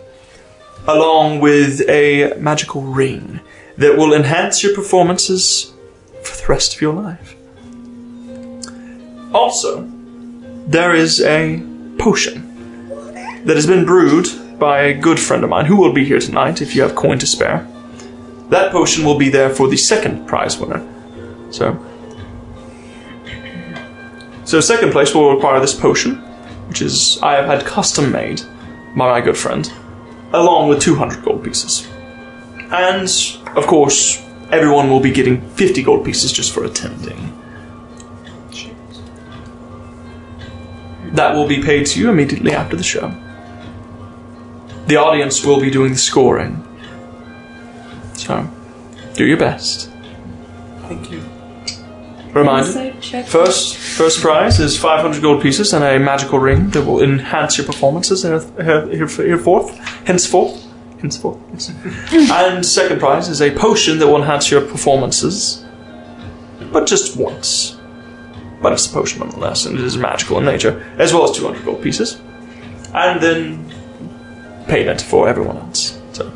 along 0.87 1.41
with 1.41 1.81
a 1.89 2.35
magical 2.39 2.83
ring 2.83 3.41
that 3.77 3.97
will 3.97 4.13
enhance 4.13 4.63
your 4.63 4.75
performances 4.75 5.73
for 6.23 6.37
the 6.37 6.47
rest 6.49 6.75
of 6.75 6.81
your 6.81 6.95
life. 6.95 7.35
Also, 9.33 9.89
there 10.67 10.95
is 10.95 11.21
a 11.21 11.63
potion 11.99 12.51
that 13.45 13.57
has 13.57 13.67
been 13.67 13.85
brewed 13.85 14.29
by 14.59 14.83
a 14.83 14.95
good 14.95 15.19
friend 15.19 15.43
of 15.43 15.51
mine 15.51 15.65
who 15.65 15.77
will 15.77 15.93
be 15.93 16.05
here 16.05 16.21
tonight 16.21 16.61
if 16.61 16.75
you 16.75 16.83
have 16.83 16.95
coin 16.95 17.19
to 17.19 17.27
spare. 17.27 17.67
That 18.51 18.73
potion 18.73 19.05
will 19.05 19.19
be 19.19 19.31
there 19.31 19.51
for 19.51 19.69
the 19.69 19.77
second 19.77 20.27
prize 20.27 20.59
winner. 20.59 20.87
So, 21.51 21.73
so 24.45 24.61
second 24.61 24.93
place 24.93 25.15
will 25.15 25.35
require 25.35 25.61
this 25.61 25.75
potion, 25.75 26.17
which 26.69 26.83
is 26.83 27.19
I 27.23 27.35
have 27.35 27.47
had 27.47 27.65
custom 27.65 28.11
made 28.11 28.43
by 28.97 29.11
my 29.11 29.21
good 29.21 29.37
friend, 29.37 29.71
along 30.33 30.69
with 30.69 30.81
200 30.81 31.25
gold 31.25 31.45
pieces. 31.45 31.87
And 32.71 33.09
of 33.57 33.67
course, 33.67 34.23
everyone 34.51 34.91
will 34.91 35.01
be 35.01 35.11
getting 35.11 35.41
50 35.51 35.83
gold 35.83 36.05
pieces 36.05 36.33
just 36.33 36.53
for 36.53 36.65
attending. 36.65 37.37
That 41.13 41.35
will 41.35 41.47
be 41.47 41.63
paid 41.63 41.87
to 41.87 42.01
you 42.01 42.11
immediately 42.11 42.53
after 42.53 42.77
the 42.77 42.85
show. 42.85 43.13
The 44.87 44.97
audience 44.97 45.45
will 45.45 45.61
be 45.61 45.71
doing 45.71 45.93
the 45.93 45.99
scoring. 45.99 46.65
So, 48.15 48.49
do 49.15 49.27
your 49.27 49.37
best. 49.37 49.91
Thank 50.83 51.11
you. 51.11 51.30
Reminder. 52.33 52.93
First, 53.25 53.77
first 53.77 54.21
prize 54.21 54.61
is 54.61 54.79
500 54.79 55.21
gold 55.23 55.43
pieces 55.43 55.73
and 55.73 55.83
a 55.85 55.99
magical 55.99 56.39
ring 56.39 56.71
that 56.71 56.83
will 56.85 57.03
enhance 57.03 57.59
your 57.59 57.67
performances 57.67 58.23
here- 58.23 58.41
here- 58.65 58.89
here- 58.89 59.27
hereforth, 59.27 59.77
henceforth, 60.07 60.65
henceforth. 61.01 61.39
Yes. 61.53 61.73
and 62.31 62.65
second 62.65 63.01
prize 63.01 63.29
is 63.29 63.41
a 63.43 63.51
potion 63.51 63.99
that 63.99 64.07
will 64.07 64.19
enhance 64.23 64.51
your 64.51 64.61
performances, 64.61 65.65
but 66.73 66.87
just 66.87 67.17
once. 67.17 67.77
But 68.63 68.73
it's 68.75 68.87
a 68.87 68.93
potion 68.93 69.21
nonetheless, 69.21 69.67
and 69.67 69.79
it 69.79 69.85
is 69.85 69.97
magical 69.97 70.39
in 70.39 70.45
nature, 70.45 70.85
as 70.99 71.13
well 71.15 71.25
as 71.25 71.33
200 71.37 71.65
gold 71.65 71.83
pieces, 71.83 72.21
and 72.95 73.21
then 73.21 73.65
payment 74.69 75.01
for 75.01 75.29
everyone 75.29 75.57
else. 75.57 75.99
So, 76.13 76.31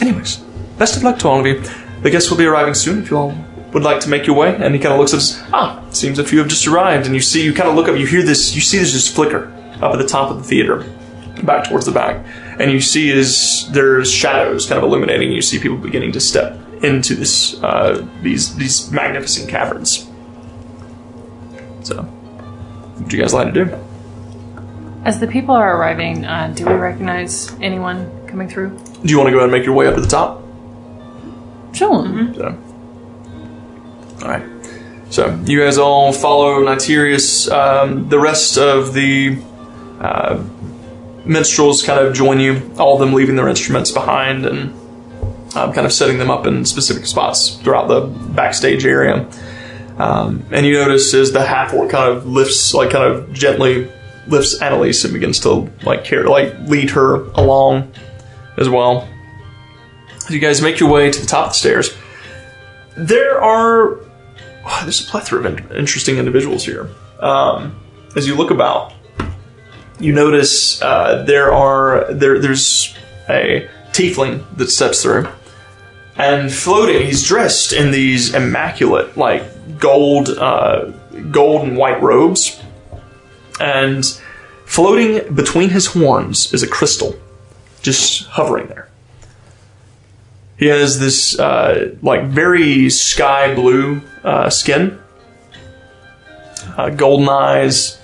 anyways, 0.00 0.36
best 0.78 0.96
of 0.96 1.02
luck 1.02 1.18
to 1.18 1.28
all 1.28 1.40
of 1.40 1.46
you. 1.46 1.62
The 2.02 2.10
guests 2.10 2.30
will 2.30 2.38
be 2.38 2.46
arriving 2.46 2.74
soon. 2.74 3.02
If 3.02 3.10
you 3.10 3.18
all 3.18 3.34
would 3.72 3.82
like 3.82 4.00
to 4.00 4.08
make 4.08 4.26
your 4.26 4.36
way, 4.36 4.54
and 4.56 4.74
he 4.74 4.80
kind 4.80 4.92
of 4.92 4.98
looks 4.98 5.12
at 5.12 5.18
us. 5.18 5.42
Ah, 5.52 5.84
seems 5.90 6.18
a 6.18 6.24
few 6.24 6.38
have 6.40 6.48
just 6.48 6.66
arrived, 6.66 7.06
and 7.06 7.14
you 7.14 7.20
see, 7.20 7.44
you 7.44 7.52
kind 7.52 7.68
of 7.68 7.74
look 7.74 7.88
up, 7.88 7.96
you 7.96 8.06
hear 8.06 8.22
this, 8.22 8.54
you 8.54 8.60
see 8.60 8.78
this 8.78 8.92
just 8.92 9.14
flicker 9.14 9.52
up 9.80 9.92
at 9.92 9.98
the 9.98 10.06
top 10.06 10.30
of 10.30 10.38
the 10.38 10.44
theater, 10.44 10.84
back 11.42 11.68
towards 11.68 11.86
the 11.86 11.92
back, 11.92 12.24
and 12.58 12.70
you 12.70 12.80
see 12.80 13.10
is 13.10 13.70
there's 13.72 14.12
shadows 14.12 14.66
kind 14.66 14.78
of 14.78 14.84
illuminating. 14.84 15.32
You 15.32 15.42
see 15.42 15.58
people 15.58 15.78
beginning 15.78 16.12
to 16.12 16.20
step 16.20 16.58
into 16.82 17.14
this 17.14 17.62
uh, 17.62 18.06
these 18.22 18.56
these 18.56 18.90
magnificent 18.90 19.48
caverns. 19.48 20.06
So, 21.82 22.02
what 22.02 23.08
do 23.08 23.16
you 23.16 23.22
guys 23.22 23.32
like 23.32 23.52
to 23.52 23.64
do? 23.64 23.86
As 25.04 25.18
the 25.18 25.26
people 25.26 25.54
are 25.54 25.78
arriving, 25.78 26.26
uh, 26.26 26.52
do 26.54 26.66
we 26.66 26.74
recognize 26.74 27.50
anyone 27.60 28.26
coming 28.26 28.48
through? 28.48 28.76
Do 29.02 29.08
you 29.08 29.16
want 29.16 29.28
to 29.28 29.30
go 29.30 29.38
ahead 29.38 29.44
and 29.44 29.52
make 29.52 29.64
your 29.64 29.74
way 29.74 29.86
up 29.86 29.94
to 29.94 30.00
the 30.00 30.06
top? 30.06 30.42
Sure. 31.72 32.04
So, 32.34 32.58
all 34.22 34.28
right. 34.28 34.42
So 35.10 35.34
you 35.44 35.60
guys 35.60 35.76
all 35.78 36.12
follow 36.12 36.60
Nitirius. 36.60 37.50
Um, 37.50 38.08
the 38.08 38.18
rest 38.18 38.58
of 38.58 38.94
the 38.94 39.38
uh, 40.00 40.42
minstrels 41.24 41.82
kind 41.82 42.04
of 42.04 42.14
join 42.14 42.38
you. 42.38 42.70
All 42.78 42.94
of 42.94 43.00
them 43.00 43.12
leaving 43.12 43.36
their 43.36 43.48
instruments 43.48 43.90
behind 43.90 44.46
and 44.46 44.72
um, 45.56 45.72
kind 45.72 45.86
of 45.86 45.92
setting 45.92 46.18
them 46.18 46.30
up 46.30 46.46
in 46.46 46.64
specific 46.64 47.06
spots 47.06 47.56
throughout 47.56 47.88
the 47.88 48.02
backstage 48.32 48.86
area. 48.86 49.28
Um, 49.98 50.46
and 50.50 50.64
you 50.64 50.74
notice 50.74 51.12
as 51.12 51.32
the 51.32 51.44
half 51.44 51.74
orc 51.74 51.90
kind 51.90 52.10
of 52.10 52.26
lifts, 52.26 52.72
like 52.72 52.90
kind 52.90 53.04
of 53.04 53.32
gently 53.32 53.90
lifts 54.28 54.60
Annalise 54.62 55.04
and 55.04 55.12
begins 55.12 55.40
to 55.40 55.70
like 55.82 56.04
care, 56.04 56.24
like 56.24 56.54
lead 56.68 56.90
her 56.90 57.24
along 57.32 57.92
as 58.56 58.68
well. 58.68 59.08
As 60.16 60.30
you 60.30 60.38
guys 60.38 60.62
make 60.62 60.78
your 60.78 60.90
way 60.90 61.10
to 61.10 61.20
the 61.20 61.26
top 61.26 61.48
of 61.48 61.52
the 61.52 61.58
stairs, 61.58 61.96
there 62.96 63.42
are 63.42 64.00
oh, 64.64 64.80
there's 64.82 65.06
a 65.06 65.10
plethora 65.10 65.40
of 65.40 65.46
in- 65.46 65.76
interesting 65.76 66.18
individuals 66.18 66.64
here. 66.64 66.88
Um, 67.18 67.78
as 68.16 68.26
you 68.26 68.34
look 68.34 68.50
about, 68.50 68.92
you 69.98 70.12
notice 70.12 70.80
uh, 70.82 71.22
there 71.26 71.52
are 71.52 72.12
there 72.12 72.38
there's 72.38 72.94
a 73.28 73.68
tiefling 73.92 74.44
that 74.56 74.68
steps 74.68 75.02
through, 75.02 75.28
and 76.16 76.52
floating, 76.52 77.06
he's 77.06 77.26
dressed 77.26 77.72
in 77.72 77.90
these 77.90 78.34
immaculate 78.34 79.16
like 79.16 79.78
gold 79.78 80.30
uh, 80.30 80.86
gold 81.30 81.68
and 81.68 81.76
white 81.76 82.00
robes, 82.02 82.60
and 83.60 84.04
floating 84.64 85.34
between 85.34 85.70
his 85.70 85.86
horns 85.86 86.52
is 86.52 86.62
a 86.62 86.68
crystal, 86.68 87.14
just 87.82 88.26
hovering 88.28 88.66
there. 88.68 88.88
He 90.56 90.66
has 90.66 90.98
this 90.98 91.38
uh, 91.38 91.96
like 92.02 92.24
very 92.24 92.90
sky 92.90 93.54
blue 93.54 94.02
uh, 94.24 94.50
skin, 94.50 94.98
uh, 96.76 96.90
golden 96.90 97.28
eyes, 97.28 97.98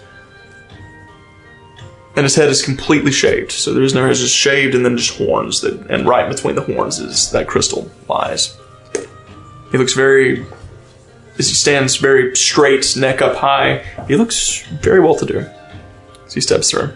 and 2.16 2.24
his 2.24 2.34
head 2.34 2.48
is 2.48 2.62
completely 2.62 3.12
shaved. 3.12 3.52
So 3.52 3.74
there's 3.74 3.94
no 3.94 4.08
it's 4.08 4.20
just 4.20 4.34
shaved 4.34 4.74
and 4.74 4.84
then 4.84 4.96
just 4.96 5.16
horns 5.18 5.60
that, 5.60 5.74
and 5.90 6.06
right 6.06 6.28
between 6.28 6.54
the 6.54 6.62
horns 6.62 6.98
is 6.98 7.30
that 7.32 7.46
crystal 7.46 7.90
lies. 8.08 8.56
He 9.70 9.78
looks 9.78 9.92
very, 9.92 10.46
as 11.38 11.48
he 11.48 11.54
stands 11.54 11.96
very 11.96 12.34
straight, 12.34 12.96
neck 12.96 13.20
up 13.20 13.36
high. 13.36 13.78
He 14.08 14.16
looks 14.16 14.62
very 14.80 15.00
well 15.00 15.16
to 15.16 15.26
do 15.26 15.46
as 16.24 16.32
he 16.32 16.40
steps 16.40 16.70
through. 16.70 16.92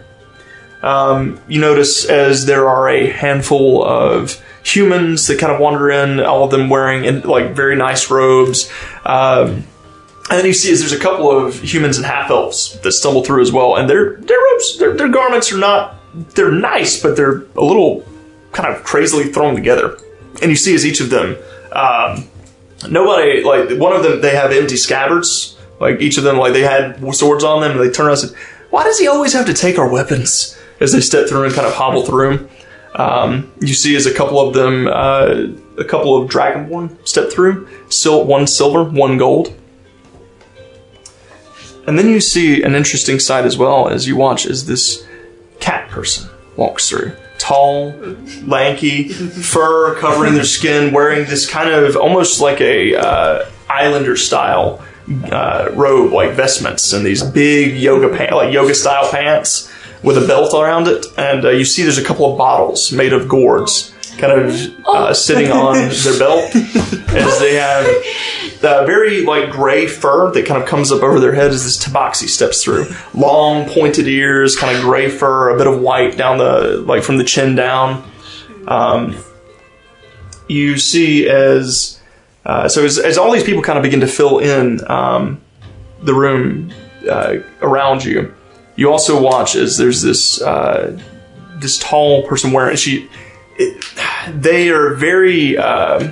Um, 0.81 1.39
you 1.47 1.61
notice 1.61 2.05
as 2.05 2.47
there 2.47 2.67
are 2.67 2.89
a 2.89 3.07
handful 3.07 3.85
of 3.85 4.41
humans 4.63 5.27
that 5.27 5.39
kind 5.39 5.51
of 5.51 5.59
wander 5.59 5.89
in, 5.89 6.19
all 6.19 6.43
of 6.43 6.51
them 6.51 6.69
wearing 6.69 7.05
in, 7.05 7.21
like 7.21 7.51
very 7.51 7.75
nice 7.75 8.09
robes. 8.09 8.71
Um, 9.05 9.63
and 10.29 10.39
then 10.39 10.45
you 10.45 10.53
see 10.53 10.71
is 10.71 10.79
there's 10.79 10.93
a 10.93 10.99
couple 10.99 11.29
of 11.29 11.59
humans 11.61 11.97
and 11.97 12.05
half 12.05 12.29
elves 12.29 12.79
that 12.81 12.91
stumble 12.93 13.23
through 13.23 13.41
as 13.41 13.51
well, 13.51 13.75
and 13.75 13.89
their 13.89 14.15
their 14.17 14.37
robes, 14.39 14.77
their, 14.77 14.95
their 14.95 15.09
garments 15.09 15.51
are 15.51 15.57
not 15.57 15.95
they're 16.35 16.51
nice, 16.51 17.01
but 17.01 17.15
they're 17.15 17.43
a 17.55 17.63
little 17.63 18.05
kind 18.51 18.73
of 18.73 18.83
crazily 18.83 19.31
thrown 19.31 19.55
together. 19.55 19.97
And 20.41 20.49
you 20.49 20.55
see 20.55 20.73
as 20.73 20.85
each 20.85 21.01
of 21.01 21.09
them, 21.09 21.37
um, 21.73 22.27
nobody 22.89 23.43
like 23.43 23.77
one 23.77 23.93
of 23.93 24.03
them 24.03 24.21
they 24.21 24.35
have 24.35 24.51
empty 24.51 24.77
scabbards. 24.77 25.57
Like 25.79 25.99
each 25.99 26.17
of 26.17 26.23
them, 26.23 26.37
like 26.37 26.53
they 26.53 26.61
had 26.61 27.03
swords 27.15 27.43
on 27.43 27.61
them, 27.61 27.71
and 27.71 27.79
they 27.79 27.89
turn 27.89 28.05
around 28.05 28.19
and 28.19 28.29
said, 28.29 28.37
"Why 28.69 28.83
does 28.83 28.99
he 28.99 29.07
always 29.07 29.33
have 29.33 29.47
to 29.47 29.53
take 29.53 29.77
our 29.77 29.89
weapons?" 29.89 30.57
As 30.79 30.93
they 30.93 31.01
step 31.01 31.27
through 31.27 31.43
and 31.43 31.53
kind 31.53 31.67
of 31.67 31.73
hobble 31.73 32.05
through. 32.05 32.49
Um, 33.01 33.51
you 33.59 33.73
see 33.73 33.95
as 33.95 34.05
a 34.05 34.13
couple 34.13 34.39
of 34.39 34.53
them, 34.53 34.87
uh, 34.87 35.47
a 35.77 35.83
couple 35.83 36.15
of 36.15 36.29
dragonborn 36.29 36.95
step 37.07 37.31
through. 37.31 37.67
Sil- 37.89 38.25
one 38.25 38.45
silver, 38.45 38.83
one 38.83 39.17
gold. 39.17 39.57
And 41.87 41.97
then 41.97 42.09
you 42.09 42.19
see 42.19 42.61
an 42.61 42.75
interesting 42.75 43.19
sight 43.19 43.45
as 43.45 43.57
well 43.57 43.89
as 43.89 44.07
you 44.07 44.15
watch 44.15 44.45
as 44.45 44.67
this 44.67 45.05
cat 45.59 45.89
person 45.89 46.29
walks 46.55 46.89
through. 46.89 47.13
Tall, 47.39 47.91
lanky, 48.45 49.09
fur 49.53 49.95
covering 49.95 50.35
their 50.35 50.43
skin, 50.43 50.93
wearing 50.93 51.25
this 51.25 51.49
kind 51.49 51.69
of 51.69 51.97
almost 51.97 52.39
like 52.39 52.61
a 52.61 52.95
uh, 52.95 53.49
islander 53.67 54.15
style 54.15 54.85
uh, 55.31 55.71
robe, 55.73 56.13
like 56.13 56.33
vestments, 56.33 56.93
and 56.93 57.03
these 57.03 57.23
big 57.23 57.75
yoga 57.77 58.15
pants, 58.15 58.33
like 58.33 58.53
yoga 58.53 58.75
style 58.75 59.09
pants 59.09 59.71
with 60.03 60.17
a 60.17 60.27
belt 60.27 60.53
around 60.53 60.87
it. 60.87 61.05
And 61.17 61.45
uh, 61.45 61.49
you 61.49 61.65
see 61.65 61.83
there's 61.83 61.97
a 61.97 62.03
couple 62.03 62.31
of 62.31 62.37
bottles 62.37 62.91
made 62.91 63.13
of 63.13 63.27
gourds 63.27 63.93
kind 64.17 64.39
of 64.39 64.87
uh, 64.87 65.13
sitting 65.13 65.51
on 65.51 65.73
their 66.03 66.19
belt 66.19 66.55
as 66.55 67.39
they 67.39 67.55
have 67.55 67.85
uh, 68.63 68.85
very 68.85 69.25
like 69.25 69.49
gray 69.49 69.87
fur 69.87 70.31
that 70.31 70.45
kind 70.45 70.61
of 70.61 70.67
comes 70.67 70.91
up 70.91 71.01
over 71.01 71.19
their 71.19 71.33
head 71.33 71.51
as 71.51 71.63
this 71.63 71.83
tabaxi 71.83 72.27
steps 72.27 72.63
through. 72.63 72.85
Long 73.13 73.67
pointed 73.67 74.07
ears, 74.07 74.55
kind 74.55 74.75
of 74.75 74.83
gray 74.83 75.09
fur, 75.09 75.49
a 75.49 75.57
bit 75.57 75.67
of 75.67 75.81
white 75.81 76.17
down 76.17 76.37
the 76.37 76.83
like 76.85 77.03
from 77.03 77.17
the 77.17 77.23
chin 77.23 77.55
down. 77.55 78.09
Um, 78.67 79.17
you 80.47 80.77
see 80.77 81.27
as 81.27 81.99
uh, 82.45 82.67
so 82.67 82.83
as, 82.85 82.97
as 82.99 83.17
all 83.17 83.31
these 83.31 83.43
people 83.43 83.61
kind 83.61 83.77
of 83.77 83.83
begin 83.83 84.01
to 84.01 84.07
fill 84.07 84.39
in 84.39 84.79
um, 84.89 85.41
the 86.01 86.13
room 86.13 86.71
uh, 87.09 87.37
around 87.61 88.03
you, 88.03 88.33
you 88.81 88.91
also 88.91 89.21
watch 89.21 89.55
as 89.55 89.77
there's 89.77 90.01
this 90.01 90.41
uh, 90.41 90.99
this 91.57 91.77
tall 91.77 92.27
person 92.27 92.51
wearing 92.51 92.75
she. 92.75 93.07
It, 93.57 93.85
they 94.41 94.69
are 94.69 94.95
very 94.95 95.55
uh, 95.55 96.11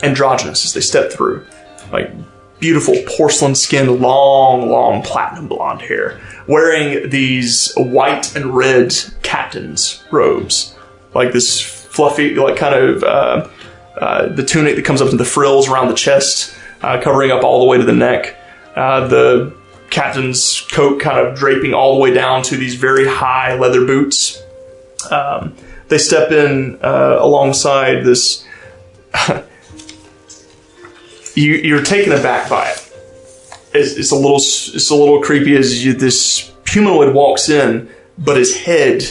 androgynous 0.00 0.64
as 0.64 0.74
they 0.74 0.80
step 0.80 1.10
through, 1.10 1.44
like 1.90 2.12
beautiful 2.60 2.94
porcelain 3.16 3.56
skinned, 3.56 3.90
long, 4.00 4.70
long 4.70 5.02
platinum 5.02 5.48
blonde 5.48 5.82
hair, 5.82 6.20
wearing 6.46 7.10
these 7.10 7.72
white 7.76 8.36
and 8.36 8.54
red 8.54 8.94
captain's 9.24 10.04
robes, 10.12 10.76
like 11.14 11.32
this 11.32 11.60
fluffy, 11.60 12.36
like 12.36 12.56
kind 12.56 12.76
of 12.76 13.02
uh, 13.02 13.48
uh, 13.98 14.28
the 14.28 14.44
tunic 14.44 14.76
that 14.76 14.84
comes 14.84 15.02
up 15.02 15.10
to 15.10 15.16
the 15.16 15.24
frills 15.24 15.68
around 15.68 15.88
the 15.88 15.94
chest, 15.94 16.54
uh, 16.82 17.00
covering 17.02 17.32
up 17.32 17.42
all 17.42 17.58
the 17.58 17.66
way 17.66 17.76
to 17.76 17.84
the 17.84 17.92
neck. 17.92 18.36
Uh, 18.76 19.08
the 19.08 19.63
captain's 19.94 20.60
coat 20.72 21.00
kind 21.00 21.24
of 21.24 21.38
draping 21.38 21.72
all 21.72 21.94
the 21.94 22.00
way 22.00 22.12
down 22.12 22.42
to 22.42 22.56
these 22.56 22.74
very 22.74 23.06
high 23.06 23.54
leather 23.54 23.86
boots. 23.86 24.42
Um, 25.08 25.54
they 25.88 25.98
step 25.98 26.32
in 26.32 26.80
uh, 26.82 27.18
alongside 27.20 28.04
this. 28.04 28.44
you, 31.36 31.52
you're 31.52 31.84
taken 31.84 32.12
aback 32.12 32.50
by 32.50 32.70
it. 32.70 32.92
It's, 33.72 33.92
it's 33.96 34.10
a 34.10 34.16
little, 34.16 34.38
it's 34.38 34.90
a 34.90 34.96
little 34.96 35.22
creepy 35.22 35.56
as 35.56 35.84
you, 35.84 35.92
this 35.92 36.52
humanoid 36.66 37.14
walks 37.14 37.48
in, 37.48 37.88
but 38.18 38.36
his 38.36 38.56
head 38.56 39.04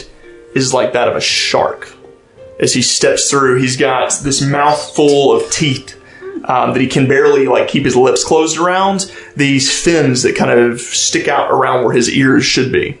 is 0.54 0.74
like 0.74 0.92
that 0.92 1.08
of 1.08 1.16
a 1.16 1.20
shark. 1.20 1.96
As 2.60 2.74
he 2.74 2.82
steps 2.82 3.30
through, 3.30 3.58
he's 3.58 3.78
got 3.78 4.12
this 4.22 4.42
mouth 4.42 4.94
full 4.94 5.34
of 5.34 5.50
teeth 5.50 5.98
um, 6.44 6.72
that 6.72 6.80
he 6.80 6.86
can 6.86 7.08
barely 7.08 7.46
like 7.46 7.68
keep 7.68 7.84
his 7.84 7.96
lips 7.96 8.24
closed 8.24 8.58
around. 8.58 9.12
These 9.36 9.82
fins 9.82 10.22
that 10.22 10.36
kind 10.36 10.50
of 10.50 10.80
stick 10.80 11.28
out 11.28 11.50
around 11.50 11.84
where 11.84 11.94
his 11.94 12.10
ears 12.10 12.44
should 12.44 12.72
be. 12.72 12.98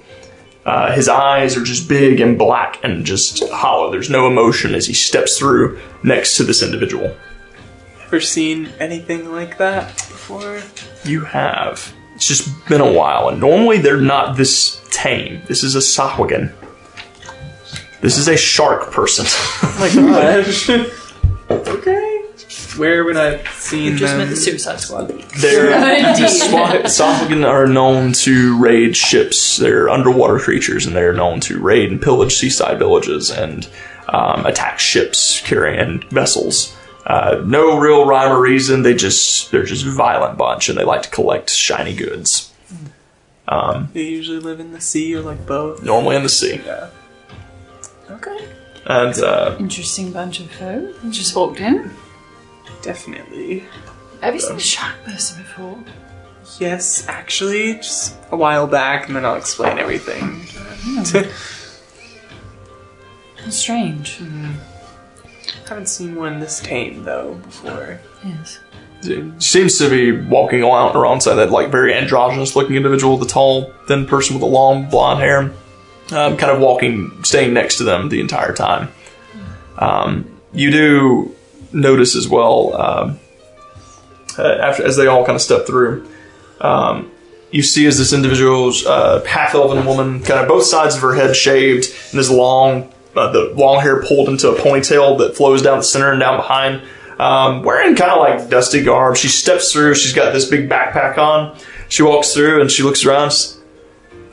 Uh, 0.64 0.92
his 0.92 1.08
eyes 1.08 1.56
are 1.56 1.62
just 1.62 1.88
big 1.88 2.20
and 2.20 2.38
black 2.38 2.82
and 2.82 3.04
just 3.04 3.46
hollow. 3.50 3.90
There's 3.90 4.08
no 4.08 4.26
emotion 4.26 4.74
as 4.74 4.86
he 4.86 4.94
steps 4.94 5.38
through 5.38 5.78
next 6.02 6.36
to 6.38 6.44
this 6.44 6.62
individual. 6.62 7.14
Ever 8.06 8.20
seen 8.20 8.70
anything 8.80 9.30
like 9.30 9.58
that 9.58 9.88
before? 9.88 10.62
You 11.04 11.20
have. 11.24 11.94
It's 12.14 12.28
just 12.28 12.48
been 12.68 12.80
a 12.80 12.92
while, 12.92 13.28
and 13.28 13.40
normally 13.40 13.78
they're 13.78 14.00
not 14.00 14.36
this 14.36 14.80
tame. 14.90 15.42
This 15.48 15.64
is 15.64 15.74
a 15.74 15.80
Sahuagin. 15.80 16.52
This 18.00 18.16
is 18.16 18.28
a 18.28 18.36
shark 18.36 18.90
person. 18.92 19.26
Oh 19.28 19.76
my 19.80 20.12
gosh. 20.12 20.70
okay. 21.50 22.03
Where 22.76 23.04
would 23.04 23.16
I 23.16 23.36
have 23.38 23.48
seen 23.54 23.90
them? 23.90 23.96
Just 23.98 24.12
them? 24.12 24.18
meant 24.18 24.30
the 24.30 24.36
Suicide 24.36 24.80
Squad. 24.80 25.08
They're 25.40 25.70
Sahuagin 26.84 27.46
are 27.46 27.66
known 27.66 28.12
to 28.14 28.58
raid 28.62 28.96
ships. 28.96 29.56
They're 29.56 29.88
underwater 29.88 30.38
creatures, 30.38 30.86
and 30.86 30.94
they're 30.94 31.12
known 31.14 31.40
to 31.40 31.60
raid 31.60 31.90
and 31.90 32.00
pillage 32.00 32.34
seaside 32.34 32.78
villages 32.78 33.30
and 33.30 33.68
um, 34.08 34.44
attack 34.46 34.78
ships 34.78 35.40
carrying 35.42 35.78
and 35.80 36.04
vessels. 36.10 36.76
Uh, 37.06 37.42
no 37.44 37.78
real 37.78 38.06
rhyme 38.06 38.32
or 38.32 38.40
reason. 38.40 38.82
They 38.82 38.94
just 38.94 39.50
they're 39.50 39.64
just 39.64 39.84
a 39.86 39.90
violent 39.90 40.38
bunch, 40.38 40.68
and 40.68 40.78
they 40.78 40.84
like 40.84 41.02
to 41.02 41.10
collect 41.10 41.50
shiny 41.50 41.94
goods. 41.94 42.50
They 43.92 44.02
usually 44.02 44.38
live 44.40 44.58
in 44.58 44.72
the 44.72 44.80
sea 44.80 45.14
or 45.14 45.20
like 45.20 45.46
both. 45.46 45.82
Normally 45.82 46.16
in 46.16 46.22
the 46.22 46.28
sea, 46.30 46.60
Yeah. 46.64 46.88
Okay. 48.10 48.48
and 48.86 49.16
uh, 49.18 49.56
Interesting 49.60 50.12
bunch 50.12 50.40
of 50.40 50.50
folk. 50.50 50.94
Just 51.10 51.36
walked 51.36 51.60
in. 51.60 51.90
Definitely. 52.82 53.64
Have 54.20 54.34
you 54.34 54.40
seen 54.40 54.56
a 54.56 54.60
shark 54.60 54.94
person 55.04 55.42
before? 55.42 55.78
Yes, 56.58 57.06
actually, 57.08 57.74
just 57.74 58.16
a 58.30 58.36
while 58.36 58.66
back, 58.66 59.06
and 59.06 59.16
then 59.16 59.24
I'll 59.24 59.36
explain 59.36 59.78
everything. 59.78 60.40
That's 63.44 63.56
strange. 63.56 64.20
Haven't 65.68 65.88
seen 65.88 66.14
one 66.14 66.40
this 66.40 66.60
tame 66.60 67.04
though 67.04 67.34
before. 67.34 68.00
Yes. 68.24 68.58
seems 69.38 69.78
to 69.78 69.88
be 69.88 70.12
walking 70.12 70.62
around 70.62 70.94
alongside 70.94 71.34
that 71.34 71.50
like 71.50 71.70
very 71.70 71.94
androgynous 71.94 72.56
looking 72.56 72.76
individual, 72.76 73.16
the 73.16 73.26
tall, 73.26 73.72
thin 73.88 74.06
person 74.06 74.34
with 74.34 74.40
the 74.40 74.46
long 74.46 74.88
blonde 74.88 75.20
hair. 75.20 75.52
Um, 76.12 76.36
kind 76.36 76.52
of 76.52 76.60
walking, 76.60 77.24
staying 77.24 77.54
next 77.54 77.78
to 77.78 77.84
them 77.84 78.10
the 78.10 78.20
entire 78.20 78.52
time. 78.52 78.90
Um, 79.78 80.30
you 80.52 80.70
do 80.70 81.33
notice 81.74 82.16
as 82.16 82.28
well 82.28 82.80
um, 82.80 83.20
uh, 84.38 84.42
after 84.62 84.84
as 84.84 84.96
they 84.96 85.06
all 85.06 85.24
kind 85.24 85.36
of 85.36 85.42
step 85.42 85.66
through. 85.66 86.08
Um, 86.60 87.10
you 87.50 87.62
see 87.62 87.86
as 87.86 87.98
this 87.98 88.12
individual's 88.12 88.84
uh, 88.84 89.22
half 89.24 89.54
elven 89.54 89.86
woman, 89.86 90.22
kind 90.22 90.40
of 90.40 90.48
both 90.48 90.64
sides 90.64 90.96
of 90.96 91.02
her 91.02 91.14
head 91.14 91.36
shaved, 91.36 91.86
and 92.10 92.18
this 92.18 92.28
long, 92.30 92.92
uh, 93.14 93.30
the 93.30 93.52
long 93.54 93.80
hair 93.80 94.02
pulled 94.02 94.28
into 94.28 94.48
a 94.50 94.56
ponytail 94.56 95.18
that 95.18 95.36
flows 95.36 95.62
down 95.62 95.78
the 95.78 95.84
center 95.84 96.10
and 96.10 96.20
down 96.20 96.36
behind. 96.36 96.82
Um, 97.18 97.62
wearing 97.62 97.94
kind 97.94 98.10
of 98.10 98.18
like 98.18 98.50
dusty 98.50 98.82
garb, 98.82 99.16
she 99.16 99.28
steps 99.28 99.72
through. 99.72 99.94
She's 99.94 100.12
got 100.12 100.32
this 100.32 100.48
big 100.48 100.68
backpack 100.68 101.16
on. 101.16 101.56
She 101.88 102.02
walks 102.02 102.34
through 102.34 102.60
and 102.60 102.68
she 102.68 102.82
looks 102.82 103.04
around. 103.04 103.32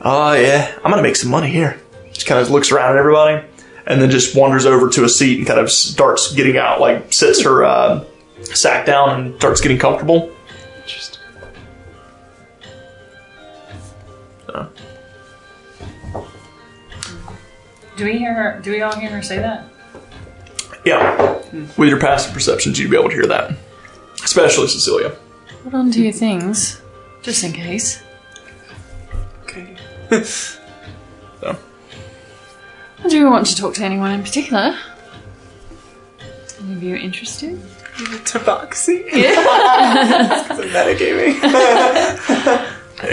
Oh 0.00 0.32
yeah, 0.32 0.74
I'm 0.84 0.90
gonna 0.90 1.02
make 1.02 1.14
some 1.14 1.30
money 1.30 1.48
here. 1.48 1.80
She 2.12 2.26
kind 2.26 2.40
of 2.40 2.50
looks 2.50 2.72
around 2.72 2.90
at 2.90 2.96
everybody, 2.96 3.46
and 3.86 4.00
then 4.00 4.10
just 4.10 4.36
wanders 4.36 4.66
over 4.66 4.88
to 4.90 5.04
a 5.04 5.08
seat 5.08 5.38
and 5.38 5.46
kind 5.46 5.60
of 5.60 5.70
starts 5.70 6.32
getting 6.32 6.56
out, 6.56 6.80
like 6.80 7.12
sits 7.12 7.42
her 7.42 7.64
uh, 7.64 8.04
sack 8.42 8.86
down 8.86 9.20
and 9.20 9.34
starts 9.36 9.60
getting 9.60 9.78
comfortable. 9.78 10.30
Just 10.86 11.18
Do 17.96 18.04
we 18.06 18.18
hear 18.18 18.34
her? 18.34 18.60
Do 18.62 18.72
we 18.72 18.82
all 18.82 18.94
hear 18.98 19.10
her 19.10 19.22
say 19.22 19.38
that? 19.38 19.68
yeah, 20.84 21.40
with 21.76 21.88
your 21.88 22.00
passive 22.00 22.32
perceptions, 22.32 22.78
you'd 22.78 22.90
be 22.90 22.96
able 22.96 23.08
to 23.08 23.14
hear 23.14 23.26
that, 23.26 23.54
especially 24.24 24.66
Cecilia. 24.68 25.14
Hold 25.62 25.74
on 25.74 25.90
to 25.92 26.02
your 26.02 26.12
things, 26.12 26.80
just 27.22 27.44
in 27.44 27.52
case. 27.52 28.02
Okay. 29.42 29.76
So. 33.02 33.08
Do 33.08 33.16
you 33.16 33.30
want 33.30 33.46
to 33.46 33.56
talk 33.56 33.74
to 33.74 33.84
anyone 33.84 34.12
in 34.12 34.22
particular? 34.22 34.76
Any 36.60 36.72
of 36.74 36.82
you 36.82 36.96
interested? 36.96 37.58
Tabaxi? 38.24 39.04
Yeah. 39.12 40.46
it's 40.50 40.60
a 40.60 40.64
metagaming. 40.68 41.38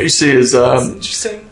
You 0.01 0.09
see 0.09 0.29
his 0.29 0.53
um, 0.55 0.93
Interesting. 0.93 1.45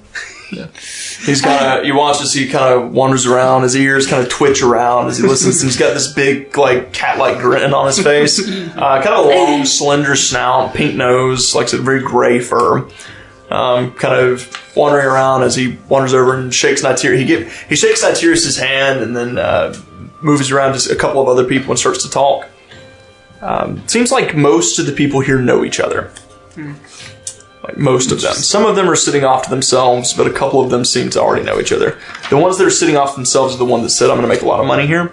He's 0.50 1.42
kind 1.42 1.80
of, 1.80 1.86
you 1.86 1.96
watch 1.96 2.22
as 2.22 2.32
he 2.34 2.48
kind 2.48 2.74
of 2.74 2.92
wanders 2.94 3.26
around, 3.26 3.64
his 3.64 3.76
ears 3.76 4.08
kind 4.08 4.24
of 4.24 4.30
twitch 4.30 4.62
around 4.64 5.08
as 5.08 5.18
he 5.18 5.28
listens, 5.28 5.62
and 5.62 5.70
he's 5.70 5.78
got 5.78 5.94
this 5.94 6.14
big, 6.14 6.58
like, 6.58 6.94
cat 6.94 7.18
like 7.18 7.40
grin 7.40 7.74
on 7.74 7.88
his 7.88 8.00
face. 8.02 8.40
Uh, 8.78 9.02
kind 9.02 9.16
of 9.16 9.26
a 9.26 9.30
long, 9.30 9.66
slender 9.66 10.16
snout, 10.16 10.74
pink 10.76 10.96
nose, 10.96 11.56
like 11.56 11.74
a 11.74 11.78
very 11.78 12.00
gray 12.02 12.40
fur. 12.40 12.88
Um, 13.50 13.94
kind 13.94 14.14
of 14.14 14.76
wandering 14.76 15.06
around 15.06 15.44
as 15.44 15.56
he 15.56 15.78
wanders 15.88 16.14
over 16.14 16.36
and 16.38 16.54
shakes 16.54 16.84
Nitirius. 16.84 17.18
He, 17.20 17.26
get, 17.26 17.48
he 17.70 17.76
shakes 17.78 18.04
Nitirius' 18.04 18.60
hand 18.60 19.00
and 19.00 19.16
then 19.16 19.38
uh, 19.38 19.74
moves 20.22 20.52
around 20.52 20.78
to 20.78 20.92
a 20.92 20.96
couple 20.98 21.22
of 21.22 21.30
other 21.30 21.46
people 21.46 21.72
and 21.72 21.80
starts 21.80 22.04
to 22.04 22.10
talk. 22.10 22.50
Um, 23.42 23.88
seems 23.88 24.12
like 24.12 24.36
most 24.36 24.80
of 24.80 24.86
the 24.86 24.92
people 24.92 25.22
here 25.22 25.40
know 25.40 25.64
each 25.64 25.80
other. 25.80 26.12
Like 27.64 27.78
most 27.78 28.12
of 28.12 28.22
them. 28.22 28.34
Some 28.34 28.66
of 28.66 28.76
them 28.76 28.90
are 28.90 28.96
sitting 28.96 29.24
off 29.24 29.44
to 29.44 29.50
themselves, 29.50 30.14
but 30.14 30.28
a 30.28 30.34
couple 30.34 30.62
of 30.62 30.70
them 30.70 30.84
seem 30.86 31.10
to 31.12 31.22
already 31.22 31.44
know 31.46 31.60
each 31.60 31.72
other. 31.72 31.98
The 32.30 32.38
ones 32.38 32.58
that 32.58 32.66
are 32.68 32.72
sitting 32.72 32.98
off 32.98 33.16
themselves 33.16 33.56
are 33.56 33.58
the 33.58 33.66
one 33.66 33.82
that 33.84 33.90
said, 33.90 34.10
"I'm 34.10 34.18
going 34.18 34.28
to 34.30 34.34
make 34.34 34.42
a 34.42 34.46
lot 34.48 34.60
of 34.60 34.66
money 34.68 34.88
here," 34.88 35.12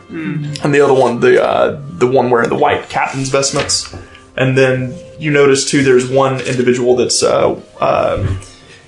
and 0.62 0.74
the 0.74 0.80
other 0.80 0.94
one, 0.94 1.20
the 1.20 1.42
uh, 1.42 1.80
the 1.98 2.06
one 2.06 2.30
wearing 2.30 2.48
the 2.48 2.56
white 2.56 2.88
captain's 2.88 3.28
vestments. 3.28 3.94
And 4.36 4.58
then 4.58 4.94
you 5.18 5.30
notice 5.30 5.68
too, 5.68 5.82
there's 5.82 6.08
one 6.08 6.40
individual 6.40 6.96
that's 6.96 7.22
uh, 7.22 7.60
uh, 7.80 8.40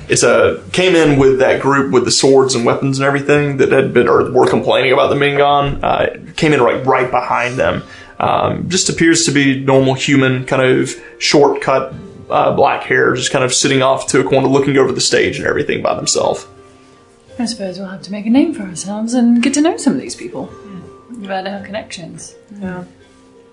it's 0.08 0.22
a 0.22 0.62
came 0.72 0.94
in 0.94 1.18
with 1.18 1.38
that 1.38 1.60
group 1.60 1.92
with 1.92 2.04
the 2.04 2.10
swords 2.10 2.54
and 2.54 2.64
weapons 2.64 2.98
and 2.98 3.06
everything 3.06 3.56
that 3.58 3.70
had 3.72 3.92
been 3.92 4.08
or 4.08 4.30
were 4.30 4.48
complaining 4.48 4.92
about 4.92 5.12
the 5.12 5.18
being 5.18 5.36
gone. 5.36 5.84
Uh, 5.84 6.16
came 6.36 6.52
in 6.52 6.60
right 6.60 6.84
right 6.84 7.10
behind 7.10 7.56
them. 7.56 7.82
Um, 8.18 8.68
just 8.68 8.88
appears 8.88 9.26
to 9.26 9.30
be 9.30 9.60
normal 9.60 9.94
human, 9.94 10.46
kind 10.46 10.62
of 10.62 10.94
shortcut 11.18 11.94
uh, 12.30 12.54
black 12.54 12.84
hair, 12.84 13.14
just 13.14 13.30
kind 13.30 13.44
of 13.44 13.52
sitting 13.52 13.82
off 13.82 14.06
to 14.08 14.20
a 14.20 14.24
corner, 14.24 14.48
looking 14.48 14.78
over 14.78 14.92
the 14.92 15.00
stage 15.00 15.38
and 15.38 15.46
everything 15.46 15.82
by 15.82 15.94
themselves. 15.94 16.46
I 17.38 17.44
suppose 17.44 17.78
we'll 17.78 17.88
have 17.88 18.02
to 18.02 18.12
make 18.12 18.24
a 18.24 18.30
name 18.30 18.54
for 18.54 18.62
ourselves 18.62 19.12
and 19.12 19.42
get 19.42 19.52
to 19.54 19.60
know 19.60 19.76
some 19.76 19.92
of 19.92 20.00
these 20.00 20.14
people. 20.14 20.50
We've 21.10 21.28
had 21.28 21.46
our 21.46 21.64
connections. 21.64 22.34
Yeah. 22.58 22.84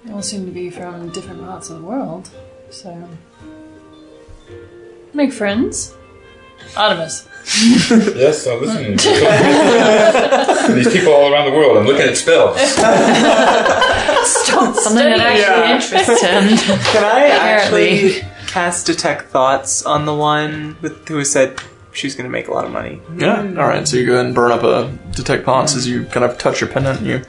They 0.05 0.11
all 0.11 0.21
seem 0.21 0.45
to 0.45 0.51
be 0.51 0.69
from 0.69 1.09
different 1.11 1.41
parts 1.41 1.69
of 1.69 1.79
the 1.79 1.85
world, 1.85 2.29
so 2.69 3.07
make 5.13 5.31
friends. 5.31 5.95
Artemis. 6.75 7.27
Yes, 8.15 8.47
I'm 8.47 8.59
hmm. 8.59 8.65
listening. 8.65 8.97
These 10.75 10.93
people 10.93 11.11
all 11.11 11.31
around 11.33 11.51
the 11.51 11.57
world. 11.57 11.77
I'm 11.77 11.85
looking 11.85 12.07
at 12.07 12.15
spells. 12.15 12.57
Stop 14.25 14.75
Something 14.75 15.03
that 15.03 15.19
actually 15.19 15.41
Yeah. 15.41 15.75
interests 15.75 16.21
him. 16.21 16.57
Can 16.93 17.03
I 17.03 17.25
Apparently. 17.25 18.05
actually 18.15 18.27
cast 18.47 18.85
detect 18.85 19.29
thoughts 19.29 19.85
on 19.85 20.05
the 20.05 20.13
one 20.13 20.77
with 20.81 21.05
who 21.09 21.25
said 21.25 21.59
she's 21.91 22.15
going 22.15 22.23
to 22.23 22.31
make 22.31 22.47
a 22.47 22.53
lot 22.53 22.63
of 22.63 22.71
money? 22.71 23.01
Yeah. 23.17 23.43
Mm. 23.43 23.59
All 23.59 23.67
right. 23.67 23.85
So 23.85 23.97
you 23.97 24.05
go 24.05 24.13
ahead 24.13 24.27
and 24.27 24.33
burn 24.35 24.53
up 24.53 24.63
a 24.63 24.89
detect 25.11 25.43
thoughts 25.43 25.73
mm. 25.73 25.77
as 25.77 25.87
you 25.87 26.05
kind 26.05 26.23
of 26.23 26.37
touch 26.37 26.61
your 26.61 26.69
pendant 26.69 26.99
and 26.99 27.07
you 27.07 27.21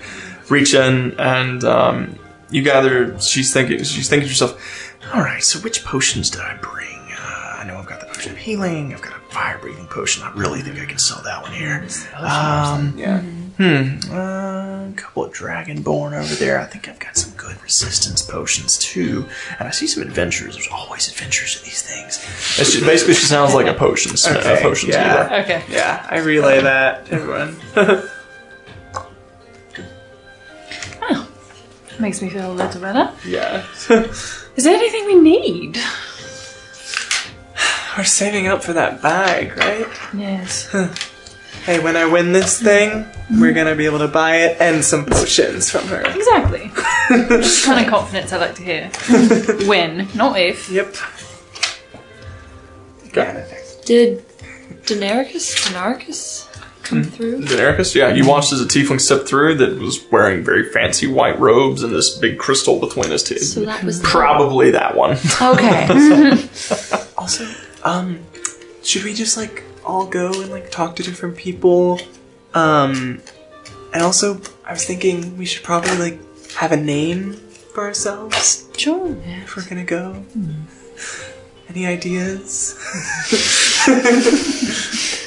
reach 0.48 0.74
in 0.74 1.18
and 1.18 1.64
um, 1.64 2.18
you 2.50 2.62
gather. 2.62 3.18
She's 3.20 3.52
thinking. 3.52 3.82
She's 3.84 4.08
thinking 4.08 4.26
to 4.26 4.30
herself. 4.32 4.94
All 5.12 5.20
right. 5.20 5.42
So 5.42 5.58
which 5.60 5.84
potions 5.84 6.30
did 6.30 6.40
I 6.40 6.56
bring? 6.56 6.98
Uh, 7.12 7.56
I 7.60 7.64
know 7.66 7.76
I've 7.76 7.86
got 7.86 8.00
the 8.00 8.06
potion 8.06 8.32
of 8.32 8.38
healing. 8.38 8.92
I've 8.94 9.02
got 9.02 9.12
a 9.16 9.20
fire 9.32 9.58
breathing 9.58 9.86
potion. 9.86 10.22
I 10.22 10.32
really 10.34 10.60
think 10.62 10.78
I 10.80 10.84
can 10.86 10.98
sell 10.98 11.22
that 11.24 11.42
one 11.42 11.52
here. 11.52 11.86
Um, 12.16 12.94
Yeah. 12.96 13.20
Hmm. 13.56 13.98
Uh, 14.12 14.88
a 14.88 14.92
couple 14.96 15.24
of 15.24 15.32
dragonborn 15.32 16.12
over 16.18 16.34
there. 16.34 16.58
I 16.58 16.64
think 16.64 16.88
I've 16.88 16.98
got 16.98 17.16
some 17.16 17.32
good 17.36 17.60
resistance 17.62 18.20
potions 18.20 18.76
too. 18.78 19.26
And 19.60 19.68
I 19.68 19.70
see 19.70 19.86
some 19.86 20.02
adventures. 20.02 20.54
There's 20.56 20.66
always 20.72 21.08
adventures 21.08 21.58
in 21.58 21.64
these 21.64 21.80
things. 21.82 22.16
It's 22.60 22.72
just, 22.72 22.84
basically, 22.84 23.14
she 23.14 23.26
sounds 23.26 23.54
like 23.54 23.66
a 23.68 23.74
potion, 23.74 24.12
Okay, 24.28 24.58
a 24.58 24.60
potion 24.60 24.88
yeah. 24.90 25.28
dealer. 25.28 25.40
Okay. 25.42 25.62
Yeah, 25.70 26.04
I 26.10 26.18
relay 26.18 26.62
that 26.62 27.06
to 27.06 27.12
everyone. 27.12 27.56
Makes 31.98 32.22
me 32.22 32.30
feel 32.30 32.50
a 32.50 32.54
little 32.54 32.80
better. 32.80 33.12
yeah. 33.26 33.66
Is 34.56 34.64
there 34.64 34.74
anything 34.76 35.04
we 35.06 35.14
need? 35.16 35.78
We're 37.96 38.04
saving 38.04 38.46
up 38.48 38.62
for 38.64 38.72
that 38.72 39.00
bag, 39.02 39.56
right? 39.56 39.86
Yes. 40.14 40.68
Hey, 41.64 41.80
when 41.82 41.96
I 41.96 42.04
win 42.04 42.32
this 42.32 42.60
thing, 42.60 43.06
we're 43.40 43.54
gonna 43.54 43.74
be 43.74 43.86
able 43.86 44.00
to 44.00 44.08
buy 44.08 44.36
it 44.36 44.60
and 44.60 44.84
some 44.84 45.06
potions 45.06 45.70
from 45.70 45.86
her. 45.86 46.02
Exactly. 46.02 46.70
Just 47.40 47.64
kind 47.64 47.82
of 47.82 47.90
confidence 47.90 48.34
I 48.34 48.36
like 48.36 48.54
to 48.56 48.62
hear. 48.62 48.90
when, 49.66 50.06
not 50.14 50.38
if. 50.38 50.68
Yep. 50.68 50.94
Okay. 53.06 53.46
Did 53.86 54.26
Daenerys, 54.82 55.56
Daenerys 55.64 56.44
come 56.84 57.04
through? 57.04 57.42
Daenerys, 57.42 57.94
yeah, 57.94 58.12
you 58.14 58.26
watched 58.28 58.52
as 58.52 58.60
a 58.60 58.64
tiefling 58.66 59.00
step 59.00 59.26
through 59.26 59.54
that 59.56 59.78
was 59.78 60.04
wearing 60.10 60.44
very 60.44 60.70
fancy 60.70 61.06
white 61.06 61.38
robes 61.40 61.82
and 61.82 61.94
this 61.94 62.16
big 62.18 62.38
crystal 62.38 62.78
between 62.80 63.10
his 63.10 63.22
teeth. 63.22 63.42
So 63.42 63.64
that 63.64 63.82
was 63.84 64.00
Probably 64.02 64.70
that 64.72 64.94
one. 64.96 65.16
okay. 65.42 65.88
Also, 67.16 67.48
um, 67.84 68.18
should 68.82 69.04
we 69.04 69.14
just 69.14 69.36
like 69.36 69.62
all 69.84 70.04
go 70.06 70.28
and 70.42 70.50
like 70.50 70.70
talk 70.70 70.96
to 70.96 71.02
different 71.02 71.36
people? 71.36 71.98
Um, 72.52 73.22
and 73.94 74.02
also, 74.02 74.40
I 74.66 74.72
was 74.72 74.84
thinking 74.84 75.38
we 75.38 75.46
should 75.46 75.62
probably 75.62 75.96
like 75.96 76.18
have 76.52 76.72
a 76.72 76.76
name 76.76 77.34
for 77.72 77.84
ourselves 77.84 78.68
Sure. 78.76 79.16
if 79.24 79.56
we're 79.56 79.66
gonna 79.68 79.84
go. 79.84 80.22
Any 81.68 81.86
ideas? 81.86 82.74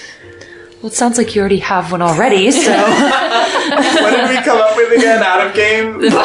well, 0.88 0.94
it 0.94 0.96
sounds 0.96 1.18
like 1.18 1.36
you 1.36 1.42
already 1.42 1.60
have 1.60 1.92
one 1.92 2.02
already. 2.02 2.50
So 2.50 2.72
what 2.72 4.12
did 4.12 4.30
we 4.30 4.38
come 4.42 4.58
up 4.58 4.74
with 4.78 4.98
again? 4.98 5.22
Out 5.22 5.46
of 5.46 5.54
game? 5.54 6.00
The 6.00 6.12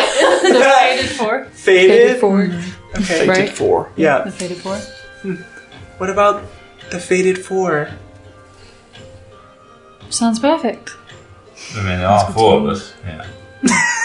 faded 0.46 1.10
four. 1.10 1.44
Faded? 1.46 2.20
forward. 2.20 2.50
Mm-hmm. 2.50 3.02
Okay. 3.02 3.28
Right. 3.28 3.48
Four. 3.48 3.90
Yeah. 3.96 4.22
The 4.22 4.30
faded 4.30 4.58
four. 4.58 4.76
Hmm. 4.76 5.34
What 5.98 6.10
about 6.10 6.44
the 6.90 7.00
Faded 7.00 7.44
Four? 7.44 7.90
Sounds 10.10 10.38
perfect. 10.38 10.96
I 11.74 11.76
mean, 11.76 11.86
there 11.98 12.06
are 12.06 12.32
four 12.32 12.58
of 12.58 12.66
us. 12.66 12.94
Yeah. 13.04 13.26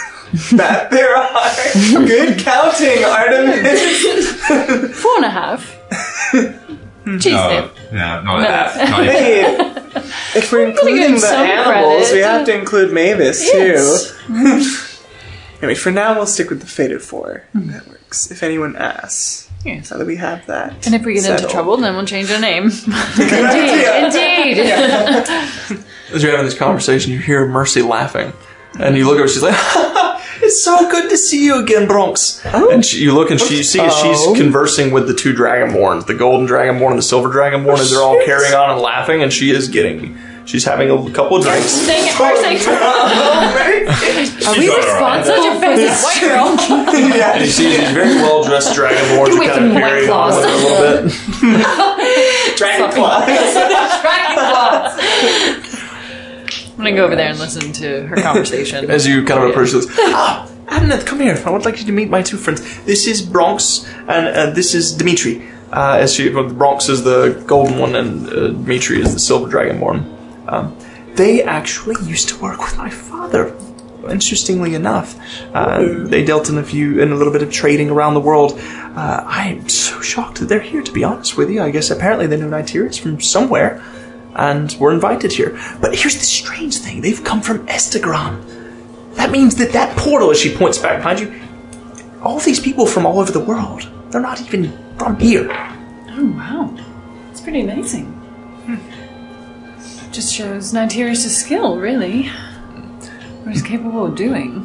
That 0.52 0.90
there 0.90 1.16
are. 1.16 2.06
Good 2.06 2.38
counting, 2.40 3.02
Artemis. 3.02 5.00
Four 5.00 5.16
and 5.16 5.24
a 5.24 5.30
half. 5.30 6.84
Mm-hmm. 7.08 7.18
Cheese 7.18 7.32
No, 7.32 7.50
dip. 7.50 7.92
no, 7.92 8.22
not 8.22 8.38
like 8.38 8.48
that. 8.48 8.90
Not 8.90 9.02
even. 9.04 9.14
Hey, 9.14 10.38
if 10.38 10.52
we're 10.52 10.68
including 10.68 11.12
the 11.14 11.20
some 11.20 11.46
animals, 11.46 12.12
we 12.12 12.18
have 12.20 12.44
to 12.46 12.54
include 12.58 12.92
Mavis 12.92 13.42
Yes. 13.44 14.10
too. 14.10 14.32
Mm-hmm. 14.32 15.62
anyway, 15.64 15.74
for 15.74 15.90
now 15.90 16.14
we'll 16.14 16.26
stick 16.26 16.50
with 16.50 16.60
the 16.60 16.66
Faded 16.66 17.02
Four. 17.02 17.44
Mm-hmm. 17.54 17.70
That 17.72 17.86
works. 17.88 18.30
If 18.30 18.42
anyone 18.42 18.76
asks, 18.76 19.48
Yes. 19.64 19.88
so 19.88 19.98
that 19.98 20.06
we 20.06 20.16
have 20.16 20.46
that. 20.46 20.86
And 20.86 20.94
if 20.94 21.04
we 21.04 21.14
get 21.14 21.24
into 21.24 21.38
settled. 21.38 21.50
trouble, 21.52 21.76
then 21.78 21.94
we'll 21.96 22.06
change 22.06 22.30
our 22.30 22.40
name. 22.40 22.64
Indeed. 23.18 24.58
As 26.10 26.22
you're 26.22 26.30
having 26.30 26.46
this 26.46 26.56
conversation, 26.56 27.12
you 27.12 27.18
hear 27.18 27.46
Mercy 27.46 27.82
laughing. 27.82 28.32
And 28.78 28.96
you 28.96 29.06
look 29.06 29.16
at 29.16 29.22
her, 29.22 29.28
she's 29.28 29.42
like, 29.42 29.54
It's 30.48 30.64
so 30.64 30.88
good 30.90 31.10
to 31.10 31.18
see 31.18 31.44
you 31.44 31.60
again, 31.60 31.86
Bronx. 31.86 32.40
And 32.44 32.82
she, 32.84 33.00
you 33.02 33.12
look 33.14 33.30
and 33.30 33.38
she, 33.38 33.58
you 33.58 33.62
see 33.62 33.80
as 33.80 33.94
she's 33.94 34.16
Oh. 34.20 34.34
conversing 34.34 34.92
with 34.92 35.06
the 35.06 35.12
two 35.12 35.34
Dragonborns, 35.34 36.06
the 36.06 36.14
Golden 36.14 36.46
Dragonborn 36.48 36.90
and 36.92 36.98
the 36.98 37.02
Silver 37.02 37.28
Dragonborn, 37.28 37.78
as 37.78 37.90
they're 37.90 38.00
all 38.00 38.18
carrying 38.24 38.54
on 38.54 38.70
and 38.70 38.80
laughing, 38.80 39.22
and 39.22 39.30
she 39.30 39.50
is 39.50 39.68
getting, 39.68 40.16
she's 40.46 40.64
having 40.64 40.88
a 40.90 40.96
couple 41.12 41.36
of 41.36 41.42
drinks. 41.44 41.86
Dang 41.86 42.08
it, 42.08 42.16
Mercy. 42.18 42.64
Are 44.46 44.56
we 44.56 44.74
responsible 44.74 45.54
for 45.60 45.76
this 45.76 46.02
white 46.02 46.20
girl? 46.22 46.56
And 47.28 47.44
you 47.44 47.50
see 47.50 47.68
these 47.76 47.90
very 47.90 48.14
well 48.16 48.42
dressed 48.42 48.74
Dragonborns 48.74 49.36
away 49.36 49.48
are 49.50 49.54
from 49.54 49.60
kind 49.60 49.64
of 49.66 49.72
me, 49.74 49.74
White 49.74 49.90
carrying 49.90 50.10
on 50.10 50.32
Claws. 50.32 50.36
with 50.36 50.44
her 50.44 50.52
a 50.54 50.60
little 50.64 50.80
bit. 51.04 51.12
Dragon 52.56 52.90
Claw. 52.90 53.24
Dragon 54.00 54.34
claws. 54.34 55.67
I'm 56.78 56.84
gonna 56.84 56.94
go 56.94 57.06
over 57.06 57.16
there 57.16 57.30
and 57.30 57.38
listen 57.40 57.72
to 57.72 58.06
her 58.06 58.14
conversation. 58.22 58.88
As 58.88 59.04
you 59.04 59.24
kind 59.24 59.42
of 59.42 59.50
approach 59.50 59.72
this, 59.72 59.88
ah, 59.98 60.48
Adnath, 60.66 61.06
come 61.06 61.18
here. 61.18 61.36
I 61.44 61.50
would 61.50 61.64
like 61.64 61.80
you 61.80 61.86
to 61.86 61.92
meet 61.92 62.08
my 62.08 62.22
two 62.22 62.36
friends. 62.36 62.60
This 62.84 63.08
is 63.08 63.20
Bronx, 63.20 63.84
and 64.06 64.28
uh, 64.28 64.50
this 64.50 64.76
is 64.76 64.92
Dimitri. 64.92 65.42
Uh, 65.72 65.98
as 66.00 66.14
she, 66.14 66.32
well, 66.32 66.48
Bronx 66.48 66.88
is 66.88 67.02
the 67.02 67.42
golden 67.48 67.78
one, 67.78 67.96
and 67.96 68.28
uh, 68.28 68.48
Dimitri 68.50 69.00
is 69.00 69.12
the 69.12 69.18
silver 69.18 69.50
dragonborn. 69.50 70.06
Um, 70.46 70.76
they 71.14 71.42
actually 71.42 71.96
used 72.06 72.28
to 72.28 72.38
work 72.38 72.60
with 72.60 72.76
my 72.76 72.90
father. 72.90 73.56
Interestingly 74.08 74.76
enough, 74.76 75.18
uh, 75.52 76.04
they 76.04 76.24
dealt 76.24 76.48
in 76.48 76.58
a 76.58 76.62
few, 76.62 77.02
in 77.02 77.10
a 77.10 77.16
little 77.16 77.32
bit 77.32 77.42
of 77.42 77.50
trading 77.50 77.90
around 77.90 78.14
the 78.14 78.20
world. 78.20 78.52
Uh, 78.56 79.24
I 79.26 79.48
am 79.48 79.68
so 79.68 80.00
shocked 80.00 80.38
that 80.38 80.46
they're 80.46 80.60
here. 80.60 80.82
To 80.82 80.92
be 80.92 81.02
honest 81.02 81.36
with 81.36 81.50
you, 81.50 81.60
I 81.60 81.72
guess 81.72 81.90
apparently 81.90 82.28
they 82.28 82.36
know 82.36 82.48
Nitirius 82.48 83.00
from 83.00 83.20
somewhere, 83.20 83.82
and 84.34 84.74
were 84.78 84.92
invited 84.92 85.32
here. 85.32 85.58
But 85.80 85.94
here's 85.94 86.16
the 86.16 86.24
strange 86.24 86.78
thing: 86.78 87.00
they've 87.00 87.22
come 87.22 87.40
from 87.40 87.66
Estegron. 87.66 88.44
That 89.14 89.30
means 89.30 89.56
that 89.56 89.72
that 89.72 89.96
portal, 89.96 90.30
as 90.30 90.38
she 90.38 90.54
points 90.54 90.78
back 90.78 90.98
behind 90.98 91.20
you, 91.20 91.34
all 92.22 92.38
these 92.38 92.60
people 92.60 92.86
from 92.86 93.06
all 93.06 93.18
over 93.20 93.32
the 93.32 93.40
world, 93.40 93.90
they're 94.10 94.20
not 94.20 94.40
even 94.40 94.72
from 94.96 95.18
here. 95.18 95.48
Oh 96.10 96.32
wow, 96.36 96.74
it's 97.30 97.40
pretty 97.40 97.60
amazing. 97.60 98.06
Hmm. 98.66 100.12
Just 100.12 100.34
shows 100.34 100.72
Nitirius' 100.72 101.28
skill, 101.28 101.78
really. 101.78 102.28
What 103.42 103.52
he's 103.52 103.62
capable 103.62 104.06
of 104.06 104.14
doing. 104.14 104.64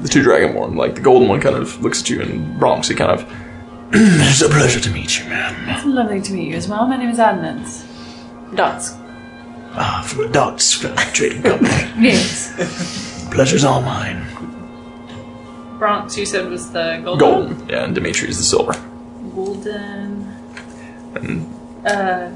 The 0.00 0.08
two 0.08 0.22
Dragonborn, 0.22 0.76
like 0.76 0.96
the 0.96 1.00
golden 1.00 1.28
one, 1.28 1.40
kind 1.40 1.56
of 1.56 1.80
looks 1.82 2.02
at 2.02 2.10
you, 2.10 2.20
and 2.20 2.58
Bronx, 2.58 2.88
he 2.88 2.94
kind 2.94 3.10
of. 3.10 3.22
it's 3.92 4.40
a 4.42 4.48
pleasure 4.48 4.80
to 4.80 4.90
meet 4.90 5.18
you, 5.18 5.28
ma'am. 5.28 5.68
It's 5.68 5.84
lovely 5.84 6.20
to 6.20 6.32
meet 6.32 6.48
you 6.48 6.56
as 6.56 6.66
well. 6.66 6.86
My 6.86 6.96
name 6.96 7.10
is 7.10 7.18
Adnance. 7.18 7.84
Dots. 8.54 8.94
Ah, 9.74 10.04
from 10.06 10.26
the 10.26 10.28
Ducks 10.28 10.78
Trading 11.12 11.42
Company. 11.42 11.70
Yes. 11.98 13.28
Pleasure's 13.32 13.64
all 13.64 13.80
mine. 13.80 14.26
Bronx, 15.78 16.16
you 16.18 16.26
said 16.26 16.48
was 16.50 16.70
the 16.72 17.00
golden. 17.04 17.18
Golden, 17.18 17.68
yeah, 17.68 17.84
and 17.84 17.94
Dimitri 17.94 18.28
is 18.28 18.36
the 18.36 18.44
silver. 18.44 18.72
Golden. 19.34 20.28
And 21.14 21.46
Uh. 21.86 22.30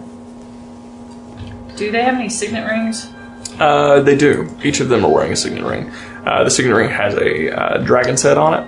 Do 1.77 1.91
they 1.93 2.03
have 2.03 2.15
any 2.15 2.31
signet 2.31 2.67
rings? 2.71 3.13
Uh, 3.61 4.01
they 4.01 4.17
do. 4.17 4.49
Each 4.65 4.81
of 4.81 4.89
them 4.89 5.05
are 5.05 5.11
wearing 5.13 5.33
a 5.33 5.37
signet 5.37 5.63
ring. 5.65 5.91
Uh, 6.25 6.43
the 6.45 6.51
signet 6.51 6.75
ring 6.75 6.89
has 6.91 7.15
a 7.15 7.51
uh, 7.55 7.79
dragon's 7.79 8.23
head 8.23 8.39
on 8.39 8.55
it. 8.55 8.67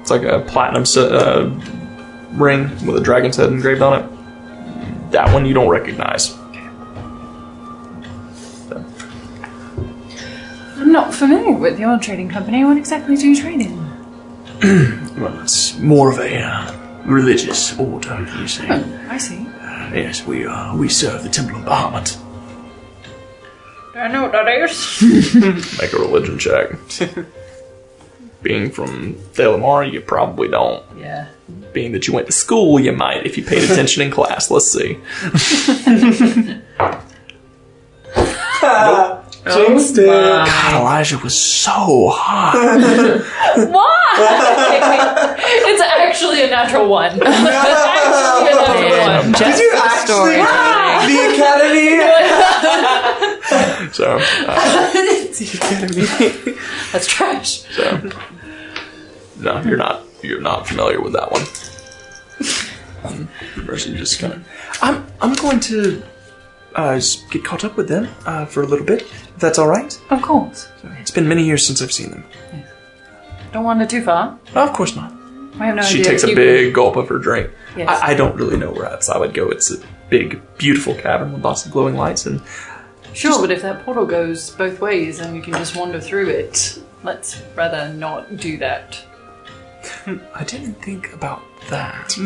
It's 0.00 0.10
like 0.10 0.22
a 0.22 0.40
platinum 0.40 0.84
se- 0.84 1.08
uh, 1.10 1.44
ring 2.32 2.68
with 2.84 2.96
a 2.96 3.00
dragon's 3.00 3.36
head 3.36 3.50
engraved 3.50 3.80
on 3.82 4.02
it. 4.02 5.12
That 5.12 5.32
one 5.32 5.46
you 5.46 5.54
don't 5.54 5.68
recognize. 5.68 6.36
I'm 10.84 10.92
not 10.92 11.14
familiar 11.14 11.56
with 11.56 11.80
your 11.80 11.98
trading 11.98 12.28
company. 12.28 12.62
What 12.62 12.76
exactly 12.76 13.16
do 13.16 13.26
you 13.26 13.40
trade 13.40 13.62
in? 13.62 15.00
Well, 15.14 15.40
it's 15.42 15.78
more 15.78 16.10
of 16.10 16.18
a 16.18 16.38
uh, 16.42 16.76
religious 17.04 17.78
order, 17.78 18.26
you 18.36 18.48
see. 18.48 18.66
Oh, 18.68 19.06
I 19.08 19.16
see. 19.16 19.44
Yes, 19.94 20.26
we 20.26 20.44
uh, 20.44 20.76
we 20.76 20.88
serve 20.88 21.22
the 21.22 21.28
Temple 21.28 21.60
of 21.60 21.64
Bahamut. 21.64 22.18
Do 23.92 23.98
I 24.00 24.08
know 24.08 24.22
what 24.24 24.32
that 24.32 24.48
is? 24.48 25.78
Make 25.80 25.92
a 25.92 25.98
religion 25.98 26.36
check. 26.36 26.72
Being 28.42 28.72
from 28.72 29.14
Thelamar, 29.34 29.90
you 29.90 30.00
probably 30.00 30.48
don't. 30.48 30.84
Yeah. 30.98 31.28
Being 31.72 31.92
that 31.92 32.08
you 32.08 32.12
went 32.12 32.26
to 32.26 32.32
school, 32.32 32.80
you 32.80 32.90
might 32.90 33.24
if 33.24 33.38
you 33.38 33.44
paid 33.44 33.70
attention 33.70 34.02
in 34.02 34.10
class. 34.10 34.50
Let's 34.50 34.70
see. 34.70 34.98
Jinxed 39.52 39.98
it. 39.98 40.06
God, 40.06 40.80
Elijah 40.80 41.18
was 41.18 41.38
so 41.38 42.08
hot. 42.10 42.54
Why? 43.70 45.36
it's 45.38 45.82
actually 45.82 46.42
a 46.44 46.48
natural 46.48 46.88
one. 46.88 47.12
It's 47.20 47.26
actually 47.26 48.52
a 48.52 48.54
natural 48.54 49.22
one. 49.22 49.34
Just 49.34 49.60
you 49.60 49.70
for 49.70 49.76
actually- 49.84 50.14
story. 50.14 50.36
The 51.04 51.18
Academy. 51.34 51.88
So, 53.92 54.16
uh, 54.16 54.92
the 54.92 55.46
Academy. 55.54 56.06
That's 56.92 57.06
trash. 57.06 57.64
so 57.76 58.10
no, 59.40 59.60
you're 59.62 59.76
not. 59.76 60.02
You're 60.22 60.40
not 60.40 60.66
familiar 60.66 61.00
with 61.02 61.12
that 61.12 61.30
one. 61.30 61.42
And 63.04 63.28
Mercy 63.66 63.94
just 63.94 64.18
kind 64.18 64.32
of. 64.32 64.46
I'm 64.80 65.06
I'm 65.20 65.34
going 65.34 65.60
to 65.60 66.02
uh, 66.74 67.00
get 67.30 67.44
caught 67.44 67.64
up 67.64 67.76
with 67.76 67.88
them 67.88 68.08
uh, 68.26 68.44
for 68.46 68.62
a 68.62 68.66
little 68.66 68.86
bit. 68.86 69.02
If 69.02 69.38
that's 69.38 69.58
all 69.58 69.68
right. 69.68 69.98
Of 70.10 70.22
course. 70.22 70.68
It's 71.00 71.10
been 71.10 71.28
many 71.28 71.44
years 71.44 71.66
since 71.66 71.82
I've 71.82 71.92
seen 71.92 72.10
them. 72.10 72.24
Don't 73.52 73.64
wander 73.64 73.86
too 73.86 74.02
far. 74.02 74.38
of 74.54 74.72
course 74.72 74.96
not. 74.96 75.12
I 75.60 75.66
have 75.66 75.76
no 75.76 75.82
idea. 75.82 75.84
She 75.84 75.98
idea. 76.00 76.10
takes 76.10 76.24
a 76.24 76.28
You- 76.30 76.34
big 76.36 76.74
gulp 76.74 76.96
of 76.96 77.08
her 77.08 77.18
drink. 77.18 77.50
Yes. 77.76 77.88
I, 77.88 78.08
I 78.10 78.14
don't 78.14 78.34
really 78.36 78.56
know 78.56 78.70
where 78.72 78.86
else 78.86 79.08
I 79.08 79.18
would 79.18 79.34
go. 79.34 79.48
It's 79.50 79.70
a 79.72 79.78
big, 80.10 80.40
beautiful 80.58 80.94
cavern 80.94 81.32
with 81.32 81.42
lots 81.44 81.64
of 81.66 81.72
glowing 81.72 81.96
lights, 81.96 82.26
and 82.26 82.40
Sure, 83.14 83.40
but 83.40 83.52
if 83.52 83.62
that 83.62 83.84
portal 83.84 84.06
goes 84.06 84.50
both 84.50 84.80
ways 84.80 85.20
and 85.20 85.36
you 85.36 85.42
can 85.42 85.52
just 85.52 85.76
wander 85.76 86.00
through 86.00 86.28
it, 86.30 86.80
let's 87.04 87.40
rather 87.54 87.92
not 87.94 88.36
do 88.36 88.56
that. 88.58 88.98
I 90.34 90.42
didn't 90.44 90.74
think 90.82 91.12
about 91.12 91.42
that. 91.70 92.16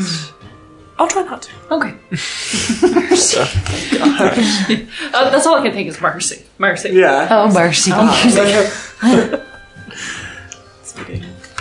I'll 0.98 1.06
try 1.08 1.22
not 1.22 1.42
to. 1.42 1.50
Okay. 1.70 1.94
Uh, 5.14 5.30
that's 5.30 5.46
all 5.46 5.56
I 5.56 5.62
can 5.62 5.72
think 5.72 5.88
is 5.88 6.00
mercy. 6.00 6.44
Mercy. 6.58 6.90
Yeah. 6.90 7.28
Oh, 7.30 7.52
mercy. 7.52 7.90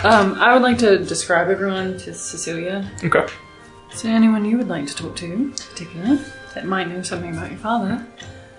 Um, 0.04 0.34
I 0.34 0.52
would 0.52 0.62
like 0.62 0.78
to 0.78 0.98
describe 1.04 1.48
everyone 1.48 1.98
to 1.98 2.14
Cecilia. 2.14 2.88
Okay. 3.02 3.26
Is 3.92 4.02
there 4.02 4.14
anyone 4.14 4.44
you 4.44 4.56
would 4.56 4.68
like 4.68 4.86
to 4.86 4.94
talk 4.94 5.16
to, 5.16 5.24
in 5.26 5.50
particular, 5.52 6.18
that 6.54 6.66
might 6.66 6.88
know 6.88 7.02
something 7.02 7.36
about 7.36 7.50
your 7.50 7.58
father? 7.58 8.06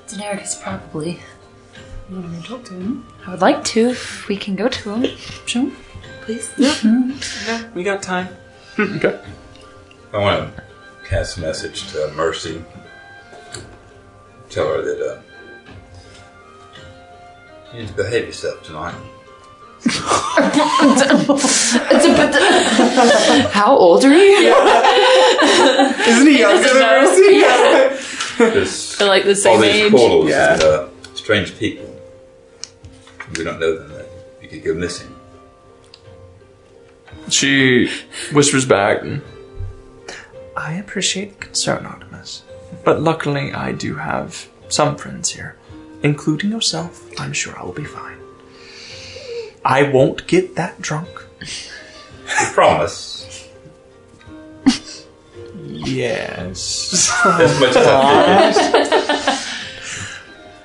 Daenerys, 0.07 0.61
probably. 0.61 1.19
You 2.09 2.17
want 2.17 2.41
to 2.43 2.47
talk 2.49 2.65
to 2.65 2.73
him? 2.73 3.05
I 3.25 3.31
would 3.31 3.41
like 3.41 3.63
to, 3.65 3.89
if 3.91 4.27
we 4.27 4.35
can 4.35 4.55
go 4.57 4.67
to 4.67 4.95
him, 4.95 5.17
Sure. 5.45 5.71
please. 6.23 6.51
Yeah, 6.57 7.69
we 7.73 7.83
got 7.83 8.03
time. 8.03 8.27
Okay. 8.77 9.17
I 10.13 10.17
want 10.17 10.55
to 10.55 10.63
cast 11.09 11.37
a 11.37 11.41
message 11.41 11.91
to 11.91 12.11
Mercy. 12.15 12.63
Tell 14.49 14.67
her 14.67 14.81
that 14.81 15.01
uh, 15.01 15.21
you 17.73 17.79
need 17.81 17.87
to 17.89 17.93
behave 17.93 18.25
yourself 18.27 18.63
tonight. 18.63 18.95
How 23.51 23.75
old 23.77 24.03
are 24.03 24.13
you? 24.13 24.53
Isn't 26.07 26.27
he 26.27 26.39
younger 26.39 26.67
than 26.67 26.79
Mercy? 26.79 27.39
There's 28.37 28.97
They're 28.97 29.07
like 29.07 29.23
the 29.23 29.29
all 29.29 29.35
same 29.35 29.61
these 29.61 29.75
age. 29.85 29.91
portals 29.91 30.29
Yeah. 30.29 30.53
and 30.53 30.63
uh, 30.63 30.87
strange 31.13 31.57
people. 31.57 31.85
We 33.37 33.43
don't 33.43 33.59
know 33.59 33.77
them. 33.77 33.89
That 33.89 34.07
you 34.41 34.47
could 34.49 34.63
go 34.63 34.73
missing. 34.73 35.13
She 37.29 37.89
whispers 38.33 38.65
back. 38.65 39.01
I 40.59 40.73
appreciate 40.73 41.39
the 41.39 41.45
concern, 41.45 41.85
Artemis, 41.85 42.43
but 42.83 43.01
luckily 43.01 43.53
I 43.53 43.71
do 43.71 43.95
have 43.95 44.47
some 44.67 44.97
friends 44.97 45.29
here, 45.31 45.55
including 46.03 46.51
yourself. 46.51 47.09
I'm 47.19 47.31
sure 47.33 47.57
I 47.57 47.63
will 47.63 47.71
be 47.73 47.85
fine. 47.85 48.17
I 49.63 49.83
won't 49.83 50.27
get 50.27 50.55
that 50.55 50.81
drunk. 50.81 51.07
We 51.39 52.45
promise. 52.53 53.47
Yes. 55.65 57.09
As 57.25 57.59
much 57.59 57.75
as 57.75 57.87
I 57.87 59.45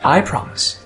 I 0.19 0.21
promise. 0.21 0.85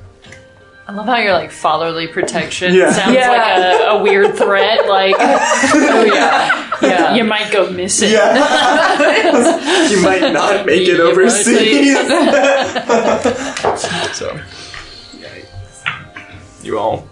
I 0.87 0.93
love 0.93 1.07
how 1.07 1.17
you're 1.19 1.33
like 1.33 1.51
fatherly 1.51 2.07
protection 2.09 2.75
Yeah. 2.75 2.93
sounds 2.93 3.15
Yeah. 3.15 3.29
like 3.31 3.81
a, 3.81 3.85
a 3.99 4.03
weird 4.03 4.37
threat. 4.37 4.89
Like, 4.89 5.17
oh 5.19 6.05
yeah, 6.15 6.68
Yeah. 6.83 7.15
you 7.15 7.25
might 7.25 7.51
go 7.53 7.71
missing. 7.71 8.11
Yeah. 8.13 9.89
you 9.91 10.03
might 10.03 10.33
not 10.33 10.67
make 10.67 10.89
it 10.89 11.01
overseas. 11.01 11.97
So, 14.15 14.39
you 16.63 16.79
all. 16.79 17.07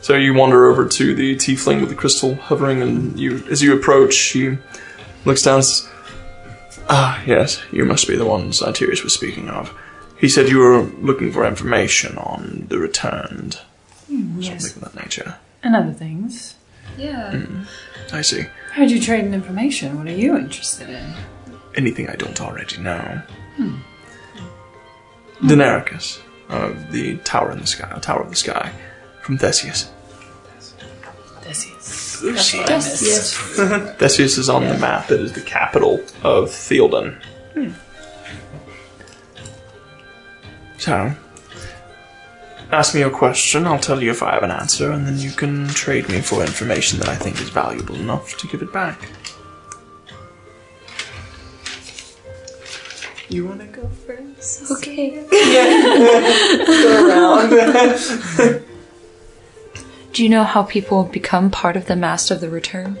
So 0.00 0.14
you 0.16 0.34
wander 0.34 0.66
over 0.70 0.86
to 0.86 1.14
the 1.14 1.36
tiefling 1.36 1.80
with 1.80 1.88
the 1.88 1.94
crystal 1.94 2.34
hovering, 2.34 2.82
and 2.82 3.18
you, 3.18 3.44
as 3.50 3.62
you 3.62 3.76
approach, 3.76 4.14
she 4.14 4.58
looks 5.24 5.42
down. 5.42 5.56
And 5.56 5.64
says, 5.64 5.88
ah, 6.88 7.22
yes, 7.26 7.62
you 7.72 7.84
must 7.84 8.06
be 8.06 8.16
the 8.16 8.26
ones 8.26 8.60
Tyrus 8.74 9.02
was 9.02 9.14
speaking 9.14 9.48
of. 9.48 9.72
He 10.18 10.28
said 10.28 10.48
you 10.48 10.58
were 10.58 10.82
looking 10.82 11.32
for 11.32 11.46
information 11.46 12.18
on 12.18 12.66
the 12.68 12.78
returned, 12.78 13.60
Yes, 14.08 14.72
something 14.72 14.82
of 14.88 14.92
that 14.94 15.02
nature. 15.02 15.36
and 15.62 15.74
other 15.74 15.92
things. 15.92 16.54
Yeah. 16.98 17.40
I 18.12 18.20
see. 18.22 18.44
Heard 18.74 18.90
you 18.90 19.00
trading 19.00 19.32
information. 19.34 19.96
What 19.96 20.08
are 20.08 20.12
you 20.12 20.36
interested 20.36 20.90
in? 20.90 21.14
Anything 21.76 22.08
I 22.10 22.16
don't 22.16 22.40
already 22.40 22.76
know. 22.78 23.22
Hmm. 23.54 23.76
Daenerys 25.42 26.20
of 26.48 26.90
the 26.90 27.18
Tower 27.18 27.52
in 27.52 27.60
the 27.60 27.68
Sky, 27.68 27.96
Tower 28.00 28.22
of 28.22 28.30
the 28.30 28.36
Sky, 28.36 28.72
from 29.22 29.38
Theseus. 29.38 29.92
Theseus. 31.42 32.20
That's 32.20 32.52
what 32.52 32.66
Theseus 34.00 34.38
is 34.38 34.48
on 34.48 34.66
the 34.66 34.76
map. 34.78 35.08
It 35.08 35.20
is 35.20 35.32
the 35.34 35.42
capital 35.42 36.00
of 36.24 36.50
Theoden. 36.50 37.22
Hmm. 37.52 37.70
So, 40.78 41.14
ask 42.74 42.94
me 42.94 43.02
a 43.02 43.10
question. 43.10 43.66
I'll 43.66 43.78
tell 43.78 44.02
you 44.02 44.10
if 44.10 44.22
I 44.22 44.32
have 44.34 44.42
an 44.42 44.50
answer, 44.50 44.90
and 44.90 45.06
then 45.06 45.18
you 45.18 45.30
can 45.30 45.68
trade 45.68 46.08
me 46.08 46.20
for 46.20 46.42
information 46.42 46.98
that 46.98 47.08
I 47.08 47.16
think 47.16 47.40
is 47.40 47.48
valuable 47.48 47.94
enough 47.94 48.36
to 48.38 48.46
give 48.48 48.62
it 48.62 48.72
back. 48.72 49.08
You 53.28 53.46
want 53.46 53.60
to 53.60 53.66
go 53.66 53.88
first? 53.88 54.70
Okay. 54.70 55.10
Go 56.66 57.08
around. 57.08 57.50
Do 60.12 60.22
you 60.22 60.28
know 60.28 60.44
how 60.44 60.62
people 60.62 61.04
become 61.04 61.50
part 61.50 61.76
of 61.76 61.86
the 61.86 61.96
Master 61.96 62.34
of 62.34 62.40
the 62.40 62.50
Return? 62.50 62.98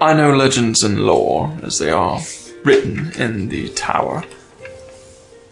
I 0.00 0.14
know 0.14 0.34
legends 0.34 0.82
and 0.82 1.00
lore 1.00 1.54
as 1.62 1.78
they 1.78 1.90
are 1.90 2.20
written 2.64 3.12
in 3.18 3.48
the 3.48 3.68
tower. 3.70 4.24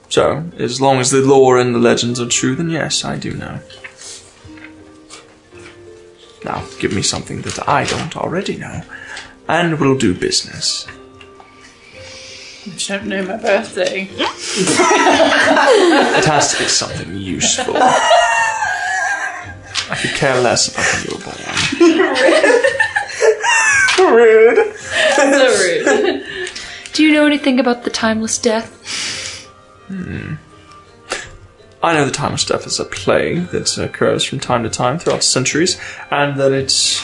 So, 0.08 0.44
as 0.58 0.80
long 0.80 0.98
as 1.00 1.10
the 1.10 1.20
lore 1.20 1.58
and 1.58 1.74
the 1.74 1.78
legends 1.78 2.20
are 2.20 2.28
true, 2.28 2.54
then 2.54 2.70
yes, 2.70 3.04
I 3.04 3.16
do 3.16 3.34
know. 3.34 3.58
Now, 6.44 6.64
give 6.78 6.92
me 6.92 7.02
something 7.02 7.40
that 7.42 7.68
I 7.68 7.84
don't 7.84 8.16
already 8.16 8.56
know, 8.56 8.82
and 9.48 9.80
we'll 9.80 9.98
do 9.98 10.14
business. 10.14 10.86
I 12.66 12.70
don't 12.88 13.06
know 13.06 13.22
my 13.24 13.36
birthday. 13.36 14.08
It 14.56 16.24
has 16.26 16.52
to 16.52 16.58
be 16.62 16.68
something 16.68 17.16
useful. 17.16 17.74
I 19.90 19.96
could 20.00 20.12
care 20.12 20.40
less 20.40 20.68
about 20.68 20.86
when 20.94 21.02
you 21.04 21.10
were 21.16 21.24
born. 21.24 21.36
Rude. 24.16 24.76
so 25.16 25.24
rude. 25.60 26.24
Do 26.92 27.02
you 27.02 27.12
know 27.12 27.26
anything 27.26 27.58
about 27.58 27.82
the 27.82 27.90
timeless 27.90 28.38
death? 28.38 28.70
I 31.82 31.92
know 31.92 32.06
the 32.06 32.10
timeless 32.10 32.44
death 32.44 32.66
is 32.66 32.80
a 32.80 32.84
plague 32.84 33.48
that 33.48 33.76
occurs 33.76 34.24
from 34.24 34.40
time 34.40 34.62
to 34.62 34.70
time 34.70 34.98
throughout 34.98 35.22
centuries, 35.22 35.78
and 36.10 36.40
that 36.40 36.52
it 36.52 37.02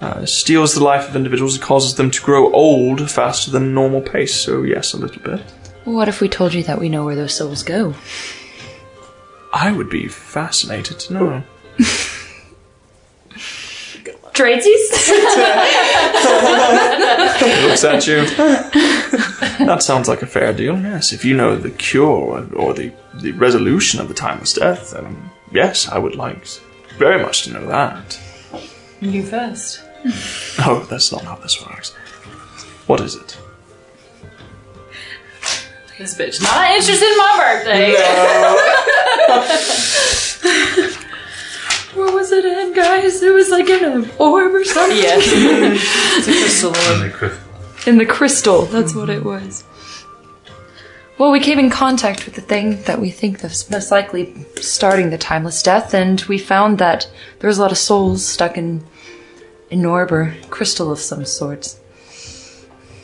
uh, 0.00 0.24
steals 0.26 0.74
the 0.74 0.84
life 0.84 1.08
of 1.08 1.16
individuals. 1.16 1.54
and 1.56 1.64
causes 1.64 1.94
them 1.96 2.10
to 2.10 2.22
grow 2.22 2.52
old 2.52 3.10
faster 3.10 3.50
than 3.50 3.74
normal 3.74 4.00
pace. 4.00 4.34
So 4.34 4.62
yes, 4.62 4.92
a 4.92 4.96
little 4.96 5.22
bit. 5.22 5.40
What 5.84 6.08
if 6.08 6.20
we 6.20 6.28
told 6.28 6.54
you 6.54 6.62
that 6.64 6.78
we 6.78 6.88
know 6.88 7.04
where 7.04 7.16
those 7.16 7.34
souls 7.34 7.62
go? 7.62 7.94
I 9.52 9.72
would 9.72 9.90
be 9.90 10.08
fascinated 10.08 11.00
to 11.00 11.12
know. 11.12 11.42
Tradesies? 14.32 15.12
Looks 17.68 17.84
at 17.84 18.06
you. 18.06 18.24
that 19.66 19.82
sounds 19.82 20.08
like 20.08 20.22
a 20.22 20.26
fair 20.26 20.52
deal. 20.54 20.78
Yes, 20.80 21.12
if 21.12 21.22
you 21.24 21.36
know 21.36 21.54
the 21.56 21.70
cure 21.70 22.48
or 22.54 22.72
the 22.72 22.92
the 23.14 23.32
resolution 23.32 24.00
of 24.00 24.08
the 24.08 24.14
timeless 24.14 24.54
death, 24.54 24.92
then 24.92 25.30
yes, 25.52 25.86
I 25.88 25.98
would 25.98 26.14
like 26.16 26.46
very 26.98 27.20
much 27.22 27.42
to 27.42 27.52
know 27.52 27.66
that. 27.66 28.18
You 29.00 29.22
first. 29.22 29.82
Oh, 30.58 30.84
that's 30.90 31.12
not 31.12 31.22
how 31.24 31.36
this 31.36 31.64
works. 31.64 31.92
What 32.86 33.00
is 33.00 33.14
it? 33.14 33.38
This 35.98 36.14
bitch 36.18 36.42
not 36.42 36.70
interested 36.70 37.06
in 37.06 37.16
my 37.18 37.36
birthday. 37.38 37.94
Where 41.94 42.12
was 42.12 42.32
it 42.32 42.44
in, 42.44 42.72
guys? 42.74 43.22
It 43.22 43.34
was 43.34 43.50
like 43.50 43.68
in 43.68 43.84
an 43.84 44.10
orb 44.18 44.54
or 44.54 44.64
something. 44.64 44.96
Yes. 44.96 45.24
it's 46.18 46.28
a 46.28 46.32
crystal 46.32 46.68
orb. 46.70 47.02
And 47.02 47.02
the 47.02 47.10
crystal. 47.10 47.48
In 47.84 47.98
the 47.98 48.06
crystal, 48.06 48.62
that's 48.62 48.94
what 48.94 49.10
it 49.10 49.24
was. 49.24 49.64
Well, 51.18 51.30
we 51.30 51.40
came 51.40 51.58
in 51.58 51.70
contact 51.70 52.24
with 52.24 52.34
the 52.34 52.40
thing 52.40 52.82
that 52.84 53.00
we 53.00 53.10
think 53.10 53.44
is 53.44 53.70
most 53.70 53.90
likely 53.90 54.34
starting 54.60 55.10
the 55.10 55.18
timeless 55.18 55.62
death, 55.62 55.92
and 55.94 56.20
we 56.22 56.38
found 56.38 56.78
that 56.78 57.08
there 57.38 57.48
was 57.48 57.58
a 57.58 57.62
lot 57.62 57.72
of 57.72 57.78
souls 57.78 58.24
stuck 58.24 58.56
in 58.56 58.84
an 59.70 59.84
orb 59.84 60.10
or 60.12 60.34
crystal 60.50 60.90
of 60.90 60.98
some 60.98 61.24
sorts. 61.24 61.78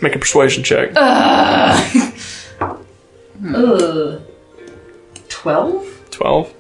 Make 0.01 0.15
a 0.15 0.19
persuasion 0.19 0.65
check. 0.65 0.93
Ugh. 0.97 2.15
Hmm. 3.41 4.17
Twelve? 5.29 6.11
12. 6.11 6.55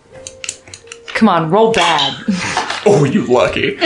Come 1.18 1.28
on, 1.28 1.50
roll 1.50 1.72
bad. 1.72 2.14
Oh, 2.86 3.04
you 3.04 3.26
lucky. 3.26 3.76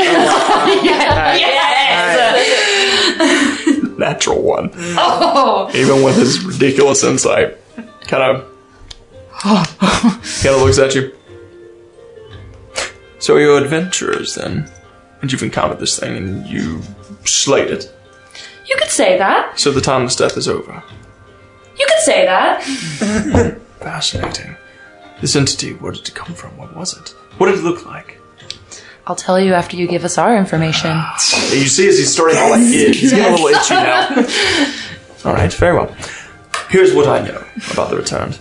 Natural 3.99 4.41
one. 4.43 4.70
Oh, 4.74 5.70
Even 5.74 6.03
with 6.05 6.16
his 6.16 6.45
ridiculous 6.45 7.03
insight. 7.03 7.57
Kind 8.03 8.22
of. 8.22 8.45
kind 9.43 10.55
of 10.55 10.62
looks 10.62 10.78
at 10.78 10.95
you. 10.95 11.16
So 13.18 13.37
you're 13.39 13.59
adventurers 13.62 14.35
then? 14.35 14.70
And 15.20 15.33
you've 15.33 15.43
encountered 15.43 15.78
this 15.80 15.99
thing 15.99 16.16
and 16.16 16.47
you 16.47 16.80
slayed 17.24 17.70
it. 17.70 17.93
you 18.66 18.76
could 18.76 18.91
say 18.91 19.16
that. 19.18 19.59
So 19.59 19.70
the 19.72 19.80
timeless 19.80 20.16
death 20.16 20.37
is 20.37 20.47
over. 20.49 20.83
You 21.78 21.87
could 21.89 22.01
say 22.05 22.24
that. 22.26 22.62
Fascinating. 23.80 24.57
This 25.20 25.35
entity, 25.35 25.72
where 25.74 25.93
did 25.93 26.07
it 26.09 26.14
come 26.14 26.35
from? 26.35 26.57
What 26.57 26.76
was 26.76 26.97
it? 26.97 27.14
What 27.39 27.47
did 27.47 27.59
it 27.59 27.64
look 27.64 27.87
like? 27.87 28.18
I'll 29.07 29.16
tell 29.16 29.41
you 29.41 29.55
after 29.55 29.76
you 29.76 29.89
give 29.89 30.05
us 30.05 30.18
our 30.18 30.37
information. 30.37 30.91
You 31.53 31.68
see 31.68 31.87
as 31.89 31.99
he's 31.99 32.12
starting 32.12 32.37
to 32.37 32.49
like 32.49 32.62
itch. 32.62 32.97
He's 32.97 33.11
getting 33.11 33.26
a 33.26 33.37
little 33.37 33.49
itchy 33.49 33.74
now. 33.74 34.09
Alright, 35.30 35.53
very 35.53 35.76
well. 35.76 35.95
Here's 36.70 36.95
what 36.95 37.07
I 37.07 37.26
know 37.26 37.45
about 37.72 37.91
the 37.91 37.97
returned. 37.97 38.39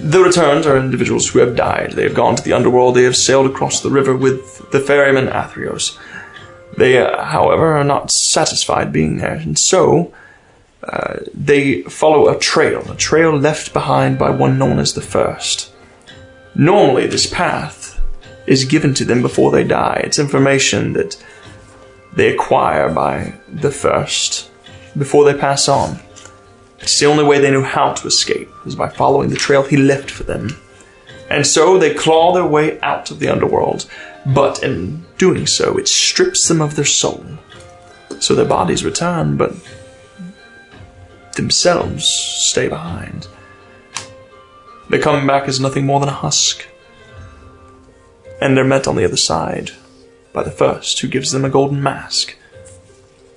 The 0.00 0.20
returned 0.20 0.66
are 0.66 0.76
individuals 0.76 1.28
who 1.28 1.38
have 1.38 1.54
died. 1.54 1.92
They 1.92 2.02
have 2.02 2.14
gone 2.14 2.34
to 2.34 2.42
the 2.42 2.52
underworld. 2.52 2.96
They 2.96 3.04
have 3.04 3.16
sailed 3.16 3.46
across 3.46 3.80
the 3.80 3.90
river 3.90 4.16
with 4.16 4.70
the 4.72 4.80
ferryman 4.80 5.28
Athreos. 5.28 5.96
They, 6.76 6.98
uh, 6.98 7.24
however, 7.24 7.76
are 7.76 7.84
not 7.84 8.10
satisfied 8.10 8.92
being 8.92 9.18
there, 9.18 9.36
and 9.36 9.56
so 9.56 10.12
uh, 10.82 11.18
they 11.32 11.82
follow 11.82 12.28
a 12.28 12.38
trail, 12.38 12.90
a 12.90 12.96
trail 12.96 13.30
left 13.36 13.72
behind 13.72 14.18
by 14.18 14.30
one 14.30 14.58
known 14.58 14.80
as 14.80 14.94
the 14.94 15.00
First. 15.00 15.72
Normally, 16.56 17.06
this 17.06 17.26
path 17.26 17.83
is 18.46 18.64
given 18.64 18.94
to 18.94 19.04
them 19.04 19.22
before 19.22 19.50
they 19.50 19.64
die. 19.64 20.02
It's 20.04 20.18
information 20.18 20.92
that 20.94 21.22
they 22.14 22.32
acquire 22.32 22.90
by 22.90 23.34
the 23.48 23.70
First 23.70 24.50
before 24.96 25.24
they 25.24 25.38
pass 25.38 25.68
on. 25.68 25.98
It's 26.78 26.98
the 27.00 27.06
only 27.06 27.24
way 27.24 27.38
they 27.38 27.50
know 27.50 27.62
how 27.62 27.92
to 27.94 28.06
escape 28.06 28.50
is 28.66 28.76
by 28.76 28.88
following 28.88 29.30
the 29.30 29.36
trail 29.36 29.62
he 29.62 29.76
left 29.76 30.10
for 30.10 30.22
them. 30.24 30.56
And 31.30 31.46
so 31.46 31.78
they 31.78 31.94
claw 31.94 32.32
their 32.32 32.46
way 32.46 32.78
out 32.80 33.10
of 33.10 33.18
the 33.18 33.28
underworld, 33.28 33.88
but 34.26 34.62
in 34.62 35.04
doing 35.16 35.46
so, 35.46 35.78
it 35.78 35.88
strips 35.88 36.46
them 36.46 36.60
of 36.60 36.76
their 36.76 36.84
soul. 36.84 37.24
So 38.20 38.34
their 38.34 38.44
bodies 38.44 38.84
return, 38.84 39.36
but 39.36 39.54
themselves 41.32 42.06
stay 42.06 42.68
behind. 42.68 43.26
They 44.90 44.98
come 44.98 45.26
back 45.26 45.48
as 45.48 45.58
nothing 45.60 45.86
more 45.86 46.00
than 46.00 46.10
a 46.10 46.12
husk. 46.12 46.66
And 48.40 48.56
they're 48.56 48.64
met 48.64 48.86
on 48.86 48.96
the 48.96 49.04
other 49.04 49.16
side 49.16 49.70
by 50.32 50.42
the 50.42 50.50
first, 50.50 51.00
who 51.00 51.08
gives 51.08 51.32
them 51.32 51.44
a 51.44 51.50
golden 51.50 51.82
mask 51.82 52.36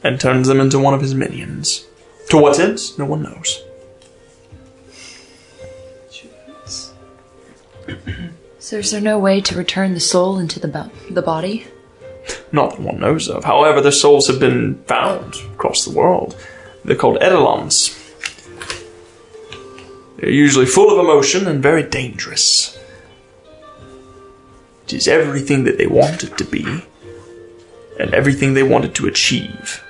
and 0.03 0.19
turns 0.19 0.47
them 0.47 0.59
into 0.59 0.79
one 0.79 0.93
of 0.93 1.01
his 1.01 1.13
minions. 1.13 1.85
To 2.29 2.37
what 2.37 2.59
end? 2.59 2.79
No 2.97 3.05
one 3.05 3.23
knows. 3.23 3.63
So 8.59 8.77
is 8.79 8.91
there 8.91 8.99
no 8.99 9.17
way 9.17 9.39
to 9.39 9.55
return 9.55 9.93
the 9.93 9.99
soul 10.01 10.37
into 10.37 10.59
the 10.59 10.67
bo- 10.67 10.91
the 11.09 11.21
body? 11.21 11.67
Not 12.51 12.71
that 12.71 12.81
one 12.81 12.99
knows 12.99 13.29
of. 13.29 13.45
However, 13.45 13.79
their 13.79 13.93
souls 13.93 14.27
have 14.27 14.41
been 14.41 14.83
found 14.83 15.35
across 15.53 15.85
the 15.85 15.95
world. 15.95 16.35
They're 16.83 16.97
called 16.97 17.17
Eidolons. 17.21 17.97
They're 20.17 20.29
usually 20.29 20.65
full 20.65 20.91
of 20.91 20.99
emotion 20.99 21.47
and 21.47 21.63
very 21.63 21.83
dangerous. 21.83 22.76
It 24.87 24.93
is 24.93 25.07
everything 25.09 25.65
that 25.65 25.77
they 25.77 25.85
wanted 25.85 26.37
to 26.37 26.45
be, 26.45 26.63
and 27.99 28.13
everything 28.13 28.53
they 28.53 28.63
wanted 28.63 28.95
to 28.95 29.07
achieve. 29.07 29.83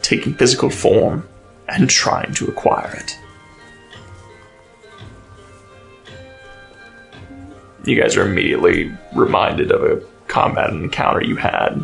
Taking 0.00 0.34
physical 0.34 0.70
form 0.70 1.28
and 1.68 1.88
trying 1.88 2.34
to 2.34 2.48
acquire 2.48 2.96
it. 2.96 3.16
You 7.84 8.00
guys 8.00 8.16
are 8.16 8.26
immediately 8.26 8.92
reminded 9.14 9.70
of 9.70 9.84
a 9.84 10.02
combat 10.26 10.70
encounter 10.70 11.22
you 11.22 11.36
had 11.36 11.80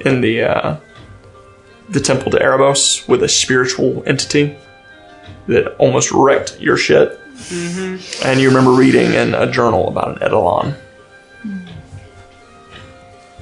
in 0.00 0.20
the 0.20 0.42
uh, 0.42 0.76
the 1.88 2.00
temple 2.00 2.30
to 2.30 2.38
Erebos 2.38 3.08
with 3.08 3.24
a 3.24 3.28
spiritual 3.28 4.04
entity 4.06 4.56
that 5.48 5.74
almost 5.78 6.12
wrecked 6.12 6.60
your 6.60 6.76
shit. 6.76 7.18
Mm-hmm. 7.34 8.26
And 8.26 8.40
you 8.40 8.48
remember 8.48 8.70
reading 8.72 9.14
in 9.14 9.34
a 9.34 9.50
journal 9.50 9.88
about 9.88 10.16
an 10.16 10.22
Eidolon 10.22 10.74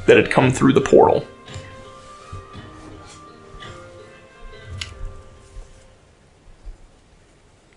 that 0.07 0.17
had 0.17 0.31
come 0.31 0.51
through 0.51 0.73
the 0.73 0.81
portal. 0.81 1.27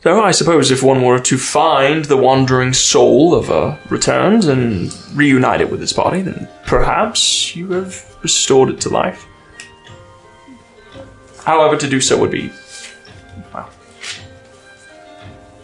So 0.02 0.22
I 0.22 0.32
suppose 0.32 0.70
if 0.70 0.84
one 0.84 1.02
were 1.02 1.20
to 1.20 1.38
find 1.38 2.04
the 2.06 2.18
wandering 2.18 2.74
soul 2.74 3.34
of 3.34 3.50
a 3.50 3.80
returned 3.90 4.44
and 4.44 4.94
reunite 5.14 5.62
it 5.62 5.72
with 5.72 5.82
its 5.82 5.94
body, 5.94 6.22
then 6.22 6.50
perhaps 6.66 7.56
you 7.56 7.72
have 7.72 8.18
restored 8.22 8.70
it 8.70 8.82
to 8.82 8.90
life. 8.90 9.26
However, 11.46 11.78
to 11.78 11.88
do 11.88 12.02
so 12.02 12.18
would 12.20 12.32
be, 12.32 12.52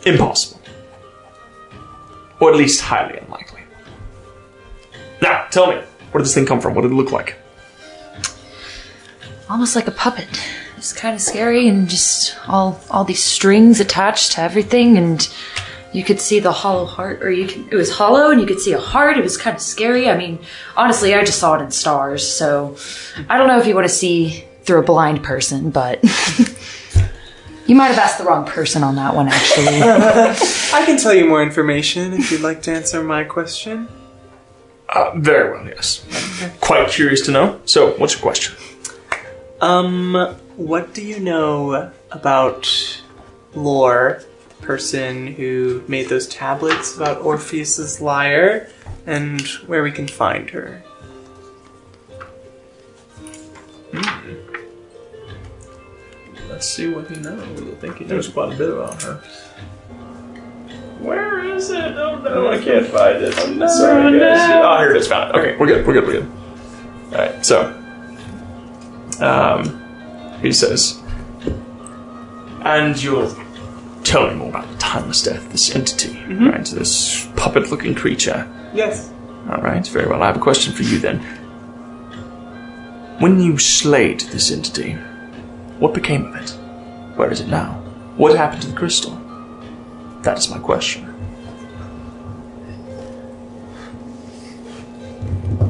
impossible. 0.09 0.61
Or 2.39 2.51
at 2.51 2.57
least 2.57 2.81
highly 2.81 3.17
unlikely. 3.17 3.61
Now, 5.21 5.47
tell 5.51 5.67
me, 5.67 5.75
where 6.11 6.19
did 6.19 6.25
this 6.25 6.33
thing 6.33 6.45
come 6.45 6.61
from? 6.61 6.73
What 6.73 6.83
did 6.83 6.91
it 6.91 6.95
look 6.95 7.11
like? 7.11 7.35
Almost 9.49 9.75
like 9.75 9.87
a 9.87 9.91
puppet. 9.91 10.27
It's 10.77 10.93
kind 10.93 11.13
of 11.13 11.21
scary 11.21 11.67
and 11.67 11.89
just 11.89 12.37
all 12.47 12.79
all 12.89 13.03
these 13.03 13.21
strings 13.21 13.81
attached 13.81 14.33
to 14.33 14.41
everything 14.41 14.97
and 14.97 15.27
you 15.91 16.03
could 16.03 16.21
see 16.21 16.39
the 16.39 16.51
hollow 16.51 16.85
heart 16.85 17.23
or 17.23 17.31
you 17.31 17.47
could, 17.47 17.73
it 17.73 17.75
was 17.75 17.91
hollow 17.91 18.31
and 18.31 18.39
you 18.39 18.47
could 18.47 18.59
see 18.59 18.73
a 18.73 18.79
heart. 18.79 19.17
It 19.17 19.23
was 19.23 19.37
kind 19.37 19.55
of 19.55 19.61
scary. 19.61 20.07
I 20.09 20.15
mean, 20.15 20.39
honestly, 20.77 21.13
I 21.15 21.23
just 21.23 21.39
saw 21.39 21.55
it 21.55 21.63
in 21.63 21.71
stars. 21.71 22.25
So 22.27 22.77
I 23.27 23.37
don't 23.37 23.47
know 23.47 23.59
if 23.59 23.65
you 23.65 23.75
want 23.75 23.87
to 23.87 23.93
see 23.93 24.45
through 24.63 24.79
a 24.79 24.83
blind 24.83 25.23
person, 25.23 25.71
but 25.71 25.99
you 27.69 27.75
might 27.75 27.89
have 27.89 27.99
asked 27.99 28.17
the 28.17 28.23
wrong 28.23 28.45
person 28.45 28.83
on 28.83 28.95
that 28.95 29.15
one 29.15 29.27
actually. 29.27 29.79
I 30.73 30.83
can 30.87 30.97
tell 30.97 31.13
you 31.13 31.27
more 31.27 31.43
information 31.43 32.13
if 32.13 32.31
you'd 32.31 32.41
like 32.41 32.63
to 32.63 32.71
answer 32.71 33.03
my 33.03 33.23
question. 33.23 33.87
Uh, 34.89 35.11
very 35.15 35.51
well, 35.51 35.67
yes. 35.67 36.03
Quite 36.61 36.89
curious 36.89 37.21
to 37.27 37.31
know. 37.31 37.61
So, 37.65 37.91
what's 37.91 38.15
your 38.15 38.23
question? 38.23 38.55
Um, 39.61 40.15
what 40.55 40.95
do 40.95 41.05
you 41.05 41.19
know 41.19 41.91
about 42.11 43.03
Lore, 43.53 44.23
person 44.61 45.27
who 45.27 45.83
made 45.87 46.09
those 46.09 46.27
tablets 46.27 46.95
about 46.95 47.21
Orpheus's 47.21 48.01
lyre, 48.01 48.67
and 49.05 49.41
where 49.67 49.83
we 49.83 49.91
can 49.91 50.07
find 50.07 50.49
her? 50.49 50.83
Let's 56.59 56.71
see 56.71 56.89
what 56.89 57.09
he 57.09 57.15
knows. 57.15 57.41
I 57.41 57.75
think 57.75 57.99
he 57.99 58.03
knows 58.03 58.27
quite 58.27 58.53
a 58.53 58.57
bit 58.57 58.69
about 58.69 59.01
her. 59.03 59.13
Where 60.99 61.41
is 61.55 61.69
it? 61.69 61.95
Oh 61.95 62.19
no, 62.19 62.51
I 62.51 62.57
can't 62.61 62.85
find 62.85 63.23
it. 63.23 63.33
I'm 63.39 63.57
sorry, 63.69 64.19
guys. 64.19 64.61
Oh, 64.61 64.77
here 64.79 64.91
it 64.91 64.97
is. 64.97 65.07
Found 65.07 65.29
it. 65.29 65.39
Okay, 65.39 65.55
we're 65.55 65.67
good. 65.67 65.87
We're 65.87 65.93
good. 65.93 66.05
We're 66.05 66.19
good. 66.19 66.29
All 67.13 67.17
right. 67.17 67.45
So, 67.45 67.73
um, 69.21 70.41
he 70.41 70.51
says, 70.51 71.01
and 72.65 73.01
you'll 73.01 73.33
tell 74.03 74.27
me 74.27 74.35
more 74.35 74.49
about 74.49 74.69
the 74.69 74.77
timeless 74.79 75.23
death, 75.23 75.49
this 75.53 75.73
entity, 75.73 76.21
right? 76.43 76.65
This 76.65 77.25
puppet-looking 77.37 77.95
creature. 77.95 78.45
Yes. 78.73 79.09
All 79.49 79.61
right, 79.61 79.87
very 79.87 80.09
well. 80.09 80.21
I 80.21 80.25
have 80.25 80.35
a 80.35 80.41
question 80.41 80.73
for 80.73 80.83
you 80.83 80.99
then. 80.99 81.19
When 83.21 83.39
you 83.39 83.57
slayed 83.57 84.19
this 84.19 84.51
entity, 84.51 84.97
what 85.79 85.93
became 85.93 86.25
of 86.25 86.35
it? 86.35 86.49
Where 87.17 87.31
is 87.31 87.41
it 87.41 87.47
now? 87.47 87.73
What 88.17 88.35
happened 88.35 88.61
to 88.63 88.67
the 88.67 88.75
crystal? 88.75 89.11
That 90.23 90.37
is 90.37 90.49
my 90.49 90.59
question. 90.59 91.05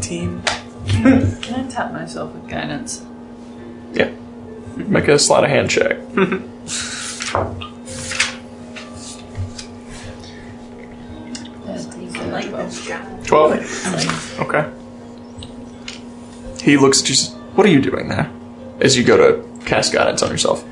Team. 0.01 0.41
Can 0.88 1.66
I 1.66 1.70
tap 1.70 1.93
myself 1.93 2.34
with 2.34 2.49
guidance? 2.49 3.05
Yeah. 3.93 4.12
Make 4.76 5.07
a 5.07 5.20
sleight 5.20 5.43
of 5.43 5.49
hand 5.49 5.70
check. 5.70 5.97
Twelve. 13.26 14.39
Okay. 14.39 14.72
He 16.64 16.78
looks 16.78 17.01
at 17.01 17.10
you. 17.10 17.16
What 17.55 17.68
are 17.68 17.70
you 17.70 17.82
doing 17.82 18.10
there? 18.10 18.32
As 18.80 18.97
you 18.97 19.03
go 19.03 19.18
to 19.18 19.49
cast 19.66 19.91
guidance 19.93 20.22
on 20.24 20.32
yourself. 20.32 20.64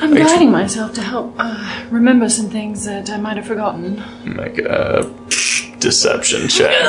I'm 0.00 0.12
Thanks. 0.14 0.32
guiding 0.32 0.50
myself 0.50 0.92
to 0.94 1.02
help 1.02 1.34
uh, 1.38 1.84
remember 1.90 2.28
some 2.28 2.48
things 2.50 2.84
that 2.84 3.08
I 3.10 3.16
might 3.18 3.36
have 3.36 3.46
forgotten. 3.46 4.02
Make 4.24 4.58
a 4.58 5.04
deception 5.78 6.48
check. 6.48 6.72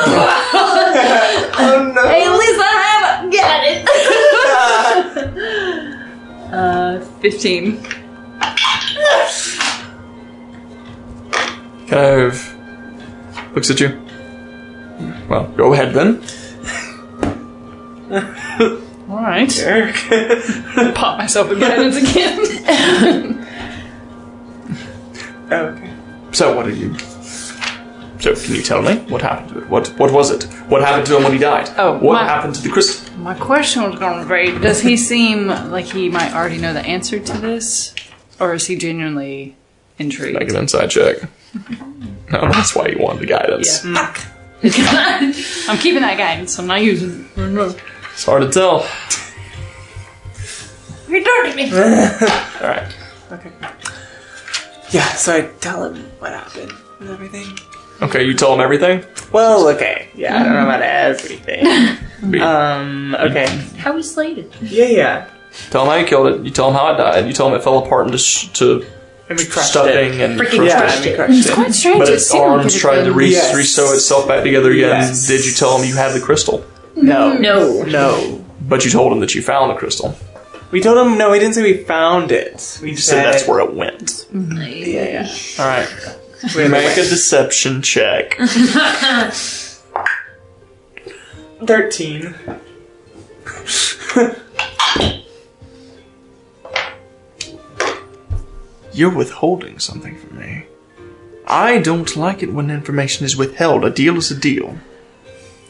Oh 1.55 1.91
no! 1.95 2.01
Hey, 2.07 2.23
at 2.25 2.35
least 2.35 2.59
I 2.59 2.73
have 2.89 3.31
got 3.31 3.63
it. 3.67 3.85
Uh, 6.53 6.99
15. 7.21 7.77
kind 11.87 12.21
of 12.21 12.33
looks 13.55 13.69
at 13.71 13.79
you. 13.79 13.89
Well, 15.27 15.47
go 15.57 15.73
ahead 15.73 15.93
then. 15.95 16.21
Alright. 19.13 19.51
Pop 20.95 21.17
myself 21.19 21.51
in 21.51 21.59
guidance 21.59 21.95
again. 21.97 23.45
Oh, 25.51 25.51
okay. 25.75 25.93
So, 26.31 26.55
what 26.55 26.65
are 26.65 26.71
you? 26.71 26.97
So, 26.97 28.33
can 28.35 28.55
you 28.55 28.63
tell 28.63 28.81
me 28.81 28.95
what 29.11 29.21
happened 29.21 29.49
to 29.49 29.59
it? 29.59 29.69
What 29.69 29.87
What 29.99 30.11
was 30.11 30.31
it? 30.31 30.43
What 30.67 30.81
happened 30.81 31.05
to 31.07 31.17
him 31.17 31.23
when 31.23 31.33
he 31.33 31.37
died? 31.37 31.69
Oh, 31.77 31.93
what 31.99 32.13
my- 32.13 32.23
happened 32.25 32.55
to 32.55 32.61
the 32.61 32.69
crystal? 32.69 33.13
My 33.17 33.35
question 33.35 33.83
was 33.83 33.99
going 33.99 34.27
to 34.27 34.53
be 34.53 34.59
Does 34.59 34.81
he 34.81 34.97
seem 34.97 35.47
like 35.47 35.85
he 35.85 36.09
might 36.09 36.33
already 36.33 36.57
know 36.57 36.73
the 36.73 36.81
answer 36.81 37.19
to 37.19 37.37
this? 37.37 37.93
Or 38.39 38.55
is 38.55 38.65
he 38.65 38.75
genuinely 38.75 39.55
intrigued? 39.99 40.39
Make 40.39 40.49
an 40.49 40.55
insight 40.55 40.89
check. 40.89 41.21
No, 41.21 41.29
oh, 42.41 42.49
that's 42.51 42.75
why 42.75 42.87
you 42.87 42.97
wanted 42.97 43.21
the 43.21 43.27
guidance. 43.27 43.81
Mm. 43.85 45.69
I'm 45.69 45.77
keeping 45.77 46.01
that 46.01 46.17
guidance. 46.17 46.57
I'm 46.57 46.67
not 46.67 46.81
using 46.81 47.29
it. 47.37 47.77
It's 48.13 48.25
hard 48.25 48.43
to 48.43 48.49
tell. 48.49 48.87
You're 51.07 51.23
dirty 51.23 51.55
me. 51.55 51.71
All 51.73 52.67
right. 52.67 52.95
Okay. 53.31 53.51
Yeah, 54.91 55.05
so 55.13 55.35
I 55.35 55.41
tell 55.59 55.83
him 55.85 56.03
what 56.19 56.31
happened 56.31 56.71
and 56.99 57.09
everything. 57.09 57.57
Okay, 58.01 58.23
you 58.23 58.33
tell 58.33 58.53
him 58.53 58.61
everything. 58.61 59.03
Well, 59.31 59.67
okay. 59.69 60.09
Yeah, 60.15 60.39
I 60.39 60.43
don't 60.43 60.53
know 60.53 60.63
about 60.63 60.81
everything. 60.81 61.97
Um, 62.23 63.13
okay. 63.19 63.47
How 63.77 63.93
we 63.93 64.01
slated. 64.01 64.49
Yeah, 64.61 64.85
yeah. 64.85 65.29
tell 65.71 65.83
him 65.83 65.89
how 65.89 65.95
you 65.97 66.05
killed 66.07 66.27
it. 66.27 66.45
You 66.45 66.51
tell 66.51 66.69
him 66.69 66.75
how 66.75 66.93
it 66.93 66.97
died. 66.97 67.27
You 67.27 67.33
tell 67.33 67.49
him 67.49 67.53
it 67.55 67.61
fell 67.65 67.79
apart 67.79 68.05
into 68.05 68.17
sh- 68.17 68.47
to 68.53 68.85
And 69.27 69.37
we 69.37 69.45
crushed 69.45 69.71
stuffing 69.71 70.13
it. 70.13 70.21
and 70.21 70.39
Freaking 70.39 70.59
crushed 70.59 70.63
Yeah, 70.63 70.83
it. 70.85 70.95
and 70.95 71.05
we 71.05 71.43
crushed 71.43 71.49
it. 71.49 71.53
Quite 71.53 71.73
strange. 71.73 71.99
But 71.99 72.07
it 72.07 72.13
its 72.13 72.27
seemed 72.27 72.43
like 72.45 72.49
arms 72.59 72.75
it 72.75 72.79
tried 72.79 72.95
to 72.99 73.03
had 73.07 73.15
re- 73.17 73.29
Yes. 73.29 73.53
re-sew 73.53 73.91
itself 73.91 74.25
back 74.29 74.43
together 74.43 74.71
again. 74.71 75.01
Yes. 75.01 75.27
Did 75.27 75.45
you 75.45 75.51
tell 75.51 75.77
him 75.77 75.85
you 75.85 75.97
had 75.97 76.13
the 76.13 76.21
crystal? 76.21 76.65
No. 76.95 77.33
No. 77.33 77.83
No. 77.83 78.45
But 78.61 78.85
you 78.85 78.91
told 78.91 79.11
him 79.11 79.19
that 79.19 79.35
you 79.35 79.41
found 79.41 79.71
the 79.71 79.75
crystal. 79.75 80.15
We 80.71 80.81
told 80.81 81.05
him, 81.05 81.17
no, 81.17 81.31
we 81.31 81.39
didn't 81.39 81.53
say 81.53 81.61
we 81.61 81.83
found 81.83 82.31
it. 82.31 82.79
We 82.81 82.91
You 82.91 82.97
said 82.97 83.25
that's 83.25 83.47
where 83.47 83.59
it 83.59 83.73
went. 83.73 84.27
Yeah, 84.33 85.27
yeah. 85.27 85.35
All 85.59 85.67
right. 85.67 85.89
We 86.57 86.67
Make 86.67 86.97
a 86.97 87.03
deception 87.03 87.81
check. 87.81 88.37
13. 91.65 91.65
You're 98.93 99.15
withholding 99.15 99.79
something 99.79 100.17
from 100.17 100.39
me. 100.39 100.65
I 101.47 101.79
don't 101.79 102.15
like 102.15 102.43
it 102.43 102.53
when 102.53 102.69
information 102.69 103.25
is 103.25 103.35
withheld. 103.37 103.83
A 103.85 103.89
deal 103.89 104.17
is 104.17 104.29
a 104.29 104.39
deal. 104.39 104.77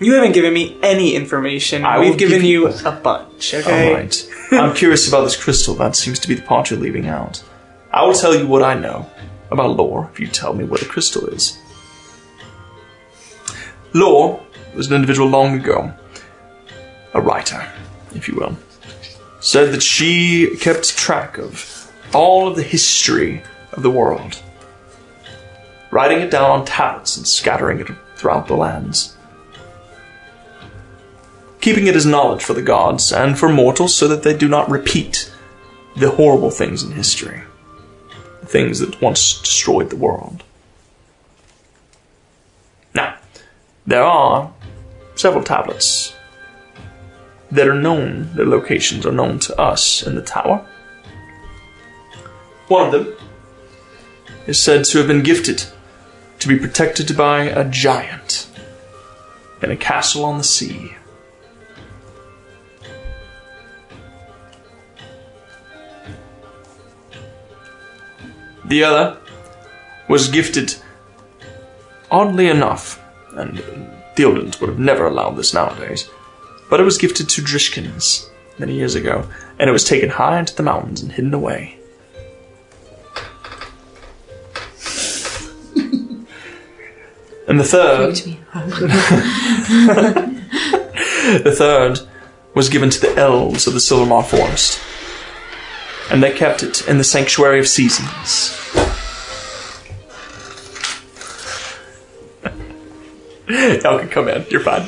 You 0.04 0.14
haven't 0.16 0.34
given 0.34 0.54
me 0.54 0.78
any 0.84 1.16
information. 1.16 1.86
I 1.86 2.00
We've 2.00 2.18
given 2.18 2.40
give 2.40 2.44
you 2.44 2.70
you- 2.70 2.76
a 2.86 2.92
bunch, 2.92 3.54
okay? 3.54 3.88
All 3.90 3.94
right. 3.96 4.30
I'm 4.52 4.76
curious 4.76 5.08
about 5.08 5.24
this 5.24 5.36
crystal. 5.42 5.74
That 5.76 5.96
seems 5.96 6.20
to 6.20 6.28
be 6.28 6.36
the 6.36 6.42
part 6.42 6.70
you're 6.70 6.80
leaving 6.80 7.08
out. 7.08 7.44
I 7.92 8.06
will 8.06 8.14
tell 8.14 8.36
you 8.36 8.46
what 8.48 8.64
I 8.64 8.74
know 8.74 9.10
about 9.52 9.76
lore 9.78 10.10
if 10.12 10.20
you 10.20 10.28
tell 10.28 10.54
me 10.54 10.64
what 10.64 10.80
the 10.80 10.86
crystal 10.86 11.28
is. 11.28 11.58
Lore 13.94 14.42
was 14.76 14.88
an 14.88 14.96
individual 14.96 15.28
long 15.30 15.56
ago, 15.60 15.94
a 17.14 17.22
writer, 17.22 17.66
if 18.16 18.28
you 18.28 18.36
will, 18.36 18.58
said 19.40 19.72
that 19.72 19.84
she 19.84 20.56
kept 20.58 20.98
track 20.98 21.38
of 21.38 21.92
all 22.14 22.48
of 22.48 22.56
the 22.56 22.64
history 22.64 23.44
of 23.74 23.84
the 23.84 23.92
world, 23.92 24.42
writing 25.92 26.20
it 26.22 26.32
down 26.32 26.50
on 26.50 26.66
tablets 26.66 27.18
and 27.18 27.28
scattering 27.28 27.80
it 27.80 27.88
throughout 28.16 28.48
the 28.48 28.56
lands 28.56 29.13
keeping 31.64 31.88
it 31.88 31.96
as 31.96 32.06
knowledge 32.06 32.44
for 32.44 32.54
the 32.54 32.62
gods 32.62 33.14
and 33.14 33.40
for 33.40 33.48
mortals 33.48 33.96
so 33.96 34.06
that 34.06 34.22
they 34.24 34.36
do 34.36 34.50
not 34.50 34.70
repeat 34.70 35.34
the 35.96 36.10
horrible 36.10 36.52
things 36.52 36.84
in 36.84 36.92
history, 36.92 37.42
the 38.42 38.48
things 38.48 38.80
that 38.80 39.02
once 39.02 39.40
destroyed 39.40 39.90
the 39.90 39.96
world. 39.96 40.44
Now, 42.94 43.16
there 43.88 44.04
are 44.04 44.52
several 45.16 45.42
tablets 45.42 46.14
that 47.50 47.70
are 47.70 47.80
known, 47.80 48.36
their 48.36 48.46
locations 48.46 49.06
are 49.06 49.14
known 49.14 49.40
to 49.40 49.58
us 49.58 50.06
in 50.06 50.16
the 50.16 50.22
tower. 50.22 50.68
One 52.68 52.88
of 52.88 52.92
them 52.92 53.16
is 54.48 54.62
said 54.62 54.84
to 54.84 54.98
have 54.98 55.08
been 55.08 55.24
gifted 55.24 55.64
to 56.40 56.50
be 56.50 56.60
protected 56.60 57.16
by 57.16 57.44
a 57.44 57.64
giant 57.70 58.50
in 59.62 59.72
a 59.72 59.78
castle 59.78 60.26
on 60.26 60.38
the 60.38 60.44
sea. 60.44 60.98
The 68.66 68.84
other 68.84 69.18
was 70.08 70.30
gifted, 70.30 70.76
oddly 72.10 72.48
enough, 72.48 73.00
and 73.36 73.58
Theodens 74.16 74.60
would 74.60 74.70
have 74.70 74.80
never 74.80 75.06
allowed 75.06 75.36
this 75.36 75.54
nowadays, 75.54 76.10
but 76.70 76.80
it 76.80 76.84
was 76.84 76.98
gifted 76.98 77.30
to 77.30 77.42
Drishkins 77.42 78.30
many 78.58 78.76
years 78.76 78.96
ago, 78.96 79.28
and 79.60 79.70
it 79.70 79.74
was 79.74 79.84
taken 79.84 80.10
high 80.10 80.40
into 80.40 80.56
the 80.56 80.64
mountains 80.64 81.02
and 81.02 81.12
hidden 81.12 81.34
away. 81.34 81.76
and 87.48 87.60
the 87.60 87.64
third, 87.64 88.16
the 91.44 91.56
third 91.56 92.00
was 92.54 92.70
given 92.70 92.92
to 92.92 93.02
the 93.02 93.18
elves 93.18 93.68
of 93.68 93.74
the 93.74 93.80
Silvermar 93.80 94.24
Forest 94.24 94.80
and 96.14 96.24
they 96.24 96.32
kept 96.32 96.62
it 96.62 96.88
in 96.88 97.00
the 97.00 97.04
Sanctuary 97.04 97.60
of 97.60 97.68
Seasons. 97.68 98.56
Y'all 103.84 103.98
can 103.98 104.10
come 104.10 104.30
in. 104.30 104.46
You're 104.50 104.62
fine. 104.62 104.86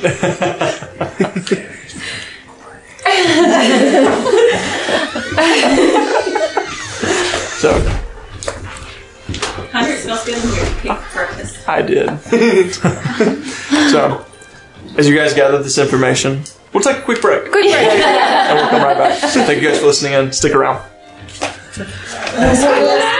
so 7.58 7.72
Hunter 9.72 9.96
smells 9.96 10.24
good 10.24 10.36
in 10.36 10.50
here. 10.52 10.64
Pink 10.80 11.00
breakfast. 11.12 11.68
I 11.68 11.82
did. 11.82 12.08
so, 13.90 14.24
as 14.96 15.08
you 15.08 15.16
guys 15.16 15.34
gather 15.34 15.60
this 15.60 15.76
information, 15.76 16.44
we'll 16.72 16.84
take 16.84 16.98
a 16.98 17.02
quick 17.02 17.20
break. 17.20 17.50
Quick 17.50 17.64
break. 17.64 17.74
and 17.74 18.58
we'll 18.58 18.68
come 18.68 18.82
right 18.82 18.96
back. 18.96 19.18
So 19.30 19.44
thank 19.44 19.60
you 19.60 19.68
guys 19.68 19.80
for 19.80 19.86
listening 19.86 20.12
in. 20.12 20.30
Stick 20.32 20.54
around. 20.54 20.80
Yes. 21.78 23.15